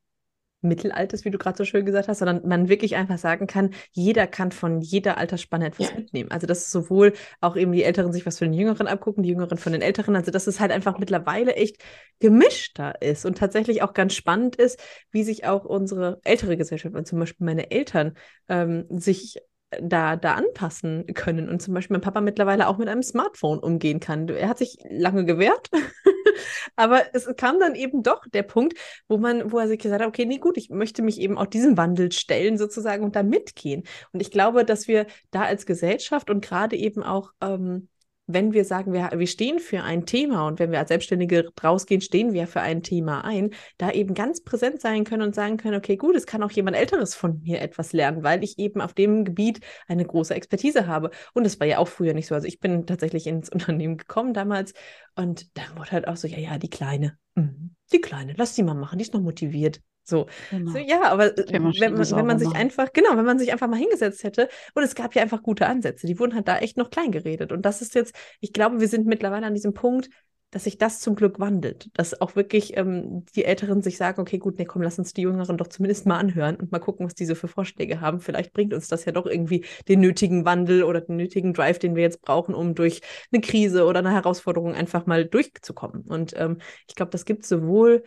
mittelalt 0.62 1.12
ist, 1.12 1.26
wie 1.26 1.32
du 1.32 1.40
gerade 1.40 1.58
so 1.58 1.66
schön 1.66 1.84
gesagt 1.84 2.08
hast, 2.08 2.20
sondern 2.20 2.48
man 2.48 2.70
wirklich 2.70 2.96
einfach 2.96 3.18
sagen 3.18 3.48
kann, 3.48 3.72
jeder 3.90 4.28
kann 4.28 4.52
von 4.52 4.80
jeder 4.80 5.18
Altersspanne 5.18 5.66
etwas 5.66 5.90
ja. 5.90 5.96
mitnehmen. 5.96 6.30
Also, 6.30 6.46
dass 6.46 6.70
sowohl 6.70 7.14
auch 7.40 7.56
eben 7.56 7.72
die 7.72 7.84
Älteren 7.84 8.14
sich 8.14 8.28
was 8.28 8.38
von 8.38 8.52
den 8.52 8.60
Jüngeren 8.60 8.86
abgucken, 8.86 9.24
die 9.24 9.30
Jüngeren 9.30 9.58
von 9.58 9.74
den 9.74 9.82
Älteren. 9.82 10.16
Also, 10.16 10.30
dass 10.30 10.46
es 10.46 10.60
halt 10.60 10.72
einfach 10.72 11.00
mittlerweile 11.00 11.56
echt 11.56 11.78
gemischter 12.20 13.02
ist 13.02 13.26
und 13.26 13.40
tatsächlich 13.40 13.82
auch 13.82 13.94
ganz 13.94 14.14
spannend 14.14 14.56
ist, 14.56 14.80
wie 15.10 15.24
sich 15.24 15.46
auch 15.48 15.66
unsere 15.66 16.20
ältere 16.26 16.58
Gesellschaft, 16.58 17.08
zum 17.08 17.18
Beispiel 17.18 17.46
meine 17.46 17.72
Eltern, 17.72 18.14
ähm, 18.50 18.86
sich 18.90 19.40
da, 19.80 20.16
da 20.16 20.36
anpassen 20.36 21.06
können 21.14 21.50
und 21.50 21.62
zum 21.62 21.74
Beispiel 21.74 21.96
mein 21.96 22.02
Papa 22.02 22.22
mittlerweile 22.22 22.68
auch 22.68 22.78
mit 22.78 22.90
einem 22.90 23.04
Smartphone 23.04 23.60
umgehen 23.60 24.00
kann. 24.00 24.28
Er 24.28 24.50
hat 24.50 24.58
sich 24.58 24.78
lange 24.90 25.26
gewehrt, 25.26 25.70
aber 26.76 27.04
es 27.14 27.30
kam 27.38 27.60
dann 27.60 27.76
eben 27.76 28.04
doch 28.04 28.26
der 28.28 28.44
Punkt, 28.44 28.78
wo 29.08 29.18
man, 29.18 29.52
wo 29.52 29.60
er 29.60 29.68
sich 29.68 29.80
gesagt 29.80 30.02
hat, 30.02 30.08
okay, 30.08 30.26
nee, 30.26 30.40
gut, 30.40 30.58
ich 30.58 30.70
möchte 30.70 31.02
mich 31.02 31.20
eben 31.20 31.38
auch 31.38 31.46
diesem 31.46 31.78
Wandel 31.78 32.12
stellen 32.12 32.58
sozusagen 32.58 33.04
und 33.04 33.16
da 33.16 33.24
mitgehen. 33.24 33.84
Und 34.12 34.22
ich 34.22 34.32
glaube, 34.32 34.66
dass 34.66 34.88
wir 34.88 35.08
da 35.32 35.44
als 35.44 35.66
Gesellschaft 35.66 36.30
und 36.30 36.44
gerade 36.44 36.76
eben 36.76 37.04
auch 37.04 37.32
ähm, 37.42 37.88
wenn 38.34 38.54
wir 38.54 38.66
sagen, 38.66 38.94
wir, 38.94 39.12
wir 39.14 39.28
stehen 39.28 39.60
für 39.60 39.84
ein 39.84 40.06
Thema 40.06 40.48
und 40.48 40.60
wenn 40.60 40.72
wir 40.72 40.80
als 40.80 40.90
Selbstständige 40.90 41.50
rausgehen, 41.64 42.02
stehen 42.02 42.34
wir 42.34 42.48
für 42.48 42.62
ein 42.62 42.84
Thema 42.84 43.24
ein, 43.24 43.52
da 43.78 43.92
eben 43.92 44.14
ganz 44.14 44.44
präsent 44.44 44.82
sein 44.82 45.04
können 45.04 45.24
und 45.24 45.36
sagen 45.36 45.58
können, 45.58 45.78
okay, 45.78 45.98
gut, 45.98 46.16
es 46.16 46.26
kann 46.26 46.44
auch 46.44 46.52
jemand 46.52 46.78
Älteres 46.78 47.16
von 47.16 47.42
mir 47.42 47.62
etwas 47.62 47.94
lernen, 47.94 48.24
weil 48.24 48.44
ich 48.44 48.60
eben 48.60 48.82
auf 48.82 48.94
dem 48.94 49.26
Gebiet 49.26 49.60
eine 49.88 50.06
große 50.06 50.34
Expertise 50.34 50.88
habe. 50.88 51.12
Und 51.34 51.46
das 51.46 51.60
war 51.60 51.68
ja 51.68 51.78
auch 51.78 51.88
früher 51.88 52.14
nicht 52.14 52.28
so. 52.28 52.36
Also 52.36 52.48
ich 52.48 52.60
bin 52.60 52.86
tatsächlich 52.86 53.28
ins 53.28 53.50
Unternehmen 53.52 53.98
gekommen 53.98 54.34
damals 54.34 54.74
und 55.16 55.56
dann 55.58 55.78
wurde 55.78 55.92
halt 55.92 56.08
auch 56.08 56.18
so, 56.18 56.28
ja, 56.28 56.38
ja, 56.38 56.58
die 56.58 56.70
Kleine, 56.70 57.18
mhm. 57.36 57.76
die 57.92 58.02
Kleine, 58.02 58.34
lass 58.38 58.56
die 58.56 58.64
mal 58.64 58.74
machen, 58.74 58.98
die 58.98 59.04
ist 59.04 59.14
noch 59.14 59.22
motiviert. 59.22 59.82
So. 60.04 60.28
Genau. 60.50 60.72
so 60.72 60.78
ja, 60.78 61.04
aber 61.04 61.38
äh, 61.38 61.46
wenn 61.52 61.64
man, 61.64 61.74
wenn 61.74 62.26
man 62.26 62.40
sich 62.40 62.48
machen. 62.50 62.58
einfach, 62.58 62.94
genau, 62.94 63.16
wenn 63.16 63.26
man 63.26 63.40
sich 63.40 63.52
einfach 63.52 63.68
mal 63.68 63.80
hingesetzt 63.80 64.24
hätte, 64.24 64.50
und 64.74 64.84
es 64.84 64.96
gab 64.96 65.16
ja 65.16 65.22
einfach 65.22 65.44
gute 65.44 65.68
Ansätze, 65.68 66.08
die 66.08 66.20
wurden 66.20 66.36
halt 66.36 66.48
da 66.48 66.58
echt 66.58 66.78
noch 66.78 66.90
klein 66.90 67.12
geredet. 67.12 67.52
Und 67.52 67.64
das 67.64 67.82
ist 67.82 67.96
jetzt, 67.96 68.16
ich 68.40 68.54
glaube, 68.54 68.80
wir 68.80 68.88
sind 68.88 69.06
mittlerweile 69.06 69.46
an 69.46 69.54
diesem 69.54 69.74
Punkt, 69.74 70.10
dass 70.52 70.66
sich 70.66 70.78
das 70.78 71.00
zum 71.00 71.16
Glück 71.16 71.40
wandelt. 71.40 71.90
Dass 71.94 72.20
auch 72.20 72.36
wirklich 72.36 72.76
ähm, 72.78 73.26
die 73.36 73.46
Älteren 73.46 73.82
sich 73.82 73.96
sagen, 73.98 74.22
okay, 74.22 74.38
gut, 74.38 74.60
nee, 74.60 74.66
komm, 74.66 74.82
lass 74.82 75.00
uns 75.00 75.14
die 75.14 75.22
Jüngeren 75.22 75.58
doch 75.58 75.68
zumindest 75.68 76.06
mal 76.06 76.18
anhören 76.20 76.58
und 76.58 76.74
mal 76.74 76.80
gucken, 76.80 77.06
was 77.06 77.16
diese 77.16 77.36
für 77.36 77.48
Vorschläge 77.48 78.02
haben. 78.02 78.20
Vielleicht 78.20 78.52
bringt 78.52 78.74
uns 78.74 78.90
das 78.90 79.06
ja 79.06 79.14
doch 79.14 79.26
irgendwie 79.26 79.66
den 79.88 80.02
nötigen 80.02 80.44
Wandel 80.44 80.84
oder 80.84 81.00
den 81.00 81.16
nötigen 81.16 81.54
Drive, 81.54 81.80
den 81.80 81.96
wir 81.96 82.04
jetzt 82.04 82.22
brauchen, 82.22 82.54
um 82.54 82.76
durch 82.76 83.02
eine 83.32 83.42
Krise 83.42 83.86
oder 83.86 84.00
eine 84.00 84.12
Herausforderung 84.12 84.76
einfach 84.76 85.06
mal 85.06 85.26
durchzukommen. 85.26 86.02
Und 86.02 86.34
ähm, 86.36 86.58
ich 86.88 86.96
glaube, 86.96 87.12
das 87.12 87.24
gibt 87.24 87.46
sowohl 87.46 88.04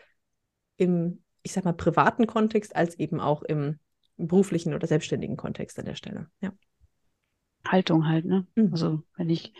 im, 0.76 1.23
ich 1.44 1.52
sag 1.52 1.64
mal, 1.64 1.74
privaten 1.74 2.26
Kontext 2.26 2.74
als 2.74 2.98
eben 2.98 3.20
auch 3.20 3.42
im 3.42 3.78
beruflichen 4.16 4.74
oder 4.74 4.86
selbstständigen 4.86 5.36
Kontext 5.36 5.78
an 5.78 5.84
der 5.84 5.94
Stelle. 5.94 6.28
Ja. 6.40 6.52
Haltung 7.66 8.06
halt, 8.06 8.24
ne? 8.24 8.46
Mhm. 8.56 8.68
Also 8.72 9.02
wenn 9.16 9.30
ich 9.30 9.52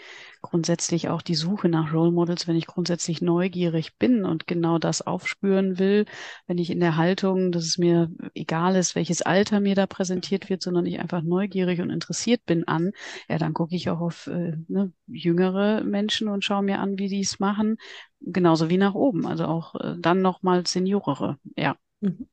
grundsätzlich 0.43 1.09
auch 1.09 1.23
die 1.23 1.35
Suche 1.35 1.69
nach 1.69 1.93
Role 1.93 2.11
Models, 2.13 2.47
wenn 2.47 2.57
ich 2.57 2.67
grundsätzlich 2.67 3.23
neugierig 3.23 3.97
bin 3.99 4.25
und 4.25 4.47
genau 4.47 4.79
das 4.79 5.03
aufspüren 5.03 5.79
will, 5.79 6.05
wenn 6.47 6.59
ich 6.59 6.71
in 6.71 6.81
der 6.81 6.97
Haltung, 6.97 7.51
dass 7.53 7.65
es 7.65 7.79
mir 7.79 8.11
egal 8.35 8.77
ist, 8.77 8.95
welches 8.95 9.23
Alter 9.23 9.61
mir 9.61 9.75
da 9.75 9.87
präsentiert 9.87 10.51
wird, 10.51 10.63
sondern 10.63 10.87
ich 10.87 11.01
einfach 11.01 11.23
neugierig 11.23 11.81
und 11.81 11.91
interessiert 11.91 12.45
bin 12.47 12.67
an, 12.69 12.93
ja, 13.29 13.39
dann 13.39 13.55
gucke 13.55 13.75
ich 13.75 13.89
auch 13.91 14.01
auf 14.01 14.27
äh, 14.27 14.57
ne, 14.69 14.93
jüngere 15.07 15.83
Menschen 15.83 16.29
und 16.29 16.45
schaue 16.45 16.63
mir 16.63 16.81
an, 16.81 16.99
wie 16.99 17.09
die 17.09 17.21
es 17.21 17.39
machen, 17.41 17.77
genauso 18.21 18.69
wie 18.71 18.79
nach 18.79 18.95
oben, 18.95 19.27
also 19.27 19.45
auch 19.47 19.75
äh, 19.77 19.97
dann 19.99 20.23
nochmal 20.23 20.67
Seniorere, 20.67 21.39
ja. 21.57 21.77
Mhm. 22.01 22.29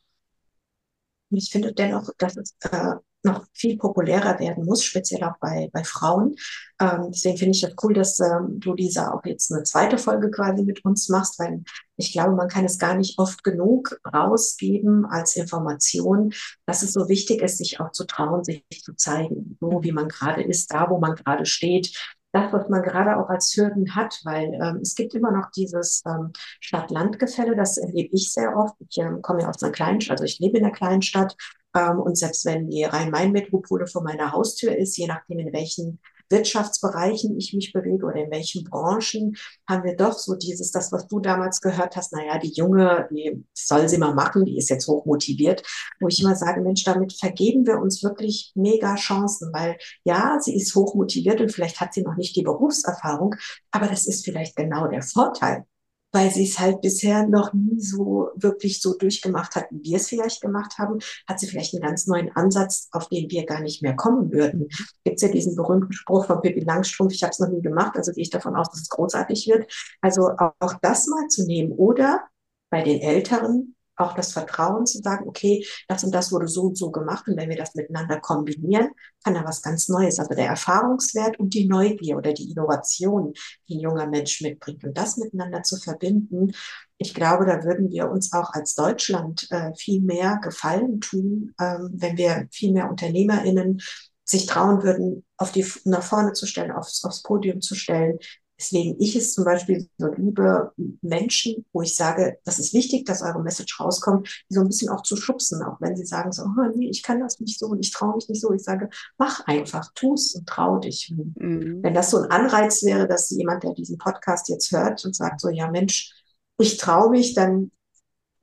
Ich 1.31 1.49
finde 1.49 1.73
dennoch, 1.73 2.09
dass 2.17 2.37
es 2.37 2.55
äh, 2.61 2.95
noch 3.23 3.45
viel 3.53 3.77
populärer 3.77 4.39
werden 4.39 4.65
muss, 4.65 4.83
speziell 4.83 5.23
auch 5.23 5.37
bei, 5.39 5.69
bei 5.73 5.83
Frauen. 5.83 6.35
Ähm, 6.79 7.09
deswegen 7.09 7.37
finde 7.37 7.55
ich 7.55 7.61
das 7.61 7.73
cool, 7.83 7.93
dass 7.93 8.19
ähm, 8.19 8.59
du 8.59 8.73
diese 8.73 9.13
auch 9.13 9.23
jetzt 9.25 9.51
eine 9.51 9.63
zweite 9.63 9.97
Folge 9.97 10.31
quasi 10.31 10.63
mit 10.63 10.83
uns 10.83 11.09
machst, 11.09 11.39
weil 11.39 11.63
ich 11.97 12.11
glaube, 12.11 12.35
man 12.35 12.47
kann 12.47 12.65
es 12.65 12.79
gar 12.79 12.95
nicht 12.95 13.19
oft 13.19 13.43
genug 13.43 13.99
rausgeben 14.11 15.05
als 15.05 15.35
Information, 15.35 16.33
dass 16.65 16.81
es 16.81 16.93
so 16.93 17.09
wichtig 17.09 17.41
ist, 17.41 17.57
sich 17.57 17.79
auch 17.79 17.91
zu 17.91 18.05
trauen, 18.05 18.43
sich 18.43 18.65
zu 18.83 18.95
zeigen, 18.95 19.57
so 19.59 19.83
wie 19.83 19.91
man 19.91 20.07
gerade 20.07 20.41
ist, 20.41 20.73
da 20.73 20.89
wo 20.89 20.97
man 20.97 21.15
gerade 21.15 21.45
steht, 21.45 21.95
das, 22.33 22.53
was 22.53 22.69
man 22.69 22.81
gerade 22.81 23.17
auch 23.17 23.29
als 23.29 23.53
Hürden 23.55 23.95
hat, 23.95 24.19
weil 24.23 24.53
ähm, 24.53 24.79
es 24.81 24.95
gibt 24.95 25.13
immer 25.13 25.31
noch 25.31 25.51
dieses 25.51 26.01
ähm, 26.07 26.31
Stadt-Land-Gefälle, 26.61 27.55
das 27.55 27.77
erlebe 27.77 28.15
ich 28.15 28.31
sehr 28.31 28.55
oft. 28.55 28.75
Ich 28.87 28.97
ähm, 28.97 29.21
komme 29.21 29.41
ja 29.41 29.49
aus 29.49 29.61
einer 29.61 29.71
kleinen 29.71 30.01
Stadt, 30.01 30.13
also 30.13 30.23
ich 30.23 30.39
lebe 30.39 30.57
in 30.57 30.63
einer 30.63 30.73
kleinen 30.73 31.01
Stadt 31.01 31.35
und 31.73 32.17
selbst 32.17 32.45
wenn 32.45 32.69
die 32.69 32.83
Rhein-Main-Metropole 32.83 33.87
vor 33.87 34.03
meiner 34.03 34.31
Haustür 34.31 34.77
ist, 34.77 34.97
je 34.97 35.07
nachdem 35.07 35.39
in 35.39 35.53
welchen 35.53 35.99
Wirtschaftsbereichen 36.31 37.37
ich 37.37 37.53
mich 37.53 37.73
bewege 37.73 38.05
oder 38.05 38.15
in 38.15 38.31
welchen 38.31 38.63
Branchen, 38.63 39.35
haben 39.69 39.83
wir 39.83 39.95
doch 39.95 40.13
so 40.13 40.35
dieses, 40.35 40.71
das, 40.71 40.91
was 40.91 41.07
du 41.07 41.19
damals 41.19 41.61
gehört 41.61 41.95
hast, 41.95 42.13
naja, 42.13 42.39
die 42.39 42.53
Junge, 42.53 43.07
die 43.11 43.45
soll 43.53 43.87
sie 43.89 43.97
mal 43.97 44.13
machen, 44.13 44.45
die 44.45 44.57
ist 44.57 44.69
jetzt 44.69 44.87
hoch 44.87 45.05
motiviert, 45.05 45.63
wo 45.99 46.07
ich 46.07 46.21
immer 46.21 46.35
sage, 46.35 46.61
Mensch, 46.61 46.83
damit 46.83 47.13
vergeben 47.13 47.67
wir 47.67 47.79
uns 47.79 48.01
wirklich 48.01 48.51
mega 48.55 48.95
Chancen, 48.95 49.51
weil 49.53 49.77
ja, 50.03 50.37
sie 50.39 50.55
ist 50.55 50.73
hoch 50.73 50.95
motiviert 50.95 51.41
und 51.41 51.51
vielleicht 51.51 51.79
hat 51.79 51.93
sie 51.93 52.01
noch 52.01 52.15
nicht 52.15 52.35
die 52.35 52.43
Berufserfahrung, 52.43 53.35
aber 53.71 53.87
das 53.87 54.07
ist 54.07 54.23
vielleicht 54.23 54.55
genau 54.55 54.87
der 54.87 55.01
Vorteil 55.01 55.65
weil 56.11 56.29
sie 56.31 56.43
es 56.43 56.59
halt 56.59 56.81
bisher 56.81 57.27
noch 57.27 57.53
nie 57.53 57.79
so 57.79 58.29
wirklich 58.35 58.81
so 58.81 58.97
durchgemacht 58.97 59.55
hat, 59.55 59.65
wie 59.71 59.83
wir 59.83 59.97
es 59.97 60.09
vielleicht 60.09 60.41
gemacht 60.41 60.77
haben, 60.77 60.99
hat 61.27 61.39
sie 61.39 61.47
vielleicht 61.47 61.73
einen 61.73 61.83
ganz 61.83 62.07
neuen 62.07 62.31
Ansatz, 62.35 62.89
auf 62.91 63.07
den 63.09 63.29
wir 63.29 63.45
gar 63.45 63.61
nicht 63.61 63.81
mehr 63.81 63.95
kommen 63.95 64.31
würden. 64.31 64.67
Gibt 65.03 65.21
ja 65.21 65.29
diesen 65.29 65.55
berühmten 65.55 65.93
Spruch 65.93 66.25
von 66.25 66.41
Pippi 66.41 66.61
Langstrumpf, 66.61 67.13
ich 67.13 67.23
habe 67.23 67.31
es 67.31 67.39
noch 67.39 67.49
nie 67.49 67.61
gemacht, 67.61 67.95
also 67.95 68.11
gehe 68.11 68.23
ich 68.23 68.29
davon 68.29 68.55
aus, 68.55 68.69
dass 68.69 68.81
es 68.81 68.89
großartig 68.89 69.47
wird. 69.47 69.71
Also 70.01 70.31
auch 70.37 70.73
das 70.81 71.07
mal 71.07 71.27
zu 71.27 71.45
nehmen 71.45 71.71
oder 71.71 72.21
bei 72.69 72.83
den 72.83 73.01
Älteren 73.01 73.75
auch 74.05 74.15
das 74.15 74.33
Vertrauen 74.33 74.85
zu 74.85 74.99
sagen, 74.99 75.27
okay, 75.27 75.65
das 75.87 76.03
und 76.03 76.13
das 76.13 76.31
wurde 76.31 76.47
so 76.47 76.63
und 76.63 76.77
so 76.77 76.91
gemacht 76.91 77.27
und 77.27 77.37
wenn 77.37 77.49
wir 77.49 77.57
das 77.57 77.75
miteinander 77.75 78.19
kombinieren, 78.19 78.89
kann 79.23 79.33
da 79.33 79.45
was 79.45 79.61
ganz 79.61 79.89
Neues. 79.89 80.19
Also 80.19 80.33
der 80.33 80.47
Erfahrungswert 80.47 81.39
und 81.39 81.53
die 81.53 81.67
Neugier 81.67 82.17
oder 82.17 82.33
die 82.33 82.51
Innovation, 82.51 83.33
die 83.67 83.75
ein 83.75 83.79
junger 83.79 84.07
Mensch 84.07 84.41
mitbringt 84.41 84.83
und 84.83 84.97
das 84.97 85.17
miteinander 85.17 85.63
zu 85.63 85.77
verbinden, 85.77 86.51
ich 86.97 87.15
glaube, 87.15 87.45
da 87.45 87.63
würden 87.63 87.89
wir 87.89 88.09
uns 88.11 88.31
auch 88.31 88.53
als 88.53 88.75
Deutschland 88.75 89.47
äh, 89.49 89.73
viel 89.75 90.01
mehr 90.01 90.39
Gefallen 90.43 91.01
tun, 91.01 91.53
ähm, 91.59 91.89
wenn 91.93 92.15
wir 92.15 92.47
viel 92.51 92.73
mehr 92.73 92.89
UnternehmerInnen 92.89 93.81
sich 94.23 94.45
trauen 94.45 94.83
würden, 94.83 95.25
auf 95.37 95.51
die 95.51 95.65
nach 95.85 96.03
vorne 96.03 96.33
zu 96.33 96.45
stellen, 96.45 96.71
aufs, 96.71 97.03
aufs 97.03 97.23
Podium 97.23 97.61
zu 97.61 97.75
stellen, 97.75 98.19
Deswegen 98.61 98.95
ich 98.99 99.15
es 99.15 99.33
zum 99.33 99.43
Beispiel 99.43 99.89
so 99.97 100.13
liebe 100.15 100.71
Menschen, 101.01 101.65
wo 101.73 101.81
ich 101.81 101.95
sage, 101.95 102.37
das 102.45 102.59
ist 102.59 102.75
wichtig, 102.75 103.05
dass 103.05 103.23
eure 103.23 103.41
Message 103.41 103.79
rauskommt, 103.79 104.45
die 104.49 104.53
so 104.53 104.61
ein 104.61 104.67
bisschen 104.67 104.89
auch 104.89 105.01
zu 105.01 105.15
schubsen, 105.15 105.63
auch 105.63 105.81
wenn 105.81 105.95
sie 105.95 106.05
sagen 106.05 106.31
so, 106.31 106.43
oh, 106.43 106.71
nee, 106.75 106.87
ich 106.87 107.01
kann 107.01 107.19
das 107.19 107.39
nicht 107.39 107.57
so 107.57 107.69
und 107.69 107.79
ich 107.79 107.91
traue 107.91 108.15
mich 108.15 108.29
nicht 108.29 108.39
so. 108.39 108.53
Ich 108.53 108.63
sage, 108.63 108.89
mach 109.17 109.47
einfach, 109.47 109.91
tu's 109.95 110.35
und 110.35 110.47
trau 110.47 110.77
dich. 110.77 111.11
Mhm. 111.35 111.79
Wenn 111.81 111.95
das 111.95 112.11
so 112.11 112.17
ein 112.17 112.29
Anreiz 112.29 112.83
wäre, 112.83 113.07
dass 113.07 113.31
jemand, 113.31 113.63
der 113.63 113.73
diesen 113.73 113.97
Podcast 113.97 114.47
jetzt 114.47 114.71
hört 114.71 115.03
und 115.05 115.15
sagt 115.15 115.41
so, 115.41 115.49
ja 115.49 115.67
Mensch, 115.71 116.13
ich 116.59 116.77
traue 116.77 117.09
mich, 117.09 117.33
dann 117.33 117.71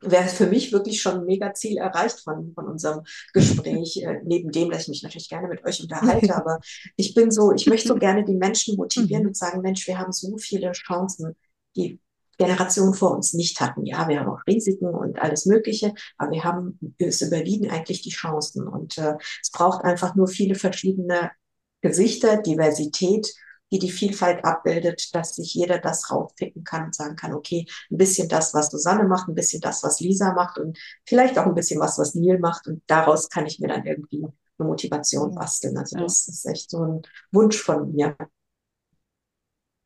wäre 0.01 0.29
für 0.29 0.47
mich 0.47 0.73
wirklich 0.73 1.01
schon 1.01 1.21
ein 1.21 1.25
mega 1.25 1.53
Ziel 1.55 1.79
erreicht 1.79 2.21
von, 2.21 2.53
von 2.55 2.67
unserem 2.67 3.03
Gespräch, 3.33 4.03
äh, 4.03 4.21
neben 4.25 4.51
dem, 4.51 4.71
dass 4.71 4.83
ich 4.83 4.89
mich 4.89 5.03
natürlich 5.03 5.29
gerne 5.29 5.49
mit 5.49 5.65
euch 5.65 5.81
unterhalte. 5.81 6.35
Aber 6.37 6.61
ich 6.97 7.15
bin 7.15 7.31
so, 7.31 7.53
ich 7.53 7.67
möchte 7.67 7.89
so 7.89 7.95
gerne 7.97 8.25
die 8.25 8.35
Menschen 8.35 8.77
motivieren 8.77 9.23
mhm. 9.23 9.29
und 9.29 9.37
sagen, 9.37 9.61
Mensch, 9.61 9.87
wir 9.87 9.99
haben 9.99 10.13
so 10.13 10.37
viele 10.39 10.73
Chancen, 10.73 11.37
die 11.77 12.01
Generationen 12.39 12.95
vor 12.95 13.15
uns 13.17 13.35
nicht 13.35 13.61
hatten. 13.61 13.85
Ja, 13.85 14.09
wir 14.09 14.21
haben 14.21 14.29
auch 14.29 14.47
Risiken 14.47 14.95
und 14.95 15.19
alles 15.21 15.45
Mögliche, 15.45 15.93
aber 16.17 16.31
wir 16.31 16.45
haben, 16.45 16.79
es 16.99 17.21
überwiegen 17.21 17.69
eigentlich 17.69 18.03
die 18.03 18.11
Chancen. 18.11 18.69
Und 18.69 18.97
äh, 18.97 19.17
es 19.43 19.51
braucht 19.51 19.85
einfach 19.85 20.15
nur 20.15 20.29
viele 20.29 20.55
verschiedene 20.55 21.33
Gesichter, 21.81 22.41
Diversität 22.41 23.35
die 23.71 23.79
die 23.79 23.91
Vielfalt 23.91 24.45
abbildet, 24.45 25.15
dass 25.15 25.37
sich 25.37 25.55
jeder 25.55 25.79
das 25.79 26.11
rauspicken 26.11 26.65
kann 26.65 26.87
und 26.87 26.95
sagen 26.95 27.17
kann, 27.17 27.35
okay, 27.35 27.67
ein 27.91 27.99
bisschen 27.99 28.29
das, 28.29 28.55
was 28.55 28.71
Susanne 28.71 29.05
macht, 29.05 29.29
ein 29.29 29.35
bisschen 29.35 29.61
das, 29.61 29.83
was 29.83 30.01
Lisa 30.01 30.33
macht 30.33 30.59
und 30.59 30.79
vielleicht 31.07 31.39
auch 31.39 31.47
ein 31.47 31.55
bisschen 31.55 31.81
was, 31.81 31.99
was 31.99 32.15
Neil 32.15 32.39
macht 32.39 32.67
und 32.67 32.83
daraus 32.87 33.29
kann 33.29 33.47
ich 33.47 33.59
mir 33.61 33.69
dann 33.69 33.85
irgendwie 33.85 34.25
eine 34.59 34.69
Motivation 34.69 35.35
basteln. 35.35 35.77
Also 35.77 35.99
das 35.99 36.29
ist 36.29 36.47
echt 36.47 36.71
so 36.71 36.85
ein 36.85 37.03
Wunsch 37.33 37.61
von 37.61 37.93
mir. 37.93 38.17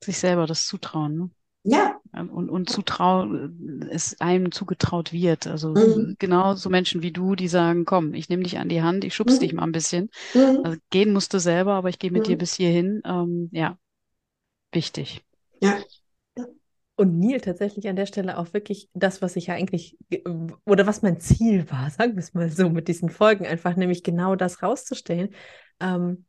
Sich 0.05 0.19
selber 0.19 0.47
das 0.47 0.67
zutrauen, 0.67 1.17
ne? 1.17 1.31
Ja. 1.65 2.02
Und, 2.15 2.51
und 2.51 2.69
zutrauen, 2.69 3.89
es 3.91 4.21
einem 4.21 4.53
zugetraut 4.53 5.15
wird. 5.15 5.47
Also 5.47 5.71
mhm. 5.71 6.17
genau 6.19 6.55
so 6.55 6.69
Menschen 6.69 7.03
wie 7.03 7.11
du, 7.11 7.35
die 7.35 7.49
sagen, 7.49 7.87
komm, 7.87 8.13
ich 8.13 8.29
nehme 8.29 8.43
dich 8.43 8.59
an 8.59 8.69
die 8.69 8.83
Hand, 8.83 9.05
ich 9.05 9.15
schubse 9.15 9.37
mhm. 9.37 9.41
dich 9.41 9.53
mal 9.55 9.63
ein 9.63 9.73
bisschen. 9.73 10.11
Mhm. 10.35 10.61
Also 10.63 10.79
gehen 10.91 11.15
musst 11.15 11.33
du 11.33 11.41
selber, 11.41 11.73
aber 11.73 11.89
ich 11.89 11.99
gehe 11.99 12.11
mit 12.11 12.27
dir 12.27 12.35
mhm. 12.35 12.39
bis 12.39 12.55
hierhin. 12.55 13.01
Ähm, 13.07 13.49
ja, 13.53 13.79
wichtig. 14.73 15.25
Ja. 15.63 15.79
Und 16.97 17.19
Neil 17.19 17.41
tatsächlich 17.41 17.89
an 17.89 17.97
der 17.97 18.05
Stelle 18.05 18.37
auch 18.37 18.53
wirklich 18.53 18.91
das, 18.93 19.23
was 19.23 19.37
ich 19.37 19.47
ja 19.47 19.55
eigentlich, 19.55 19.97
oder 20.67 20.87
was 20.87 21.01
mein 21.01 21.19
Ziel 21.19 21.71
war, 21.71 21.89
sagen 21.91 22.13
wir 22.13 22.21
es 22.21 22.35
mal 22.35 22.51
so, 22.51 22.69
mit 22.69 22.89
diesen 22.89 23.09
Folgen, 23.09 23.47
einfach 23.47 23.75
nämlich 23.75 24.03
genau 24.03 24.37
das 24.37 24.63
rauszustellen. 24.63 25.31
Ähm, 25.81 26.27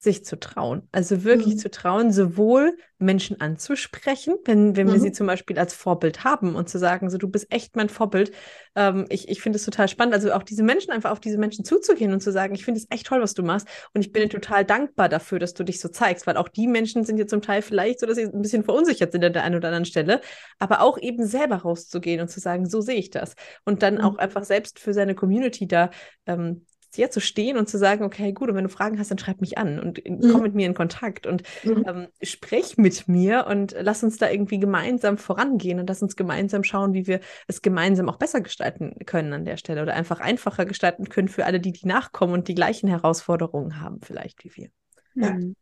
sich 0.00 0.24
zu 0.24 0.38
trauen. 0.38 0.88
Also 0.92 1.24
wirklich 1.24 1.54
mhm. 1.54 1.58
zu 1.58 1.70
trauen, 1.70 2.12
sowohl 2.12 2.76
Menschen 2.98 3.40
anzusprechen, 3.40 4.36
wenn, 4.44 4.76
wenn 4.76 4.86
mhm. 4.86 4.92
wir 4.92 5.00
sie 5.00 5.10
zum 5.10 5.26
Beispiel 5.26 5.58
als 5.58 5.74
Vorbild 5.74 6.22
haben 6.22 6.54
und 6.54 6.68
zu 6.68 6.78
sagen, 6.78 7.10
so 7.10 7.18
du 7.18 7.28
bist 7.28 7.46
echt 7.50 7.74
mein 7.74 7.88
Vorbild. 7.88 8.30
Ähm, 8.76 9.06
ich 9.08 9.28
ich 9.28 9.40
finde 9.40 9.56
es 9.56 9.64
total 9.64 9.88
spannend. 9.88 10.14
Also 10.14 10.32
auch 10.32 10.44
diese 10.44 10.62
Menschen 10.62 10.92
einfach 10.92 11.10
auf 11.10 11.18
diese 11.18 11.36
Menschen 11.36 11.64
zuzugehen 11.64 12.12
und 12.12 12.22
zu 12.22 12.30
sagen, 12.30 12.54
ich 12.54 12.64
finde 12.64 12.78
es 12.78 12.86
echt 12.90 13.06
toll, 13.06 13.20
was 13.20 13.34
du 13.34 13.42
machst. 13.42 13.66
Und 13.92 14.02
ich 14.02 14.12
bin 14.12 14.22
dir 14.22 14.28
total 14.28 14.64
dankbar 14.64 15.08
dafür, 15.08 15.40
dass 15.40 15.54
du 15.54 15.64
dich 15.64 15.80
so 15.80 15.88
zeigst, 15.88 16.28
weil 16.28 16.36
auch 16.36 16.48
die 16.48 16.68
Menschen 16.68 17.04
sind 17.04 17.18
ja 17.18 17.26
zum 17.26 17.42
Teil 17.42 17.62
vielleicht 17.62 17.98
so, 17.98 18.06
dass 18.06 18.16
sie 18.16 18.24
ein 18.24 18.42
bisschen 18.42 18.62
verunsichert 18.62 19.10
sind 19.10 19.24
an 19.24 19.32
der 19.32 19.42
einen 19.42 19.56
oder 19.56 19.68
anderen 19.68 19.84
Stelle, 19.84 20.20
aber 20.60 20.80
auch 20.80 20.98
eben 20.98 21.26
selber 21.26 21.56
rauszugehen 21.56 22.20
und 22.20 22.28
zu 22.28 22.38
sagen, 22.38 22.66
so 22.66 22.80
sehe 22.80 22.98
ich 22.98 23.10
das. 23.10 23.34
Und 23.64 23.82
dann 23.82 23.96
mhm. 23.96 24.02
auch 24.02 24.18
einfach 24.18 24.44
selbst 24.44 24.78
für 24.78 24.94
seine 24.94 25.16
Community 25.16 25.66
da 25.66 25.90
ähm, 26.26 26.66
sehr 26.90 27.10
zu 27.10 27.20
stehen 27.20 27.56
und 27.56 27.68
zu 27.68 27.78
sagen, 27.78 28.04
okay, 28.04 28.32
gut, 28.32 28.48
und 28.48 28.54
wenn 28.54 28.64
du 28.64 28.70
Fragen 28.70 28.98
hast, 28.98 29.10
dann 29.10 29.18
schreib 29.18 29.40
mich 29.40 29.58
an 29.58 29.78
und 29.78 30.02
mhm. 30.04 30.32
komm 30.32 30.42
mit 30.42 30.54
mir 30.54 30.66
in 30.66 30.74
Kontakt 30.74 31.26
und 31.26 31.42
mhm. 31.64 31.84
ähm, 31.86 32.08
sprech 32.22 32.78
mit 32.78 33.08
mir 33.08 33.46
und 33.48 33.76
lass 33.78 34.02
uns 34.02 34.18
da 34.18 34.30
irgendwie 34.30 34.58
gemeinsam 34.58 35.18
vorangehen 35.18 35.80
und 35.80 35.88
lass 35.88 36.02
uns 36.02 36.16
gemeinsam 36.16 36.64
schauen, 36.64 36.94
wie 36.94 37.06
wir 37.06 37.20
es 37.46 37.62
gemeinsam 37.62 38.08
auch 38.08 38.16
besser 38.16 38.40
gestalten 38.40 38.94
können 39.06 39.32
an 39.32 39.44
der 39.44 39.56
Stelle 39.56 39.82
oder 39.82 39.94
einfach 39.94 40.20
einfacher 40.20 40.64
gestalten 40.66 41.08
können 41.08 41.28
für 41.28 41.44
alle, 41.44 41.60
die 41.60 41.72
die 41.72 41.86
nachkommen 41.86 42.32
und 42.32 42.48
die 42.48 42.54
gleichen 42.54 42.88
Herausforderungen 42.88 43.80
haben 43.80 44.00
vielleicht 44.02 44.44
wie 44.44 44.56
wir. 44.56 44.70
Ja. 45.14 45.30
Mhm. 45.32 45.56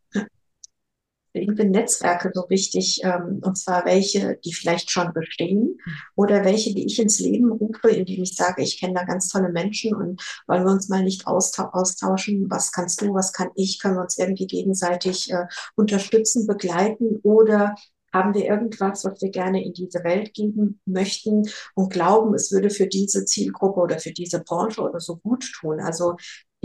Finde 1.44 1.66
Netzwerke 1.66 2.30
so 2.34 2.46
wichtig, 2.48 3.00
ähm, 3.04 3.40
und 3.42 3.58
zwar 3.58 3.84
welche, 3.84 4.38
die 4.44 4.54
vielleicht 4.54 4.90
schon 4.90 5.12
bestehen 5.12 5.78
oder 6.14 6.44
welche, 6.44 6.74
die 6.74 6.86
ich 6.86 6.98
ins 6.98 7.20
Leben 7.20 7.52
rufe, 7.52 7.90
indem 7.90 8.22
ich 8.22 8.34
sage, 8.34 8.62
ich 8.62 8.80
kenne 8.80 8.94
da 8.94 9.04
ganz 9.04 9.28
tolle 9.28 9.50
Menschen 9.50 9.94
und 9.94 10.22
wollen 10.46 10.64
wir 10.64 10.72
uns 10.72 10.88
mal 10.88 11.02
nicht 11.02 11.26
austauschen, 11.26 12.46
was 12.50 12.72
kannst 12.72 13.00
du, 13.02 13.12
was 13.14 13.32
kann 13.32 13.50
ich, 13.54 13.78
können 13.80 13.96
wir 13.96 14.02
uns 14.02 14.18
irgendwie 14.18 14.46
gegenseitig 14.46 15.30
äh, 15.30 15.46
unterstützen, 15.74 16.46
begleiten 16.46 17.20
oder 17.22 17.74
haben 18.12 18.34
wir 18.34 18.46
irgendwas, 18.46 19.04
was 19.04 19.20
wir 19.20 19.30
gerne 19.30 19.62
in 19.64 19.72
diese 19.72 20.02
Welt 20.02 20.32
geben 20.32 20.80
möchten 20.86 21.42
und 21.74 21.92
glauben, 21.92 22.34
es 22.34 22.50
würde 22.50 22.70
für 22.70 22.86
diese 22.86 23.24
Zielgruppe 23.26 23.80
oder 23.80 23.98
für 23.98 24.12
diese 24.12 24.40
Branche 24.40 24.80
oder 24.80 25.00
so 25.00 25.16
gut 25.16 25.44
tun. 25.52 25.80
Also 25.80 26.16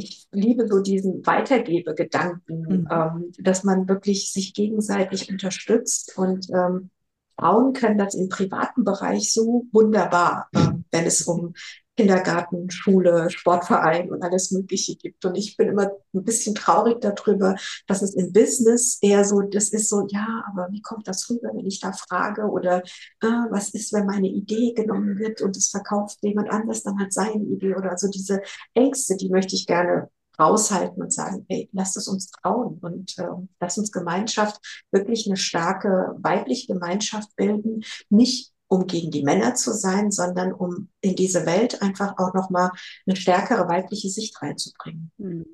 ich 0.03 0.27
liebe 0.31 0.67
so 0.67 0.79
diesen 0.79 1.25
Weitergebegedanken, 1.25 2.61
mhm. 2.61 2.87
ähm, 2.91 3.31
dass 3.39 3.63
man 3.63 3.87
wirklich 3.87 4.31
sich 4.31 4.53
gegenseitig 4.53 5.29
unterstützt 5.31 6.17
und 6.17 6.49
ähm, 6.49 6.89
Frauen 7.37 7.73
können 7.73 7.97
das 7.97 8.13
im 8.13 8.29
privaten 8.29 8.83
Bereich 8.83 9.33
so 9.33 9.65
wunderbar, 9.71 10.47
ähm, 10.55 10.85
wenn 10.91 11.05
es 11.05 11.23
um 11.23 11.53
Kindergarten, 12.01 12.71
Schule, 12.71 13.29
Sportverein 13.29 14.09
und 14.09 14.23
alles 14.23 14.49
Mögliche 14.49 14.95
gibt. 14.95 15.23
Und 15.23 15.35
ich 15.35 15.55
bin 15.55 15.67
immer 15.67 15.91
ein 16.15 16.23
bisschen 16.23 16.55
traurig 16.55 16.99
darüber, 16.99 17.55
dass 17.85 18.01
es 18.01 18.15
im 18.15 18.33
Business 18.33 18.97
eher 19.03 19.23
so, 19.23 19.41
das 19.41 19.69
ist 19.69 19.87
so, 19.87 20.07
ja, 20.09 20.43
aber 20.51 20.69
wie 20.71 20.81
kommt 20.81 21.07
das 21.07 21.29
rüber, 21.29 21.51
wenn 21.53 21.67
ich 21.67 21.79
da 21.79 21.91
frage? 21.93 22.45
Oder 22.45 22.81
äh, 23.21 23.27
was 23.51 23.69
ist, 23.69 23.93
wenn 23.93 24.07
meine 24.07 24.29
Idee 24.29 24.73
genommen 24.73 25.19
wird 25.19 25.43
und 25.43 25.55
es 25.55 25.69
verkauft 25.69 26.17
jemand 26.23 26.49
anders 26.49 26.81
dann 26.81 26.99
hat 26.99 27.13
seine 27.13 27.43
Idee? 27.43 27.75
Oder 27.75 27.91
also 27.91 28.09
diese 28.09 28.41
Ängste, 28.73 29.15
die 29.15 29.29
möchte 29.29 29.55
ich 29.55 29.67
gerne 29.67 30.09
raushalten 30.39 31.03
und 31.03 31.13
sagen, 31.13 31.45
hey, 31.49 31.69
lasst 31.71 31.97
es 31.97 32.07
uns 32.07 32.31
trauen 32.31 32.79
und 32.81 33.15
äh, 33.19 33.27
lasst 33.59 33.77
uns 33.77 33.91
Gemeinschaft 33.91 34.59
wirklich 34.89 35.27
eine 35.27 35.37
starke 35.37 36.15
weibliche 36.17 36.73
Gemeinschaft 36.73 37.35
bilden, 37.35 37.83
nicht 38.09 38.50
um 38.71 38.87
gegen 38.87 39.11
die 39.11 39.23
Männer 39.23 39.53
zu 39.53 39.73
sein, 39.73 40.11
sondern 40.11 40.53
um 40.53 40.87
in 41.01 41.17
diese 41.17 41.45
Welt 41.45 41.81
einfach 41.81 42.17
auch 42.17 42.33
nochmal 42.33 42.71
eine 43.05 43.17
stärkere 43.17 43.67
weibliche 43.67 44.07
Sicht 44.07 44.41
reinzubringen. 44.41 45.11
Mhm. 45.17 45.45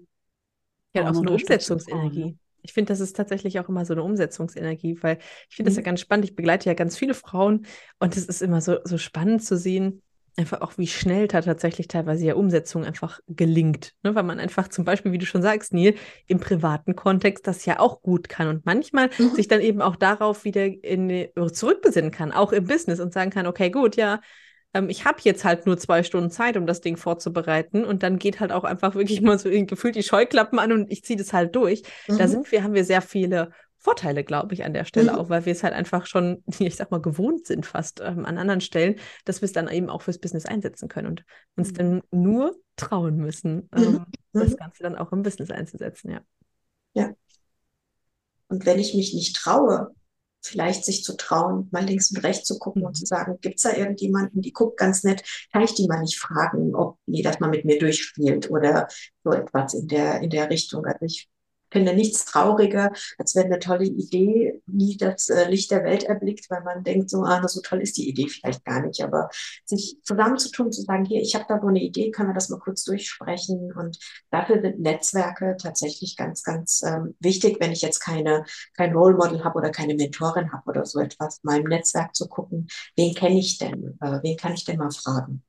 Ja, 0.94 1.10
auch 1.10 1.16
so 1.16 1.22
eine 1.22 1.32
Umsetzungsenergie. 1.32 2.38
Ich 2.62 2.74
finde, 2.74 2.94
das 2.94 3.00
ist 3.00 3.16
tatsächlich 3.16 3.60
auch 3.60 3.70
immer 3.70 3.86
so 3.86 3.94
eine 3.94 4.04
Umsetzungsenergie, 4.04 5.00
weil 5.02 5.18
ich 5.50 5.56
finde 5.56 5.72
mhm. 5.72 5.74
das 5.74 5.78
ja 5.78 5.82
ganz 5.82 6.00
spannend. 6.00 6.26
Ich 6.26 6.36
begleite 6.36 6.70
ja 6.70 6.76
ganz 6.76 6.96
viele 6.96 7.16
Frauen 7.16 7.66
und 7.98 8.16
es 8.16 8.26
ist 8.26 8.44
immer 8.44 8.62
so, 8.62 8.78
so 8.84 9.00
spannend 9.00 9.44
zu 9.44 9.58
sehen, 9.58 10.04
einfach 10.38 10.62
auch, 10.62 10.78
wie 10.78 10.88
schnell 10.88 11.28
da 11.28 11.42
tatsächlich 11.42 11.88
teilweise 11.88 12.26
ja 12.26 12.36
Umsetzung 12.36 12.86
einfach 12.86 13.20
gelingt. 13.28 13.94
Ne? 14.04 14.16
Weil 14.16 14.24
man 14.24 14.40
einfach 14.40 14.68
zum 14.68 14.86
Beispiel, 14.86 15.12
wie 15.12 15.18
du 15.18 15.26
schon 15.26 15.42
sagst, 15.42 15.74
Neil, 15.74 15.96
im 16.28 16.40
privaten 16.40 16.96
Kontext 16.96 17.48
das 17.48 17.66
ja 17.66 17.80
auch 17.80 18.02
gut 18.02 18.30
kann 18.30 18.48
und 18.48 18.66
manchmal 18.66 19.10
mhm. 19.18 19.36
sich 19.36 19.48
dann 19.48 19.62
eben 19.62 19.82
auch 19.82 19.96
darauf 19.96 20.46
wieder 20.46 20.66
in, 20.66 21.28
zurückbesinnen 21.52 22.12
kann, 22.12 22.32
auch 22.32 22.52
im 22.52 22.66
Business 22.66 23.00
und 23.00 23.14
sagen 23.14 23.32
kann, 23.32 23.48
okay, 23.48 23.72
gut, 23.72 23.96
ja, 23.96 24.22
ähm, 24.74 24.90
ich 24.90 25.06
habe 25.06 25.20
jetzt 25.24 25.44
halt 25.44 25.66
nur 25.66 25.78
zwei 25.78 26.04
Stunden 26.04 26.30
Zeit, 26.30 26.56
um 26.56 26.66
das 26.66 26.82
Ding 26.82 26.98
vorzubereiten 26.98 27.84
und 27.84 28.04
dann 28.04 28.20
geht 28.20 28.40
halt 28.40 28.52
auch 28.52 28.64
einfach 28.64 28.96
wirklich 28.96 29.22
mal 29.22 29.40
so 29.40 29.50
gefühlt 29.50 29.96
die 29.96 30.04
Scheuklappen 30.04 30.60
an 30.60 30.72
und 30.72 30.92
ich 30.92 31.04
ziehe 31.04 31.18
das 31.18 31.34
halt 31.34 31.56
durch. 31.56 31.84
Mhm. 32.08 32.18
Da 32.18 32.28
sind 32.28 32.52
wir, 32.52 32.64
haben 32.64 32.74
wir 32.74 32.86
sehr 32.86 33.02
viele 33.02 33.50
Vorteile, 33.80 34.24
glaube 34.24 34.54
ich, 34.54 34.66
an 34.66 34.74
der 34.74 34.86
Stelle 34.86 35.14
mhm. 35.14 35.18
auch, 35.18 35.30
weil 35.30 35.46
wir 35.46 35.52
es 35.52 35.64
halt 35.64 35.74
einfach 35.74 36.06
schon, 36.06 36.44
ich 36.60 36.76
sag 36.76 36.92
mal, 36.92 37.02
gewohnt 37.02 37.46
sind 37.46 37.66
fast 37.66 38.02
ähm, 38.02 38.26
an 38.26 38.38
anderen 38.38 38.62
Stellen, 38.62 38.96
dass 39.26 39.42
wir 39.42 39.46
es 39.46 39.54
dann 39.54 39.70
eben 39.70 39.90
auch 39.90 40.02
fürs 40.02 40.20
Business 40.20 40.46
einsetzen 40.46 40.88
können 40.88 41.08
und 41.08 41.24
uns 41.56 41.72
mhm. 41.72 41.76
dann 41.76 42.02
nur 42.12 42.56
trauen 42.76 43.18
müssen, 43.18 43.70
ähm, 43.76 44.06
mhm. 44.34 44.40
das. 44.40 44.58
Ganze 44.58 44.84
dann 44.84 44.96
auch 44.96 45.12
im 45.12 45.24
Business 45.24 45.52
einzusetzen, 45.52 46.12
ja. 46.12 46.22
Ja. 46.94 47.14
Und 48.50 48.66
wenn 48.66 48.80
ich 48.80 48.96
mich 48.96 49.14
nicht 49.14 49.36
traue, 49.36 49.94
vielleicht 50.42 50.86
sich 50.86 51.04
zu 51.04 51.16
trauen, 51.18 51.68
mal 51.72 51.84
links 51.84 52.12
und 52.12 52.24
rechts 52.24 52.46
zu 52.46 52.58
gucken 52.58 52.84
und 52.84 52.96
zu 52.96 53.04
mhm. 53.04 53.08
sagen, 53.08 53.38
gibt 53.42 53.58
es 53.58 53.64
da 53.64 53.76
irgendjemanden, 53.76 54.42
die 54.42 54.54
guckt 54.54 54.78
ganz 54.78 55.04
nett, 55.04 55.24
kann 55.52 55.64
ich 55.64 55.74
die 55.74 55.88
mal 55.88 56.02
nicht 56.02 56.20
fragen, 56.20 56.76
ob 56.76 56.98
die 57.06 57.22
das 57.22 57.40
mal 57.40 57.50
mit 57.50 57.66
mir 57.66 57.78
durchspielt 57.80 58.50
oder 58.50 58.88
so 59.24 59.32
etwas 59.32 59.74
in 59.74 59.88
der, 59.88 60.22
in 60.22 60.30
der 60.30 60.50
Richtung. 60.50 60.86
Also 60.86 61.06
ich 61.06 61.30
finde 61.72 61.94
nichts 61.94 62.26
trauriger, 62.26 62.92
als 63.18 63.36
wenn 63.36 63.46
eine 63.46 63.60
tolle 63.60 63.86
Idee 63.86 64.62
nie 64.66 64.98
das 64.98 65.30
äh, 65.30 65.50
Licht 65.50 65.72
der 65.72 65.84
Welt 65.84 66.04
erblickt, 66.04 66.50
weil 66.50 66.64
man 66.64 66.84
denkt, 66.84 67.10
so, 67.10 67.24
ah, 67.24 67.48
so 67.48 67.62
toll 67.62 67.82
ist 67.82 67.98
die 67.98 68.10
Idee 68.10 68.28
vielleicht 68.28 68.64
gar 68.66 68.82
nicht. 68.86 69.04
Aber 69.04 69.30
sich 69.66 69.98
zusammenzutun, 70.04 70.72
zu 70.72 70.82
sagen, 70.82 71.06
hier, 71.06 71.22
ich 71.22 71.36
habe 71.36 71.46
da 71.48 71.60
so 71.62 71.68
eine 71.68 71.82
Idee, 71.82 72.12
können 72.12 72.30
wir 72.30 72.34
das 72.34 72.50
mal 72.50 72.60
kurz 72.60 72.84
durchsprechen. 72.84 73.74
Und 73.74 73.98
dafür 74.32 74.62
sind 74.62 74.80
Netzwerke 74.80 75.58
tatsächlich 75.62 76.16
ganz, 76.16 76.44
ganz 76.44 76.82
ähm, 76.84 77.16
wichtig, 77.20 77.58
wenn 77.60 77.72
ich 77.72 77.82
jetzt 77.82 78.00
keine, 78.00 78.46
kein 78.76 78.94
Role 78.94 79.16
Model 79.16 79.44
habe 79.44 79.58
oder 79.58 79.70
keine 79.72 79.96
Mentorin 79.96 80.52
habe 80.52 80.70
oder 80.70 80.86
so 80.86 81.00
etwas, 81.00 81.44
mal 81.44 81.60
im 81.60 81.66
Netzwerk 81.68 82.16
zu 82.16 82.28
gucken, 82.28 82.68
wen 82.96 83.14
kenne 83.16 83.40
ich 83.40 83.58
denn, 83.58 83.98
äh, 84.02 84.20
wen 84.24 84.38
kann 84.38 84.54
ich 84.54 84.66
denn 84.66 84.78
mal 84.78 84.92
fragen. 84.92 85.44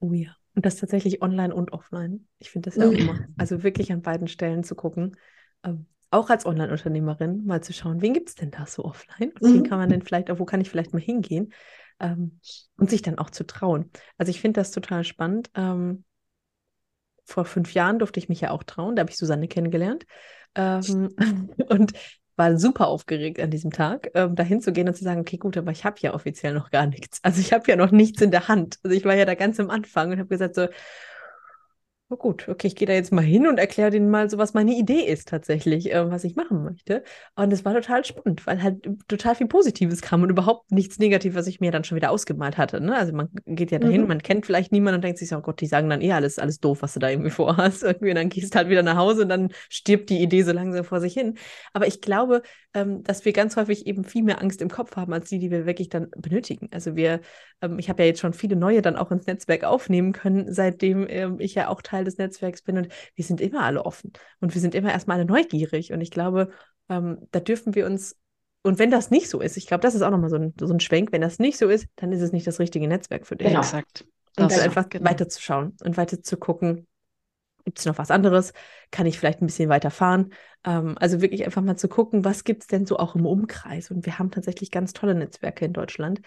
Oh 0.00 0.12
ja. 0.12 0.41
Und 0.54 0.66
das 0.66 0.76
tatsächlich 0.76 1.22
online 1.22 1.54
und 1.54 1.72
offline. 1.72 2.26
Ich 2.38 2.50
finde 2.50 2.70
das 2.70 2.76
ja 2.76 2.86
auch 2.86 2.92
immer. 2.92 3.26
Also 3.38 3.62
wirklich 3.62 3.90
an 3.92 4.02
beiden 4.02 4.28
Stellen 4.28 4.64
zu 4.64 4.74
gucken. 4.74 5.16
Ähm, 5.64 5.86
auch 6.10 6.28
als 6.28 6.44
Online-Unternehmerin 6.44 7.46
mal 7.46 7.62
zu 7.62 7.72
schauen, 7.72 8.02
wen 8.02 8.12
gibt 8.12 8.28
es 8.28 8.34
denn 8.34 8.50
da 8.50 8.66
so 8.66 8.84
offline? 8.84 9.32
Und 9.40 9.42
wen 9.42 9.60
mhm. 9.60 9.62
kann 9.64 9.78
man 9.78 9.88
denn 9.88 10.02
vielleicht, 10.02 10.28
wo 10.38 10.44
kann 10.44 10.60
ich 10.60 10.68
vielleicht 10.68 10.92
mal 10.92 11.00
hingehen? 11.00 11.52
Ähm, 12.00 12.38
und 12.76 12.90
sich 12.90 13.00
dann 13.00 13.18
auch 13.18 13.30
zu 13.30 13.46
trauen. 13.46 13.90
Also 14.18 14.30
ich 14.30 14.40
finde 14.40 14.60
das 14.60 14.72
total 14.72 15.04
spannend. 15.04 15.50
Ähm, 15.54 16.04
vor 17.24 17.44
fünf 17.44 17.72
Jahren 17.72 17.98
durfte 17.98 18.20
ich 18.20 18.28
mich 18.28 18.42
ja 18.42 18.50
auch 18.50 18.62
trauen. 18.62 18.94
Da 18.94 19.00
habe 19.00 19.10
ich 19.10 19.16
Susanne 19.16 19.48
kennengelernt. 19.48 20.04
Ähm, 20.54 21.14
und 21.68 21.92
war 22.36 22.58
super 22.58 22.88
aufgeregt 22.88 23.40
an 23.40 23.50
diesem 23.50 23.70
Tag, 23.70 24.10
ähm, 24.14 24.34
dahin 24.34 24.60
zu 24.60 24.72
gehen 24.72 24.88
und 24.88 24.94
zu 24.94 25.04
sagen, 25.04 25.20
okay, 25.20 25.36
gut, 25.36 25.56
aber 25.56 25.70
ich 25.70 25.84
habe 25.84 25.96
ja 26.00 26.14
offiziell 26.14 26.54
noch 26.54 26.70
gar 26.70 26.86
nichts. 26.86 27.18
Also 27.22 27.40
ich 27.40 27.52
habe 27.52 27.64
ja 27.68 27.76
noch 27.76 27.90
nichts 27.90 28.22
in 28.22 28.30
der 28.30 28.48
Hand. 28.48 28.78
Also 28.82 28.96
ich 28.96 29.04
war 29.04 29.14
ja 29.14 29.24
da 29.24 29.34
ganz 29.34 29.60
am 29.60 29.70
Anfang 29.70 30.10
und 30.12 30.18
habe 30.18 30.28
gesagt 30.28 30.54
so, 30.54 30.68
Oh 32.12 32.16
gut, 32.16 32.46
okay, 32.46 32.66
ich 32.66 32.76
gehe 32.76 32.86
da 32.86 32.92
jetzt 32.92 33.10
mal 33.10 33.24
hin 33.24 33.46
und 33.46 33.56
erkläre 33.56 33.90
denen 33.90 34.10
mal 34.10 34.28
so, 34.28 34.36
was 34.36 34.52
meine 34.52 34.76
Idee 34.76 35.00
ist 35.00 35.28
tatsächlich, 35.28 35.90
äh, 35.90 36.10
was 36.10 36.24
ich 36.24 36.36
machen 36.36 36.62
möchte. 36.62 37.04
Und 37.36 37.50
es 37.54 37.64
war 37.64 37.72
total 37.72 38.04
spannend, 38.04 38.46
weil 38.46 38.62
halt 38.62 38.86
total 39.08 39.34
viel 39.34 39.46
Positives 39.46 40.02
kam 40.02 40.22
und 40.22 40.28
überhaupt 40.28 40.70
nichts 40.70 40.98
Negatives, 40.98 41.38
was 41.38 41.46
ich 41.46 41.60
mir 41.60 41.70
dann 41.70 41.84
schon 41.84 41.96
wieder 41.96 42.10
ausgemalt 42.10 42.58
hatte. 42.58 42.82
Ne? 42.82 42.94
Also 42.94 43.14
man 43.14 43.30
geht 43.46 43.70
ja 43.70 43.78
dahin, 43.78 44.02
mhm. 44.02 44.08
man 44.08 44.22
kennt 44.22 44.44
vielleicht 44.44 44.72
niemanden 44.72 44.96
und 44.96 45.04
denkt 45.04 45.20
sich 45.20 45.30
so, 45.30 45.38
oh 45.38 45.40
Gott, 45.40 45.62
die 45.62 45.66
sagen 45.66 45.88
dann 45.88 46.02
eh 46.02 46.12
alles, 46.12 46.38
alles 46.38 46.60
doof, 46.60 46.82
was 46.82 46.92
du 46.92 47.00
da 47.00 47.08
irgendwie 47.08 47.30
vorhast. 47.30 47.82
Irgendwie, 47.82 48.10
und 48.10 48.16
dann 48.16 48.28
gehst 48.28 48.54
du 48.54 48.58
halt 48.58 48.68
wieder 48.68 48.82
nach 48.82 48.98
Hause 48.98 49.22
und 49.22 49.30
dann 49.30 49.48
stirbt 49.70 50.10
die 50.10 50.20
Idee 50.20 50.42
so 50.42 50.52
langsam 50.52 50.84
vor 50.84 51.00
sich 51.00 51.14
hin. 51.14 51.38
Aber 51.72 51.86
ich 51.86 52.02
glaube, 52.02 52.42
ähm, 52.74 53.02
dass 53.02 53.24
wir 53.24 53.32
ganz 53.32 53.56
häufig 53.56 53.86
eben 53.86 54.04
viel 54.04 54.22
mehr 54.22 54.40
Angst 54.40 54.62
im 54.62 54.68
Kopf 54.68 54.96
haben, 54.96 55.12
als 55.12 55.28
die, 55.28 55.38
die 55.38 55.50
wir 55.50 55.66
wirklich 55.66 55.88
dann 55.88 56.08
benötigen. 56.16 56.68
Also 56.72 56.96
wir, 56.96 57.20
ähm, 57.60 57.78
ich 57.78 57.88
habe 57.88 58.02
ja 58.02 58.06
jetzt 58.08 58.20
schon 58.20 58.32
viele 58.32 58.56
neue 58.56 58.82
dann 58.82 58.96
auch 58.96 59.10
ins 59.10 59.26
Netzwerk 59.26 59.64
aufnehmen 59.64 60.12
können, 60.12 60.52
seitdem 60.52 61.06
ähm, 61.08 61.36
ich 61.38 61.54
ja 61.54 61.68
auch 61.68 61.82
Teil 61.82 62.01
Teil 62.02 62.04
des 62.04 62.18
Netzwerks 62.18 62.62
bin 62.62 62.76
und 62.76 62.88
wir 63.14 63.24
sind 63.24 63.40
immer 63.40 63.62
alle 63.62 63.84
offen 63.84 64.12
und 64.40 64.54
wir 64.54 64.60
sind 64.60 64.74
immer 64.74 64.92
erstmal 64.92 65.18
alle 65.18 65.26
neugierig 65.26 65.92
und 65.92 66.00
ich 66.00 66.10
glaube, 66.10 66.50
ähm, 66.88 67.26
da 67.30 67.40
dürfen 67.40 67.74
wir 67.74 67.86
uns 67.86 68.16
und 68.64 68.78
wenn 68.78 68.90
das 68.90 69.10
nicht 69.10 69.28
so 69.28 69.40
ist, 69.40 69.56
ich 69.56 69.66
glaube, 69.66 69.82
das 69.82 69.94
ist 69.94 70.02
auch 70.02 70.10
nochmal 70.10 70.30
so 70.30 70.36
ein, 70.36 70.54
so 70.60 70.72
ein 70.72 70.78
Schwenk, 70.78 71.10
wenn 71.10 71.20
das 71.20 71.40
nicht 71.40 71.58
so 71.58 71.68
ist, 71.68 71.86
dann 71.96 72.12
ist 72.12 72.20
es 72.20 72.30
nicht 72.30 72.46
das 72.46 72.60
richtige 72.60 72.86
Netzwerk 72.86 73.26
für 73.26 73.34
dich. 73.34 73.48
Genau. 73.48 73.60
Exakt. 73.60 74.04
Und 74.38 74.52
dann 74.52 74.60
einfach 74.60 74.88
genau. 74.88 75.10
weiterzuschauen 75.10 75.76
und 75.82 75.96
weiter 75.96 76.22
zu 76.22 76.36
gucken, 76.36 76.86
gibt 77.64 77.80
es 77.80 77.86
noch 77.86 77.98
was 77.98 78.12
anderes? 78.12 78.52
Kann 78.92 79.06
ich 79.06 79.18
vielleicht 79.18 79.42
ein 79.42 79.46
bisschen 79.46 79.68
weiter 79.68 79.90
fahren? 79.90 80.32
Ähm, 80.64 80.96
also 80.98 81.20
wirklich 81.20 81.44
einfach 81.44 81.60
mal 81.60 81.76
zu 81.76 81.88
gucken, 81.88 82.24
was 82.24 82.44
gibt 82.44 82.62
es 82.62 82.66
denn 82.68 82.86
so 82.86 82.98
auch 82.98 83.16
im 83.16 83.26
Umkreis? 83.26 83.90
Und 83.90 84.06
wir 84.06 84.18
haben 84.18 84.30
tatsächlich 84.30 84.70
ganz 84.70 84.92
tolle 84.92 85.16
Netzwerke 85.16 85.64
in 85.64 85.72
Deutschland. 85.72 86.20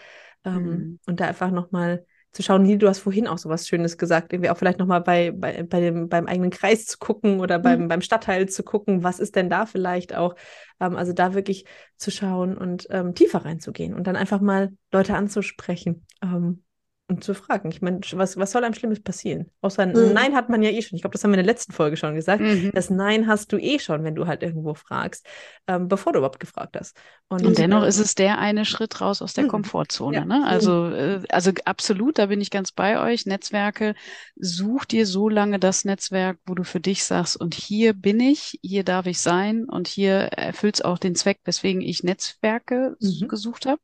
Ähm, 0.44 0.62
mhm. 0.62 0.98
Und 1.06 1.20
da 1.20 1.26
einfach 1.26 1.50
nochmal 1.50 2.04
zu 2.32 2.42
schauen, 2.42 2.64
Lili, 2.64 2.78
du 2.78 2.88
hast 2.88 2.98
vorhin 2.98 3.26
auch 3.26 3.38
so 3.38 3.48
was 3.48 3.66
Schönes 3.66 3.96
gesagt, 3.96 4.32
irgendwie 4.32 4.50
auch 4.50 4.58
vielleicht 4.58 4.78
nochmal 4.78 5.00
bei, 5.00 5.30
bei, 5.30 5.62
bei 5.62 5.80
dem, 5.80 6.08
beim 6.08 6.26
eigenen 6.26 6.50
Kreis 6.50 6.84
zu 6.84 6.98
gucken 6.98 7.40
oder 7.40 7.58
beim, 7.58 7.84
mhm. 7.84 7.88
beim 7.88 8.02
Stadtteil 8.02 8.48
zu 8.48 8.62
gucken, 8.62 9.02
was 9.02 9.20
ist 9.20 9.36
denn 9.36 9.48
da 9.48 9.64
vielleicht 9.64 10.14
auch, 10.14 10.34
ähm, 10.80 10.96
also 10.96 11.12
da 11.12 11.34
wirklich 11.34 11.64
zu 11.96 12.10
schauen 12.10 12.58
und 12.58 12.86
ähm, 12.90 13.14
tiefer 13.14 13.44
reinzugehen 13.44 13.94
und 13.94 14.06
dann 14.06 14.16
einfach 14.16 14.40
mal 14.40 14.72
Leute 14.92 15.14
anzusprechen. 15.14 16.04
Ähm, 16.22 16.62
und 17.08 17.22
zu 17.22 17.34
fragen. 17.34 17.70
Ich 17.70 17.82
meine, 17.82 18.00
was, 18.12 18.36
was 18.36 18.50
soll 18.50 18.64
einem 18.64 18.74
Schlimmes 18.74 19.00
passieren? 19.00 19.50
Außer 19.60 19.82
ein 19.82 19.92
mhm. 19.92 20.12
Nein 20.12 20.34
hat 20.34 20.48
man 20.48 20.62
ja 20.62 20.70
eh 20.70 20.82
schon. 20.82 20.96
Ich 20.96 21.02
glaube, 21.02 21.12
das 21.12 21.22
haben 21.22 21.30
wir 21.30 21.38
in 21.38 21.44
der 21.44 21.52
letzten 21.52 21.72
Folge 21.72 21.96
schon 21.96 22.16
gesagt. 22.16 22.42
Mhm. 22.42 22.72
Das 22.74 22.90
Nein 22.90 23.28
hast 23.28 23.52
du 23.52 23.58
eh 23.58 23.78
schon, 23.78 24.02
wenn 24.02 24.16
du 24.16 24.26
halt 24.26 24.42
irgendwo 24.42 24.74
fragst, 24.74 25.24
ähm, 25.68 25.86
bevor 25.86 26.12
du 26.12 26.18
überhaupt 26.18 26.40
gefragt 26.40 26.76
hast. 26.76 26.96
Und, 27.28 27.46
und 27.46 27.58
dennoch 27.58 27.84
äh, 27.84 27.88
ist 27.88 28.00
es 28.00 28.16
der 28.16 28.38
eine 28.38 28.64
Schritt 28.64 29.00
raus 29.00 29.22
aus 29.22 29.34
der 29.34 29.44
mhm. 29.44 29.48
Komfortzone. 29.48 30.16
Ja. 30.16 30.24
Ne? 30.24 30.44
Also, 30.44 30.90
äh, 30.90 31.22
also 31.28 31.52
absolut, 31.64 32.18
da 32.18 32.26
bin 32.26 32.40
ich 32.40 32.50
ganz 32.50 32.72
bei 32.72 33.00
euch. 33.00 33.24
Netzwerke, 33.24 33.94
such 34.34 34.84
dir 34.86 35.06
so 35.06 35.28
lange 35.28 35.60
das 35.60 35.84
Netzwerk, 35.84 36.38
wo 36.44 36.54
du 36.54 36.64
für 36.64 36.80
dich 36.80 37.04
sagst, 37.04 37.36
und 37.36 37.54
hier 37.54 37.92
bin 37.92 38.18
ich, 38.18 38.58
hier 38.62 38.82
darf 38.82 39.06
ich 39.06 39.20
sein 39.20 39.66
und 39.68 39.86
hier 39.86 40.14
erfüllt 40.14 40.76
es 40.76 40.82
auch 40.82 40.98
den 40.98 41.14
Zweck, 41.14 41.38
weswegen 41.44 41.82
ich 41.82 42.02
Netzwerke 42.02 42.96
mhm. 43.00 43.28
gesucht 43.28 43.66
habe. 43.66 43.80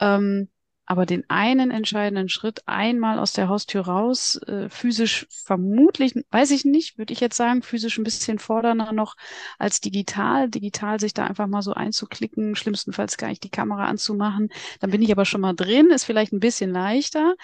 Ähm, 0.00 0.48
aber 0.92 1.06
den 1.06 1.24
einen 1.30 1.70
entscheidenden 1.70 2.28
Schritt 2.28 2.64
einmal 2.66 3.18
aus 3.18 3.32
der 3.32 3.48
Haustür 3.48 3.80
raus, 3.86 4.36
äh, 4.46 4.68
physisch 4.68 5.26
vermutlich, 5.30 6.12
weiß 6.30 6.50
ich 6.50 6.66
nicht, 6.66 6.98
würde 6.98 7.14
ich 7.14 7.20
jetzt 7.20 7.38
sagen, 7.38 7.62
physisch 7.62 7.96
ein 7.96 8.04
bisschen 8.04 8.38
fordernder 8.38 8.92
noch 8.92 9.16
als 9.58 9.80
digital. 9.80 10.50
Digital 10.50 11.00
sich 11.00 11.14
da 11.14 11.24
einfach 11.24 11.46
mal 11.46 11.62
so 11.62 11.72
einzuklicken, 11.72 12.56
schlimmstenfalls 12.56 13.16
gar 13.16 13.28
nicht 13.28 13.42
die 13.42 13.48
Kamera 13.48 13.86
anzumachen. 13.86 14.50
Dann 14.80 14.90
bin 14.90 15.00
ich 15.00 15.10
aber 15.10 15.24
schon 15.24 15.40
mal 15.40 15.54
drin, 15.54 15.88
ist 15.90 16.04
vielleicht 16.04 16.34
ein 16.34 16.40
bisschen 16.40 16.70
leichter. 16.70 17.36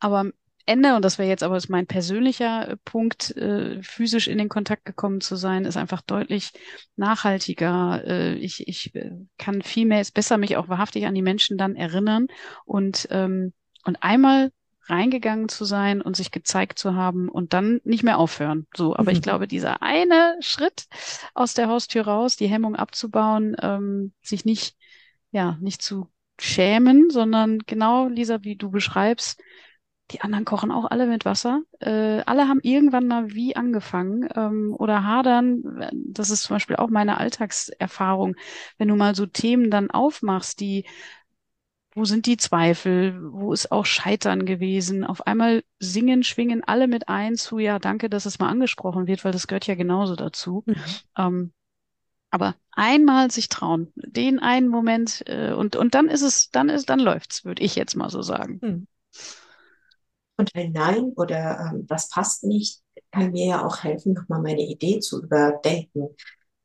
Aber 0.00 0.30
Ende, 0.66 0.96
und 0.96 1.04
das 1.04 1.18
wäre 1.18 1.28
jetzt 1.28 1.44
aber 1.44 1.58
mein 1.68 1.86
persönlicher 1.86 2.70
äh, 2.70 2.76
Punkt, 2.84 3.36
äh, 3.36 3.80
physisch 3.82 4.26
in 4.26 4.38
den 4.38 4.48
Kontakt 4.48 4.84
gekommen 4.84 5.20
zu 5.20 5.36
sein, 5.36 5.64
ist 5.64 5.76
einfach 5.76 6.02
deutlich 6.02 6.50
nachhaltiger. 6.96 8.02
Äh, 8.04 8.34
ich 8.34 8.66
ich 8.66 8.94
äh, 8.96 9.12
kann 9.38 9.62
viel 9.62 9.86
mehr, 9.86 10.00
ist 10.00 10.14
besser 10.14 10.38
mich 10.38 10.56
auch 10.56 10.68
wahrhaftig 10.68 11.06
an 11.06 11.14
die 11.14 11.22
Menschen 11.22 11.56
dann 11.56 11.76
erinnern 11.76 12.26
und, 12.64 13.06
ähm, 13.10 13.52
und 13.84 14.02
einmal 14.02 14.50
reingegangen 14.88 15.48
zu 15.48 15.64
sein 15.64 16.00
und 16.00 16.16
sich 16.16 16.30
gezeigt 16.30 16.78
zu 16.78 16.94
haben 16.94 17.28
und 17.28 17.52
dann 17.52 17.80
nicht 17.84 18.02
mehr 18.02 18.18
aufhören. 18.18 18.66
So, 18.76 18.94
aber 18.94 19.10
mhm. 19.10 19.16
ich 19.16 19.22
glaube, 19.22 19.48
dieser 19.48 19.82
eine 19.82 20.36
Schritt 20.40 20.86
aus 21.34 21.54
der 21.54 21.68
Haustür 21.68 22.06
raus, 22.06 22.36
die 22.36 22.48
Hemmung 22.48 22.76
abzubauen, 22.76 23.56
ähm, 23.60 24.12
sich 24.22 24.44
nicht, 24.44 24.76
ja, 25.30 25.58
nicht 25.60 25.82
zu 25.82 26.08
schämen, 26.38 27.10
sondern 27.10 27.60
genau, 27.66 28.08
Lisa, 28.08 28.42
wie 28.42 28.56
du 28.56 28.70
beschreibst, 28.70 29.40
die 30.12 30.20
anderen 30.20 30.44
kochen 30.44 30.70
auch 30.70 30.84
alle 30.90 31.06
mit 31.06 31.24
Wasser. 31.24 31.62
Äh, 31.80 32.20
alle 32.26 32.48
haben 32.48 32.60
irgendwann 32.62 33.08
mal 33.08 33.34
wie 33.34 33.56
angefangen 33.56 34.28
ähm, 34.34 34.74
oder 34.76 35.04
hadern. 35.04 35.62
Das 35.92 36.30
ist 36.30 36.44
zum 36.44 36.56
Beispiel 36.56 36.76
auch 36.76 36.90
meine 36.90 37.18
Alltagserfahrung. 37.18 38.36
Wenn 38.78 38.88
du 38.88 38.96
mal 38.96 39.14
so 39.14 39.26
Themen 39.26 39.70
dann 39.70 39.90
aufmachst, 39.90 40.60
die, 40.60 40.84
wo 41.92 42.04
sind 42.04 42.26
die 42.26 42.36
Zweifel? 42.36 43.18
Wo 43.32 43.52
ist 43.52 43.72
auch 43.72 43.84
Scheitern 43.84 44.46
gewesen? 44.46 45.02
Auf 45.02 45.26
einmal 45.26 45.64
singen, 45.80 46.22
schwingen 46.22 46.62
alle 46.62 46.86
mit 46.86 47.08
ein 47.08 47.36
zu, 47.36 47.58
ja, 47.58 47.78
danke, 47.78 48.08
dass 48.08 48.26
es 48.26 48.38
mal 48.38 48.48
angesprochen 48.48 49.06
wird, 49.08 49.24
weil 49.24 49.32
das 49.32 49.48
gehört 49.48 49.66
ja 49.66 49.74
genauso 49.74 50.14
dazu. 50.14 50.62
Mhm. 50.66 50.76
Ähm, 51.18 51.52
aber 52.30 52.54
einmal 52.72 53.30
sich 53.30 53.48
trauen, 53.48 53.92
den 53.96 54.38
einen 54.38 54.68
Moment 54.68 55.22
äh, 55.26 55.52
und 55.52 55.74
und 55.74 55.94
dann 55.94 56.08
ist 56.08 56.22
es, 56.22 56.50
dann 56.50 56.68
ist, 56.68 56.90
dann 56.90 57.00
läuft's, 57.00 57.44
würde 57.44 57.62
ich 57.62 57.74
jetzt 57.76 57.96
mal 57.96 58.10
so 58.10 58.20
sagen. 58.22 58.60
Mhm. 58.62 58.86
Und 60.36 60.54
ein 60.54 60.72
Nein 60.72 61.12
oder 61.16 61.70
ähm, 61.72 61.86
das 61.86 62.10
passt 62.10 62.44
nicht, 62.44 62.82
kann 63.10 63.32
mir 63.32 63.46
ja 63.46 63.66
auch 63.66 63.82
helfen, 63.82 64.12
nochmal 64.12 64.42
meine 64.42 64.62
Idee 64.62 65.00
zu 65.00 65.22
überdenken. 65.22 66.08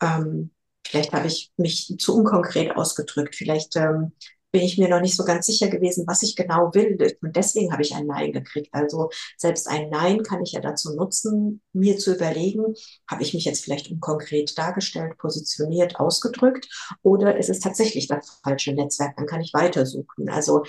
Ähm, 0.01 0.51
vielleicht 0.85 1.13
habe 1.13 1.27
ich 1.27 1.51
mich 1.57 1.95
zu 1.97 2.15
unkonkret 2.17 2.75
ausgedrückt. 2.75 3.35
Vielleicht 3.35 3.75
ähm, 3.77 4.11
bin 4.51 4.61
ich 4.61 4.77
mir 4.77 4.89
noch 4.89 5.01
nicht 5.01 5.15
so 5.15 5.23
ganz 5.23 5.45
sicher 5.45 5.69
gewesen, 5.69 6.05
was 6.07 6.23
ich 6.23 6.35
genau 6.35 6.73
will. 6.73 6.97
Und 7.21 7.35
deswegen 7.35 7.71
habe 7.71 7.81
ich 7.81 7.95
ein 7.95 8.07
Nein 8.07 8.31
gekriegt. 8.33 8.69
Also 8.73 9.09
selbst 9.37 9.67
ein 9.67 9.89
Nein 9.89 10.23
kann 10.23 10.41
ich 10.43 10.51
ja 10.53 10.59
dazu 10.59 10.93
nutzen, 10.95 11.61
mir 11.73 11.97
zu 11.97 12.15
überlegen, 12.15 12.73
habe 13.09 13.23
ich 13.23 13.33
mich 13.33 13.45
jetzt 13.45 13.63
vielleicht 13.63 13.91
unkonkret 13.91 14.57
dargestellt, 14.57 15.17
positioniert, 15.17 15.99
ausgedrückt 15.99 16.67
oder 17.01 17.37
ist 17.37 17.49
es 17.49 17.59
tatsächlich 17.59 18.07
das 18.07 18.41
falsche 18.43 18.73
Netzwerk? 18.73 19.15
Dann 19.17 19.25
kann 19.25 19.41
ich 19.41 19.53
weitersuchen. 19.53 20.29
Also 20.29 20.63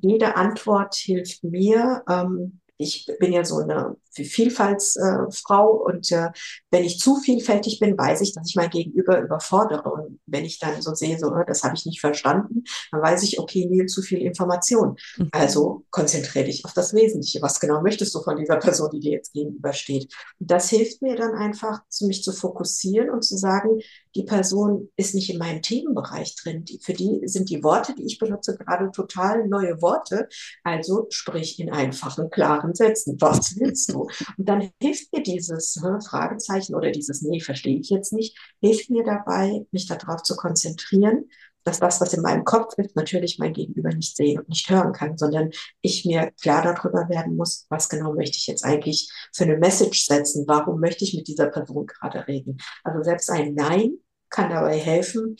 jede 0.00 0.36
Antwort 0.36 0.94
hilft 0.94 1.44
mir, 1.44 2.02
ähm, 2.08 2.60
ich 2.82 3.08
bin 3.18 3.32
ja 3.32 3.44
so 3.44 3.58
eine 3.58 3.96
Vielfaltsfrau 4.12 5.70
und 5.70 6.10
äh, 6.12 6.30
wenn 6.70 6.84
ich 6.84 6.98
zu 6.98 7.16
vielfältig 7.16 7.80
bin, 7.80 7.96
weiß 7.96 8.20
ich, 8.20 8.34
dass 8.34 8.48
ich 8.48 8.56
mein 8.56 8.70
Gegenüber 8.70 9.20
überfordere. 9.20 9.90
Und 9.90 10.20
wenn 10.26 10.44
ich 10.44 10.58
dann 10.58 10.82
so 10.82 10.94
sehe, 10.94 11.18
so, 11.18 11.30
das 11.46 11.64
habe 11.64 11.74
ich 11.74 11.86
nicht 11.86 12.00
verstanden, 12.00 12.64
dann 12.90 13.02
weiß 13.02 13.22
ich, 13.22 13.38
okay, 13.38 13.66
Neil, 13.70 13.86
zu 13.86 14.02
viel 14.02 14.20
Information. 14.20 14.96
Mhm. 15.16 15.28
Also 15.32 15.84
konzentriere 15.90 16.44
dich 16.44 16.64
auf 16.64 16.74
das 16.74 16.92
Wesentliche. 16.94 17.40
Was 17.40 17.60
genau 17.60 17.80
möchtest 17.82 18.14
du 18.14 18.22
von 18.22 18.36
dieser 18.36 18.56
Person, 18.56 18.90
die 18.92 19.00
dir 19.00 19.12
jetzt 19.12 19.32
gegenübersteht? 19.32 20.12
Und 20.38 20.50
das 20.50 20.68
hilft 20.68 21.02
mir 21.02 21.16
dann 21.16 21.34
einfach, 21.34 21.80
mich 22.02 22.22
zu 22.22 22.32
fokussieren 22.32 23.10
und 23.10 23.22
zu 23.22 23.36
sagen, 23.36 23.80
die 24.14 24.24
Person 24.24 24.90
ist 24.96 25.14
nicht 25.14 25.30
in 25.30 25.38
meinem 25.38 25.62
Themenbereich 25.62 26.36
drin. 26.36 26.64
Die, 26.64 26.78
für 26.82 26.92
die 26.92 27.20
sind 27.24 27.50
die 27.50 27.62
Worte, 27.62 27.94
die 27.94 28.04
ich 28.04 28.18
benutze, 28.18 28.56
gerade 28.56 28.90
total 28.90 29.48
neue 29.48 29.80
Worte. 29.80 30.28
Also 30.64 31.06
sprich 31.10 31.58
in 31.58 31.70
einfachen, 31.70 32.30
klaren 32.30 32.74
Sätzen. 32.74 33.16
Was 33.20 33.58
willst 33.58 33.92
du? 33.92 34.08
Und 34.36 34.48
dann 34.48 34.70
hilft 34.80 35.12
mir 35.12 35.22
dieses 35.22 35.76
ne, 35.76 36.00
Fragezeichen 36.00 36.74
oder 36.74 36.90
dieses 36.90 37.22
Nee, 37.22 37.40
verstehe 37.40 37.78
ich 37.78 37.90
jetzt 37.90 38.12
nicht, 38.12 38.36
hilft 38.60 38.90
mir 38.90 39.04
dabei, 39.04 39.66
mich 39.70 39.86
darauf 39.86 40.22
zu 40.22 40.36
konzentrieren, 40.36 41.30
dass 41.64 41.80
das, 41.80 42.00
was 42.00 42.12
in 42.12 42.22
meinem 42.22 42.44
Kopf 42.44 42.74
ist, 42.78 42.96
natürlich 42.96 43.38
mein 43.38 43.52
Gegenüber 43.52 43.90
nicht 43.90 44.16
sehen 44.16 44.40
und 44.40 44.48
nicht 44.48 44.68
hören 44.68 44.92
kann, 44.92 45.16
sondern 45.16 45.50
ich 45.80 46.04
mir 46.04 46.32
klar 46.40 46.62
darüber 46.62 47.08
werden 47.08 47.36
muss, 47.36 47.66
was 47.68 47.88
genau 47.88 48.14
möchte 48.14 48.36
ich 48.36 48.46
jetzt 48.46 48.64
eigentlich 48.64 49.10
für 49.32 49.44
eine 49.44 49.58
Message 49.58 50.06
setzen, 50.06 50.44
warum 50.46 50.80
möchte 50.80 51.04
ich 51.04 51.14
mit 51.14 51.28
dieser 51.28 51.46
Person 51.46 51.86
gerade 51.86 52.26
reden. 52.26 52.58
Also 52.84 53.02
selbst 53.02 53.30
ein 53.30 53.54
Nein 53.54 53.98
kann 54.28 54.50
dabei 54.50 54.78
helfen, 54.78 55.36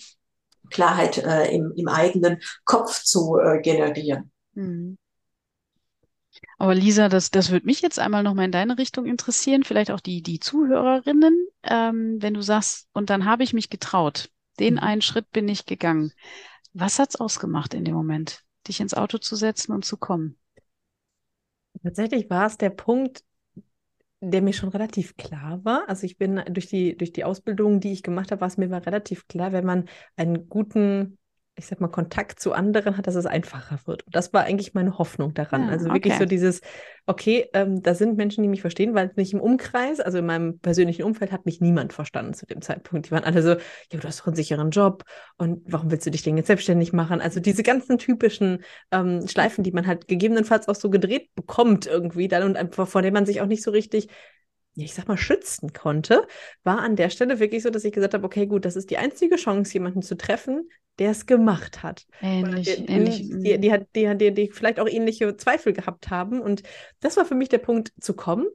Klarheit 0.70 1.18
äh, 1.18 1.54
im, 1.54 1.72
im 1.76 1.88
eigenen 1.88 2.40
Kopf 2.64 3.02
zu 3.02 3.38
äh, 3.38 3.60
generieren. 3.60 4.30
Mhm. 4.54 4.98
Aber 6.58 6.74
Lisa, 6.74 7.08
das, 7.08 7.30
das 7.30 7.50
würde 7.50 7.66
mich 7.66 7.82
jetzt 7.82 7.98
einmal 7.98 8.22
nochmal 8.22 8.46
in 8.46 8.52
deine 8.52 8.78
Richtung 8.78 9.06
interessieren, 9.06 9.64
vielleicht 9.64 9.90
auch 9.90 10.00
die, 10.00 10.22
die 10.22 10.40
Zuhörerinnen, 10.40 11.48
ähm, 11.64 12.16
wenn 12.20 12.34
du 12.34 12.42
sagst, 12.42 12.88
und 12.92 13.10
dann 13.10 13.24
habe 13.24 13.42
ich 13.42 13.52
mich 13.52 13.68
getraut, 13.68 14.30
den 14.58 14.74
mhm. 14.74 14.80
einen 14.80 15.02
Schritt 15.02 15.30
bin 15.30 15.48
ich 15.48 15.66
gegangen. 15.66 16.12
Was 16.72 16.98
hat's 16.98 17.16
ausgemacht 17.16 17.74
in 17.74 17.84
dem 17.84 17.94
Moment, 17.94 18.44
dich 18.66 18.80
ins 18.80 18.94
Auto 18.94 19.18
zu 19.18 19.36
setzen 19.36 19.72
und 19.72 19.84
zu 19.84 19.96
kommen? 19.96 20.38
Tatsächlich 21.82 22.30
war 22.30 22.46
es 22.46 22.56
der 22.58 22.70
Punkt, 22.70 23.24
der 24.20 24.40
mir 24.40 24.52
schon 24.52 24.68
relativ 24.68 25.16
klar 25.16 25.64
war. 25.64 25.88
Also 25.88 26.06
ich 26.06 26.16
bin 26.16 26.40
durch 26.48 26.68
die, 26.68 26.96
durch 26.96 27.12
die 27.12 27.24
Ausbildung, 27.24 27.80
die 27.80 27.92
ich 27.92 28.02
gemacht 28.02 28.30
habe, 28.30 28.40
war 28.40 28.48
es 28.48 28.56
mir 28.56 28.68
mal 28.68 28.78
relativ 28.78 29.26
klar, 29.26 29.52
wenn 29.52 29.66
man 29.66 29.88
einen 30.16 30.48
guten 30.48 31.18
ich 31.62 31.68
sag 31.68 31.80
mal, 31.80 31.88
Kontakt 31.88 32.40
zu 32.40 32.52
anderen 32.52 32.96
hat, 32.96 33.06
dass 33.06 33.14
es 33.14 33.24
einfacher 33.24 33.78
wird. 33.86 34.04
Und 34.04 34.16
das 34.16 34.32
war 34.32 34.42
eigentlich 34.42 34.74
meine 34.74 34.98
Hoffnung 34.98 35.32
daran. 35.32 35.62
Ja, 35.62 35.68
also 35.68 35.86
wirklich 35.86 36.14
okay. 36.14 36.22
so 36.24 36.26
dieses, 36.26 36.60
okay, 37.06 37.48
ähm, 37.54 37.82
da 37.82 37.94
sind 37.94 38.16
Menschen, 38.16 38.42
die 38.42 38.48
mich 38.48 38.60
verstehen, 38.60 38.94
weil 38.94 39.12
nicht 39.14 39.32
im 39.32 39.40
Umkreis, 39.40 40.00
also 40.00 40.18
in 40.18 40.26
meinem 40.26 40.58
persönlichen 40.58 41.04
Umfeld, 41.04 41.30
hat 41.30 41.46
mich 41.46 41.60
niemand 41.60 41.92
verstanden 41.92 42.34
zu 42.34 42.46
dem 42.46 42.62
Zeitpunkt. 42.62 43.06
Die 43.06 43.10
waren 43.12 43.22
alle 43.22 43.42
so, 43.42 43.50
ja, 43.50 43.58
du 43.92 44.02
hast 44.02 44.20
doch 44.20 44.26
einen 44.26 44.36
sicheren 44.36 44.70
Job 44.70 45.04
und 45.36 45.62
warum 45.66 45.90
willst 45.92 46.04
du 46.04 46.10
dich 46.10 46.22
denn 46.22 46.36
jetzt 46.36 46.48
selbstständig 46.48 46.92
machen? 46.92 47.20
Also 47.20 47.38
diese 47.38 47.62
ganzen 47.62 47.96
typischen 47.96 48.64
ähm, 48.90 49.26
Schleifen, 49.28 49.62
die 49.62 49.72
man 49.72 49.86
halt 49.86 50.08
gegebenenfalls 50.08 50.68
auch 50.68 50.74
so 50.74 50.90
gedreht 50.90 51.30
bekommt 51.36 51.86
irgendwie 51.86 52.26
dann 52.26 52.42
und 52.42 52.56
einfach 52.56 52.88
vor 52.88 53.02
denen 53.02 53.14
man 53.14 53.26
sich 53.26 53.40
auch 53.40 53.46
nicht 53.46 53.62
so 53.62 53.70
richtig 53.70 54.08
ich 54.74 54.94
sag 54.94 55.08
mal, 55.08 55.16
schützen 55.16 55.72
konnte, 55.72 56.26
war 56.64 56.80
an 56.80 56.96
der 56.96 57.10
Stelle 57.10 57.40
wirklich 57.40 57.62
so, 57.62 57.70
dass 57.70 57.84
ich 57.84 57.92
gesagt 57.92 58.14
habe, 58.14 58.24
okay, 58.24 58.46
gut, 58.46 58.64
das 58.64 58.76
ist 58.76 58.90
die 58.90 58.98
einzige 58.98 59.36
Chance, 59.36 59.72
jemanden 59.74 60.02
zu 60.02 60.16
treffen, 60.16 60.68
der 60.98 61.10
es 61.10 61.26
gemacht 61.26 61.82
hat. 61.82 62.06
Ähnlich, 62.20 62.76
die, 62.76 62.86
ähnlich. 62.86 63.28
Die, 63.28 63.42
die, 63.42 63.60
die, 63.60 63.72
hat, 63.72 63.86
die, 63.94 64.16
die, 64.16 64.32
die 64.32 64.50
vielleicht 64.50 64.80
auch 64.80 64.88
ähnliche 64.88 65.36
Zweifel 65.36 65.72
gehabt 65.72 66.10
haben. 66.10 66.40
Und 66.40 66.62
das 67.00 67.16
war 67.16 67.24
für 67.24 67.34
mich 67.34 67.48
der 67.48 67.58
Punkt, 67.58 67.92
zu 68.00 68.14
kommen. 68.14 68.46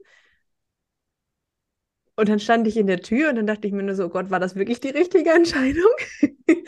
Und 2.16 2.28
dann 2.28 2.40
stand 2.40 2.66
ich 2.66 2.76
in 2.76 2.88
der 2.88 3.00
Tür 3.00 3.28
und 3.30 3.36
dann 3.36 3.46
dachte 3.46 3.68
ich 3.68 3.72
mir 3.72 3.84
nur 3.84 3.94
so, 3.94 4.06
oh 4.06 4.08
Gott, 4.08 4.28
war 4.28 4.40
das 4.40 4.56
wirklich 4.56 4.80
die 4.80 4.88
richtige 4.88 5.30
Entscheidung? 5.30 5.92
und, 6.20 6.58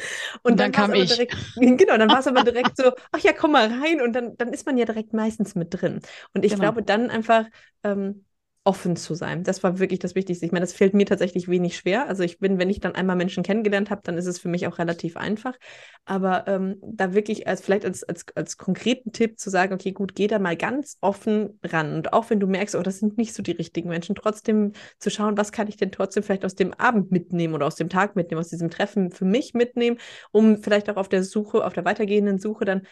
und, 0.43 0.61
dann, 0.61 0.71
dann 0.71 0.73
kam 0.73 0.95
ich. 0.95 1.11
Direkt, 1.11 1.37
genau, 1.57 1.97
dann 1.97 2.09
war 2.09 2.21
es 2.21 2.29
aber 2.29 2.45
direkt 2.45 2.77
so, 2.77 2.93
ach 3.11 3.19
ja, 3.19 3.33
komm 3.33 3.51
mal 3.51 3.67
rein. 3.67 4.01
Und 4.01 4.13
dann, 4.13 4.37
dann 4.37 4.53
ist 4.53 4.65
man 4.65 4.79
ja 4.79 4.85
direkt 4.85 5.13
meistens 5.13 5.57
mit 5.57 5.69
drin. 5.71 6.03
Und 6.35 6.45
ich 6.45 6.53
genau. 6.53 6.63
glaube, 6.63 6.85
dann 6.85 7.11
einfach 7.11 7.47
ähm, 7.83 8.25
offen 8.65 8.95
zu 8.95 9.15
sein. 9.15 9.43
Das 9.43 9.63
war 9.63 9.79
wirklich 9.79 10.01
das 10.01 10.15
Wichtigste. 10.15 10.45
Ich 10.45 10.53
meine, 10.53 10.65
das 10.65 10.75
fällt 10.75 10.93
mir 10.93 11.07
tatsächlich 11.07 11.49
wenig 11.49 11.77
schwer. 11.77 12.09
Also 12.09 12.23
ich 12.23 12.39
bin, 12.39 12.59
wenn 12.59 12.69
ich 12.69 12.79
dann 12.79 12.95
einmal 12.95 13.17
Menschen 13.17 13.43
kennengelernt 13.43 13.91
habe, 13.91 14.03
dann 14.05 14.19
ist 14.19 14.27
es 14.27 14.39
für 14.39 14.49
mich 14.49 14.67
auch 14.67 14.79
relativ 14.79 15.17
einfach. 15.17 15.55
Aber 16.05 16.47
ähm, 16.47 16.77
da 16.83 17.15
wirklich 17.15 17.47
als 17.47 17.63
vielleicht 17.63 17.87
als, 17.87 18.05
als, 18.05 18.27
als 18.35 18.59
konkreten 18.59 19.13
Tipp 19.13 19.39
zu 19.39 19.49
sagen, 19.49 19.73
okay, 19.73 19.93
gut, 19.93 20.15
geh 20.15 20.27
da 20.27 20.39
mal 20.39 20.57
ganz 20.57 20.99
offen 21.01 21.59
ran. 21.65 21.95
Und 21.95 22.13
auch 22.13 22.29
wenn 22.29 22.39
du 22.39 22.47
merkst, 22.47 22.75
oh, 22.77 22.83
das 22.83 22.99
sind 22.99 23.17
nicht 23.17 23.35
so 23.35 23.43
die 23.43 23.53
richtigen 23.53 23.89
Menschen, 23.89 24.15
trotzdem 24.15 24.73
zu 24.99 25.09
schauen, 25.09 25.39
was 25.39 25.53
kann 25.53 25.69
ich 25.69 25.79
denn 25.79 25.91
trotzdem 25.91 26.23
vielleicht 26.23 26.45
aus 26.45 26.55
dem 26.55 26.75
Abend 26.75 27.11
mitnehmen 27.11 27.55
oder 27.55 27.67
aus 27.67 27.77
dem 27.77 27.89
Tag 27.89 28.15
mitnehmen, 28.15 28.41
aus 28.41 28.49
diesem 28.49 28.71
Treffen 28.71 29.11
für 29.11 29.25
mich 29.25 29.55
mitnehmen, 29.55 29.97
um 30.33 30.63
vielleicht 30.63 30.91
auch 30.91 30.97
auf 30.97 31.09
der 31.09 31.25
Suche, 31.25 31.65
auf 31.65 31.73
der 31.73 31.87
weitergehenden 31.87 32.39
Suche 32.39 32.67
dann 32.67 32.83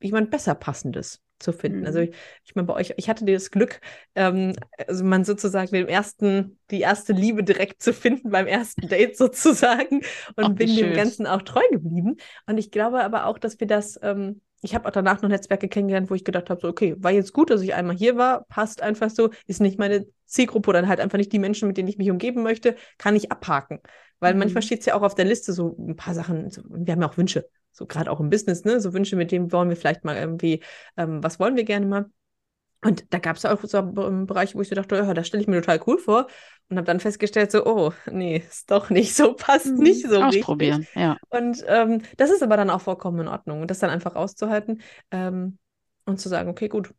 jemand 0.00 0.30
besser 0.30 0.54
passendes 0.54 1.22
zu 1.38 1.52
finden. 1.52 1.86
Also 1.86 2.00
mhm. 2.00 2.06
Also 2.06 2.12
ich, 2.12 2.16
ich 2.44 2.54
meine, 2.54 2.66
bei 2.66 2.74
euch, 2.74 2.94
ich 2.96 3.08
hatte 3.08 3.24
das 3.24 3.50
Glück, 3.50 3.80
ähm, 4.14 4.52
also 4.86 5.04
man 5.04 5.24
sozusagen 5.24 5.70
den 5.70 5.88
ersten, 5.88 6.58
die 6.70 6.80
erste 6.80 7.12
Liebe 7.12 7.42
direkt 7.44 7.82
zu 7.82 7.92
finden 7.92 8.30
beim 8.30 8.46
ersten 8.46 8.88
Date 8.88 9.16
sozusagen 9.16 10.02
und 10.36 10.44
Ach, 10.44 10.48
bin 10.50 10.68
schön. 10.68 10.88
dem 10.88 10.94
Ganzen 10.94 11.26
auch 11.26 11.42
treu 11.42 11.62
geblieben. 11.70 12.16
Und 12.46 12.58
ich 12.58 12.70
glaube 12.70 13.02
aber 13.02 13.26
auch, 13.26 13.38
dass 13.38 13.60
wir 13.60 13.66
das, 13.66 13.98
ähm, 14.02 14.40
ich 14.62 14.74
habe 14.74 14.86
auch 14.86 14.92
danach 14.92 15.22
noch 15.22 15.28
Netzwerke 15.28 15.68
kennengelernt, 15.68 16.10
wo 16.10 16.14
ich 16.14 16.24
gedacht 16.24 16.50
habe, 16.50 16.60
so, 16.60 16.68
okay, 16.68 16.96
war 16.98 17.12
jetzt 17.12 17.32
gut, 17.32 17.50
dass 17.50 17.62
ich 17.62 17.74
einmal 17.74 17.96
hier 17.96 18.16
war, 18.16 18.44
passt 18.44 18.82
einfach 18.82 19.10
so, 19.10 19.30
ist 19.46 19.60
nicht 19.60 19.78
meine 19.78 20.06
Zielgruppe 20.24 20.70
oder 20.70 20.88
halt 20.88 21.00
einfach 21.00 21.18
nicht 21.18 21.32
die 21.32 21.38
Menschen, 21.38 21.68
mit 21.68 21.76
denen 21.76 21.88
ich 21.88 21.98
mich 21.98 22.10
umgeben 22.10 22.42
möchte, 22.42 22.76
kann 22.98 23.14
ich 23.14 23.30
abhaken. 23.30 23.80
Weil 24.18 24.34
mhm. 24.34 24.40
manchmal 24.40 24.62
steht 24.62 24.80
es 24.80 24.86
ja 24.86 24.94
auch 24.94 25.02
auf 25.02 25.14
der 25.14 25.26
Liste 25.26 25.52
so 25.52 25.76
ein 25.78 25.96
paar 25.96 26.14
Sachen, 26.14 26.50
so, 26.50 26.62
wir 26.68 26.92
haben 26.92 27.02
ja 27.02 27.08
auch 27.08 27.16
Wünsche. 27.16 27.48
So 27.76 27.86
gerade 27.86 28.10
auch 28.10 28.20
im 28.20 28.30
Business, 28.30 28.64
ne, 28.64 28.80
so 28.80 28.94
Wünsche, 28.94 29.16
mit 29.16 29.30
denen 29.30 29.52
wollen 29.52 29.68
wir 29.68 29.76
vielleicht 29.76 30.04
mal 30.04 30.16
irgendwie, 30.16 30.62
ähm, 30.96 31.22
was 31.22 31.38
wollen 31.38 31.56
wir 31.56 31.64
gerne 31.64 31.86
mal? 31.86 32.06
Und 32.82 33.12
da 33.12 33.18
gab 33.18 33.36
es 33.36 33.44
auch 33.44 33.62
so 33.62 33.82
Bereiche, 33.82 34.54
wo 34.54 34.60
ich 34.60 34.68
so 34.68 34.74
dachte, 34.74 34.96
ja, 34.96 35.14
das 35.14 35.26
stelle 35.26 35.42
ich 35.42 35.48
mir 35.48 35.60
total 35.60 35.80
cool 35.86 35.98
vor. 35.98 36.26
Und 36.68 36.76
habe 36.76 36.86
dann 36.86 37.00
festgestellt, 37.00 37.50
so, 37.50 37.64
oh, 37.64 37.92
nee, 38.10 38.38
ist 38.38 38.70
doch 38.70 38.90
nicht 38.90 39.14
so, 39.14 39.32
passt 39.36 39.66
mhm. 39.66 39.82
nicht 39.82 40.06
so 40.06 40.22
Ausprobieren, 40.22 40.80
richtig. 40.80 40.96
ja. 40.96 41.16
Und 41.30 41.64
ähm, 41.66 42.02
das 42.16 42.30
ist 42.30 42.42
aber 42.42 42.56
dann 42.56 42.70
auch 42.70 42.80
vollkommen 42.80 43.20
in 43.20 43.28
Ordnung. 43.28 43.62
Und 43.62 43.70
das 43.70 43.78
dann 43.78 43.90
einfach 43.90 44.14
auszuhalten 44.14 44.82
ähm, 45.10 45.58
und 46.04 46.20
zu 46.20 46.28
sagen, 46.28 46.48
okay, 46.48 46.68
gut, 46.68 46.92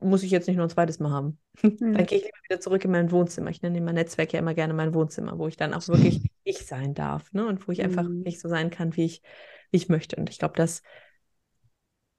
muss 0.00 0.22
ich 0.22 0.30
jetzt 0.30 0.46
nicht 0.46 0.56
nur 0.56 0.66
ein 0.66 0.70
zweites 0.70 0.98
Mal 0.98 1.10
haben. 1.10 1.38
Mhm. 1.62 1.94
Dann 1.94 2.06
gehe 2.06 2.18
ich 2.18 2.24
lieber 2.24 2.38
wieder 2.48 2.60
zurück 2.60 2.84
in 2.84 2.90
mein 2.90 3.10
Wohnzimmer. 3.10 3.50
Ich 3.50 3.62
nenne 3.62 3.80
mein 3.80 3.94
Netzwerk 3.94 4.32
ja 4.32 4.38
immer 4.38 4.54
gerne 4.54 4.74
mein 4.74 4.94
Wohnzimmer, 4.94 5.38
wo 5.38 5.46
ich 5.46 5.56
dann 5.56 5.74
auch 5.74 5.86
wirklich 5.88 6.22
ich 6.44 6.66
sein 6.66 6.94
darf, 6.94 7.32
ne? 7.32 7.46
Und 7.46 7.66
wo 7.66 7.72
ich 7.72 7.82
einfach 7.82 8.04
mhm. 8.04 8.20
nicht 8.20 8.40
so 8.40 8.48
sein 8.48 8.70
kann, 8.70 8.96
wie 8.96 9.04
ich, 9.04 9.22
wie 9.70 9.76
ich 9.76 9.88
möchte. 9.88 10.16
Und 10.16 10.30
ich 10.30 10.38
glaube, 10.38 10.54
das 10.56 10.82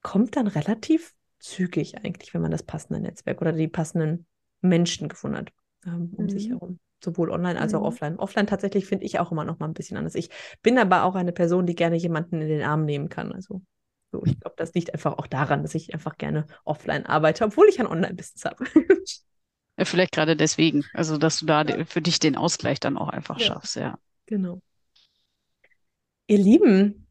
kommt 0.02 0.36
dann 0.36 0.47
relativ 0.47 1.14
zügig 1.39 1.97
eigentlich, 1.97 2.34
wenn 2.34 2.41
man 2.41 2.52
das 2.52 2.64
passende 2.64 2.99
Netzwerk 2.99 3.41
oder 3.41 3.52
die 3.52 3.68
passenden 3.68 4.26
Menschen 4.62 5.10
gefunden 5.10 5.38
hat 5.38 5.52
ähm, 5.86 6.14
um 6.16 6.26
mhm. 6.26 6.30
sich 6.30 6.49
herum. 6.49 6.80
Sowohl 7.04 7.32
online 7.32 7.60
als 7.60 7.74
auch 7.74 7.80
mhm. 7.80 7.86
offline. 7.86 8.20
Offline 8.20 8.47
tatsächlich 8.47 8.86
finde 8.86 9.06
ich 9.06 9.20
auch 9.20 9.32
immer 9.32 9.43
noch 9.43 9.60
mal 9.60 9.68
ein 9.68 9.74
bisschen 9.74 9.97
anders. 9.97 10.16
Ich 10.16 10.30
bin 10.62 10.78
aber 10.78 11.04
auch 11.04 11.16
eine 11.16 11.32
Person, 11.32 11.66
die 11.66 11.76
gerne 11.76 11.95
jemanden 11.95 12.41
in 12.41 12.47
den 12.47 12.62
Arm 12.62 12.86
nehmen 12.86 13.10
kann. 13.10 13.32
Also 13.32 13.62
so, 14.12 14.24
ich 14.26 14.39
glaube, 14.39 14.56
das 14.58 14.74
liegt 14.74 14.93
einfach 14.93 15.18
auch 15.18 15.28
daran, 15.28 15.64
dass 15.64 15.74
ich 15.74 15.93
einfach 15.93 16.18
gerne 16.18 16.45
offline 16.66 17.06
arbeite, 17.06 17.45
obwohl 17.45 17.68
ich 17.70 17.80
ein 17.80 17.88
Online-Business 17.88 18.45
habe. 18.45 18.66
Ja, 19.78 19.86
vielleicht 19.86 20.12
gerade 20.12 20.36
deswegen. 20.36 20.84
Also, 20.93 21.18
dass 21.18 21.39
du 21.39 21.45
da 21.45 21.64
ja. 21.64 21.86
für 21.86 22.02
dich 22.02 22.20
den 22.20 22.36
Ausgleich 22.36 22.82
dann 22.82 22.97
auch 22.97 23.08
einfach 23.08 23.39
ja. 23.39 23.47
schaffst, 23.47 23.78
ja. 23.78 23.97
Genau. 24.26 24.62
Ihr 26.28 26.38
Lieben, 26.38 27.08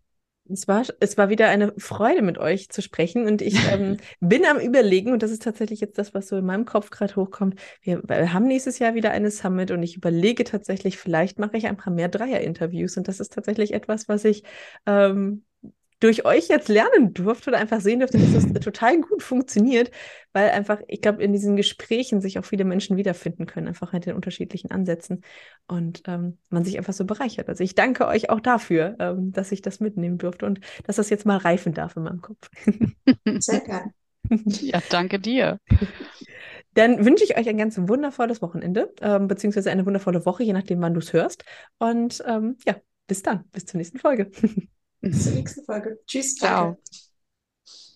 es 0.52 0.68
war, 0.68 0.84
es 1.00 1.16
war 1.16 1.28
wieder 1.28 1.48
eine 1.48 1.72
Freude, 1.78 2.22
mit 2.22 2.38
euch 2.38 2.68
zu 2.70 2.82
sprechen. 2.82 3.26
Und 3.26 3.42
ich 3.42 3.56
ähm, 3.72 3.98
bin 4.20 4.44
am 4.44 4.58
Überlegen, 4.58 5.12
und 5.12 5.22
das 5.22 5.30
ist 5.30 5.42
tatsächlich 5.42 5.80
jetzt 5.80 5.98
das, 5.98 6.14
was 6.14 6.28
so 6.28 6.36
in 6.36 6.46
meinem 6.46 6.64
Kopf 6.64 6.90
gerade 6.90 7.16
hochkommt. 7.16 7.60
Wir, 7.82 8.02
wir, 8.06 8.32
haben 8.32 8.46
nächstes 8.46 8.78
Jahr 8.78 8.94
wieder 8.94 9.10
eine 9.10 9.30
Summit 9.30 9.70
und 9.70 9.82
ich 9.82 9.96
überlege 9.96 10.44
tatsächlich, 10.44 10.98
vielleicht 10.98 11.38
mache 11.38 11.56
ich 11.56 11.66
ein 11.66 11.76
paar 11.76 11.92
mehr 11.92 12.08
Dreier-Interviews. 12.08 12.96
Und 12.96 13.08
das 13.08 13.20
ist 13.20 13.32
tatsächlich 13.32 13.72
etwas, 13.74 14.08
was 14.08 14.24
ich 14.24 14.44
ähm, 14.86 15.44
durch 16.00 16.24
euch 16.24 16.48
jetzt 16.48 16.68
lernen 16.68 17.12
durfte 17.12 17.50
oder 17.50 17.58
einfach 17.58 17.80
sehen 17.80 18.00
durfte, 18.00 18.18
dass 18.18 18.32
das 18.32 18.44
total 18.64 19.00
gut 19.00 19.22
funktioniert, 19.22 19.90
weil 20.32 20.50
einfach, 20.50 20.80
ich 20.88 21.02
glaube, 21.02 21.22
in 21.22 21.32
diesen 21.32 21.56
Gesprächen 21.56 22.20
sich 22.20 22.38
auch 22.38 22.44
viele 22.44 22.64
Menschen 22.64 22.96
wiederfinden 22.96 23.46
können, 23.46 23.68
einfach 23.68 23.92
mit 23.92 24.06
den 24.06 24.14
unterschiedlichen 24.16 24.70
Ansätzen 24.70 25.22
und 25.68 26.02
ähm, 26.06 26.38
man 26.48 26.64
sich 26.64 26.78
einfach 26.78 26.94
so 26.94 27.04
bereichert. 27.04 27.48
Also 27.48 27.62
ich 27.62 27.74
danke 27.74 28.06
euch 28.06 28.30
auch 28.30 28.40
dafür, 28.40 28.96
ähm, 28.98 29.32
dass 29.32 29.52
ich 29.52 29.62
das 29.62 29.80
mitnehmen 29.80 30.18
durfte 30.18 30.46
und 30.46 30.60
dass 30.84 30.96
das 30.96 31.10
jetzt 31.10 31.26
mal 31.26 31.36
reifen 31.36 31.74
darf 31.74 31.96
in 31.96 32.02
meinem 32.02 32.22
Kopf. 32.22 32.50
Sehr 33.38 33.60
gerne. 33.60 33.92
Ja, 34.60 34.80
danke 34.90 35.18
dir. 35.18 35.58
Dann 36.74 37.04
wünsche 37.04 37.24
ich 37.24 37.36
euch 37.36 37.48
ein 37.48 37.56
ganz 37.56 37.76
wundervolles 37.78 38.42
Wochenende, 38.42 38.94
ähm, 39.00 39.26
beziehungsweise 39.26 39.72
eine 39.72 39.86
wundervolle 39.86 40.24
Woche, 40.24 40.44
je 40.44 40.52
nachdem, 40.52 40.80
wann 40.82 40.94
du 40.94 41.00
es 41.00 41.12
hörst. 41.12 41.44
Und 41.78 42.22
ähm, 42.26 42.56
ja, 42.64 42.76
bis 43.08 43.22
dann, 43.22 43.44
bis 43.50 43.64
zur 43.64 43.78
nächsten 43.78 43.98
Folge. 43.98 44.30
Bis 45.00 45.24
zur 45.24 45.32
nächsten 45.32 45.64
Folge. 45.64 45.98
Tschüss. 46.06 46.34
Ciao. 46.34 46.64
Danke. 46.64 46.80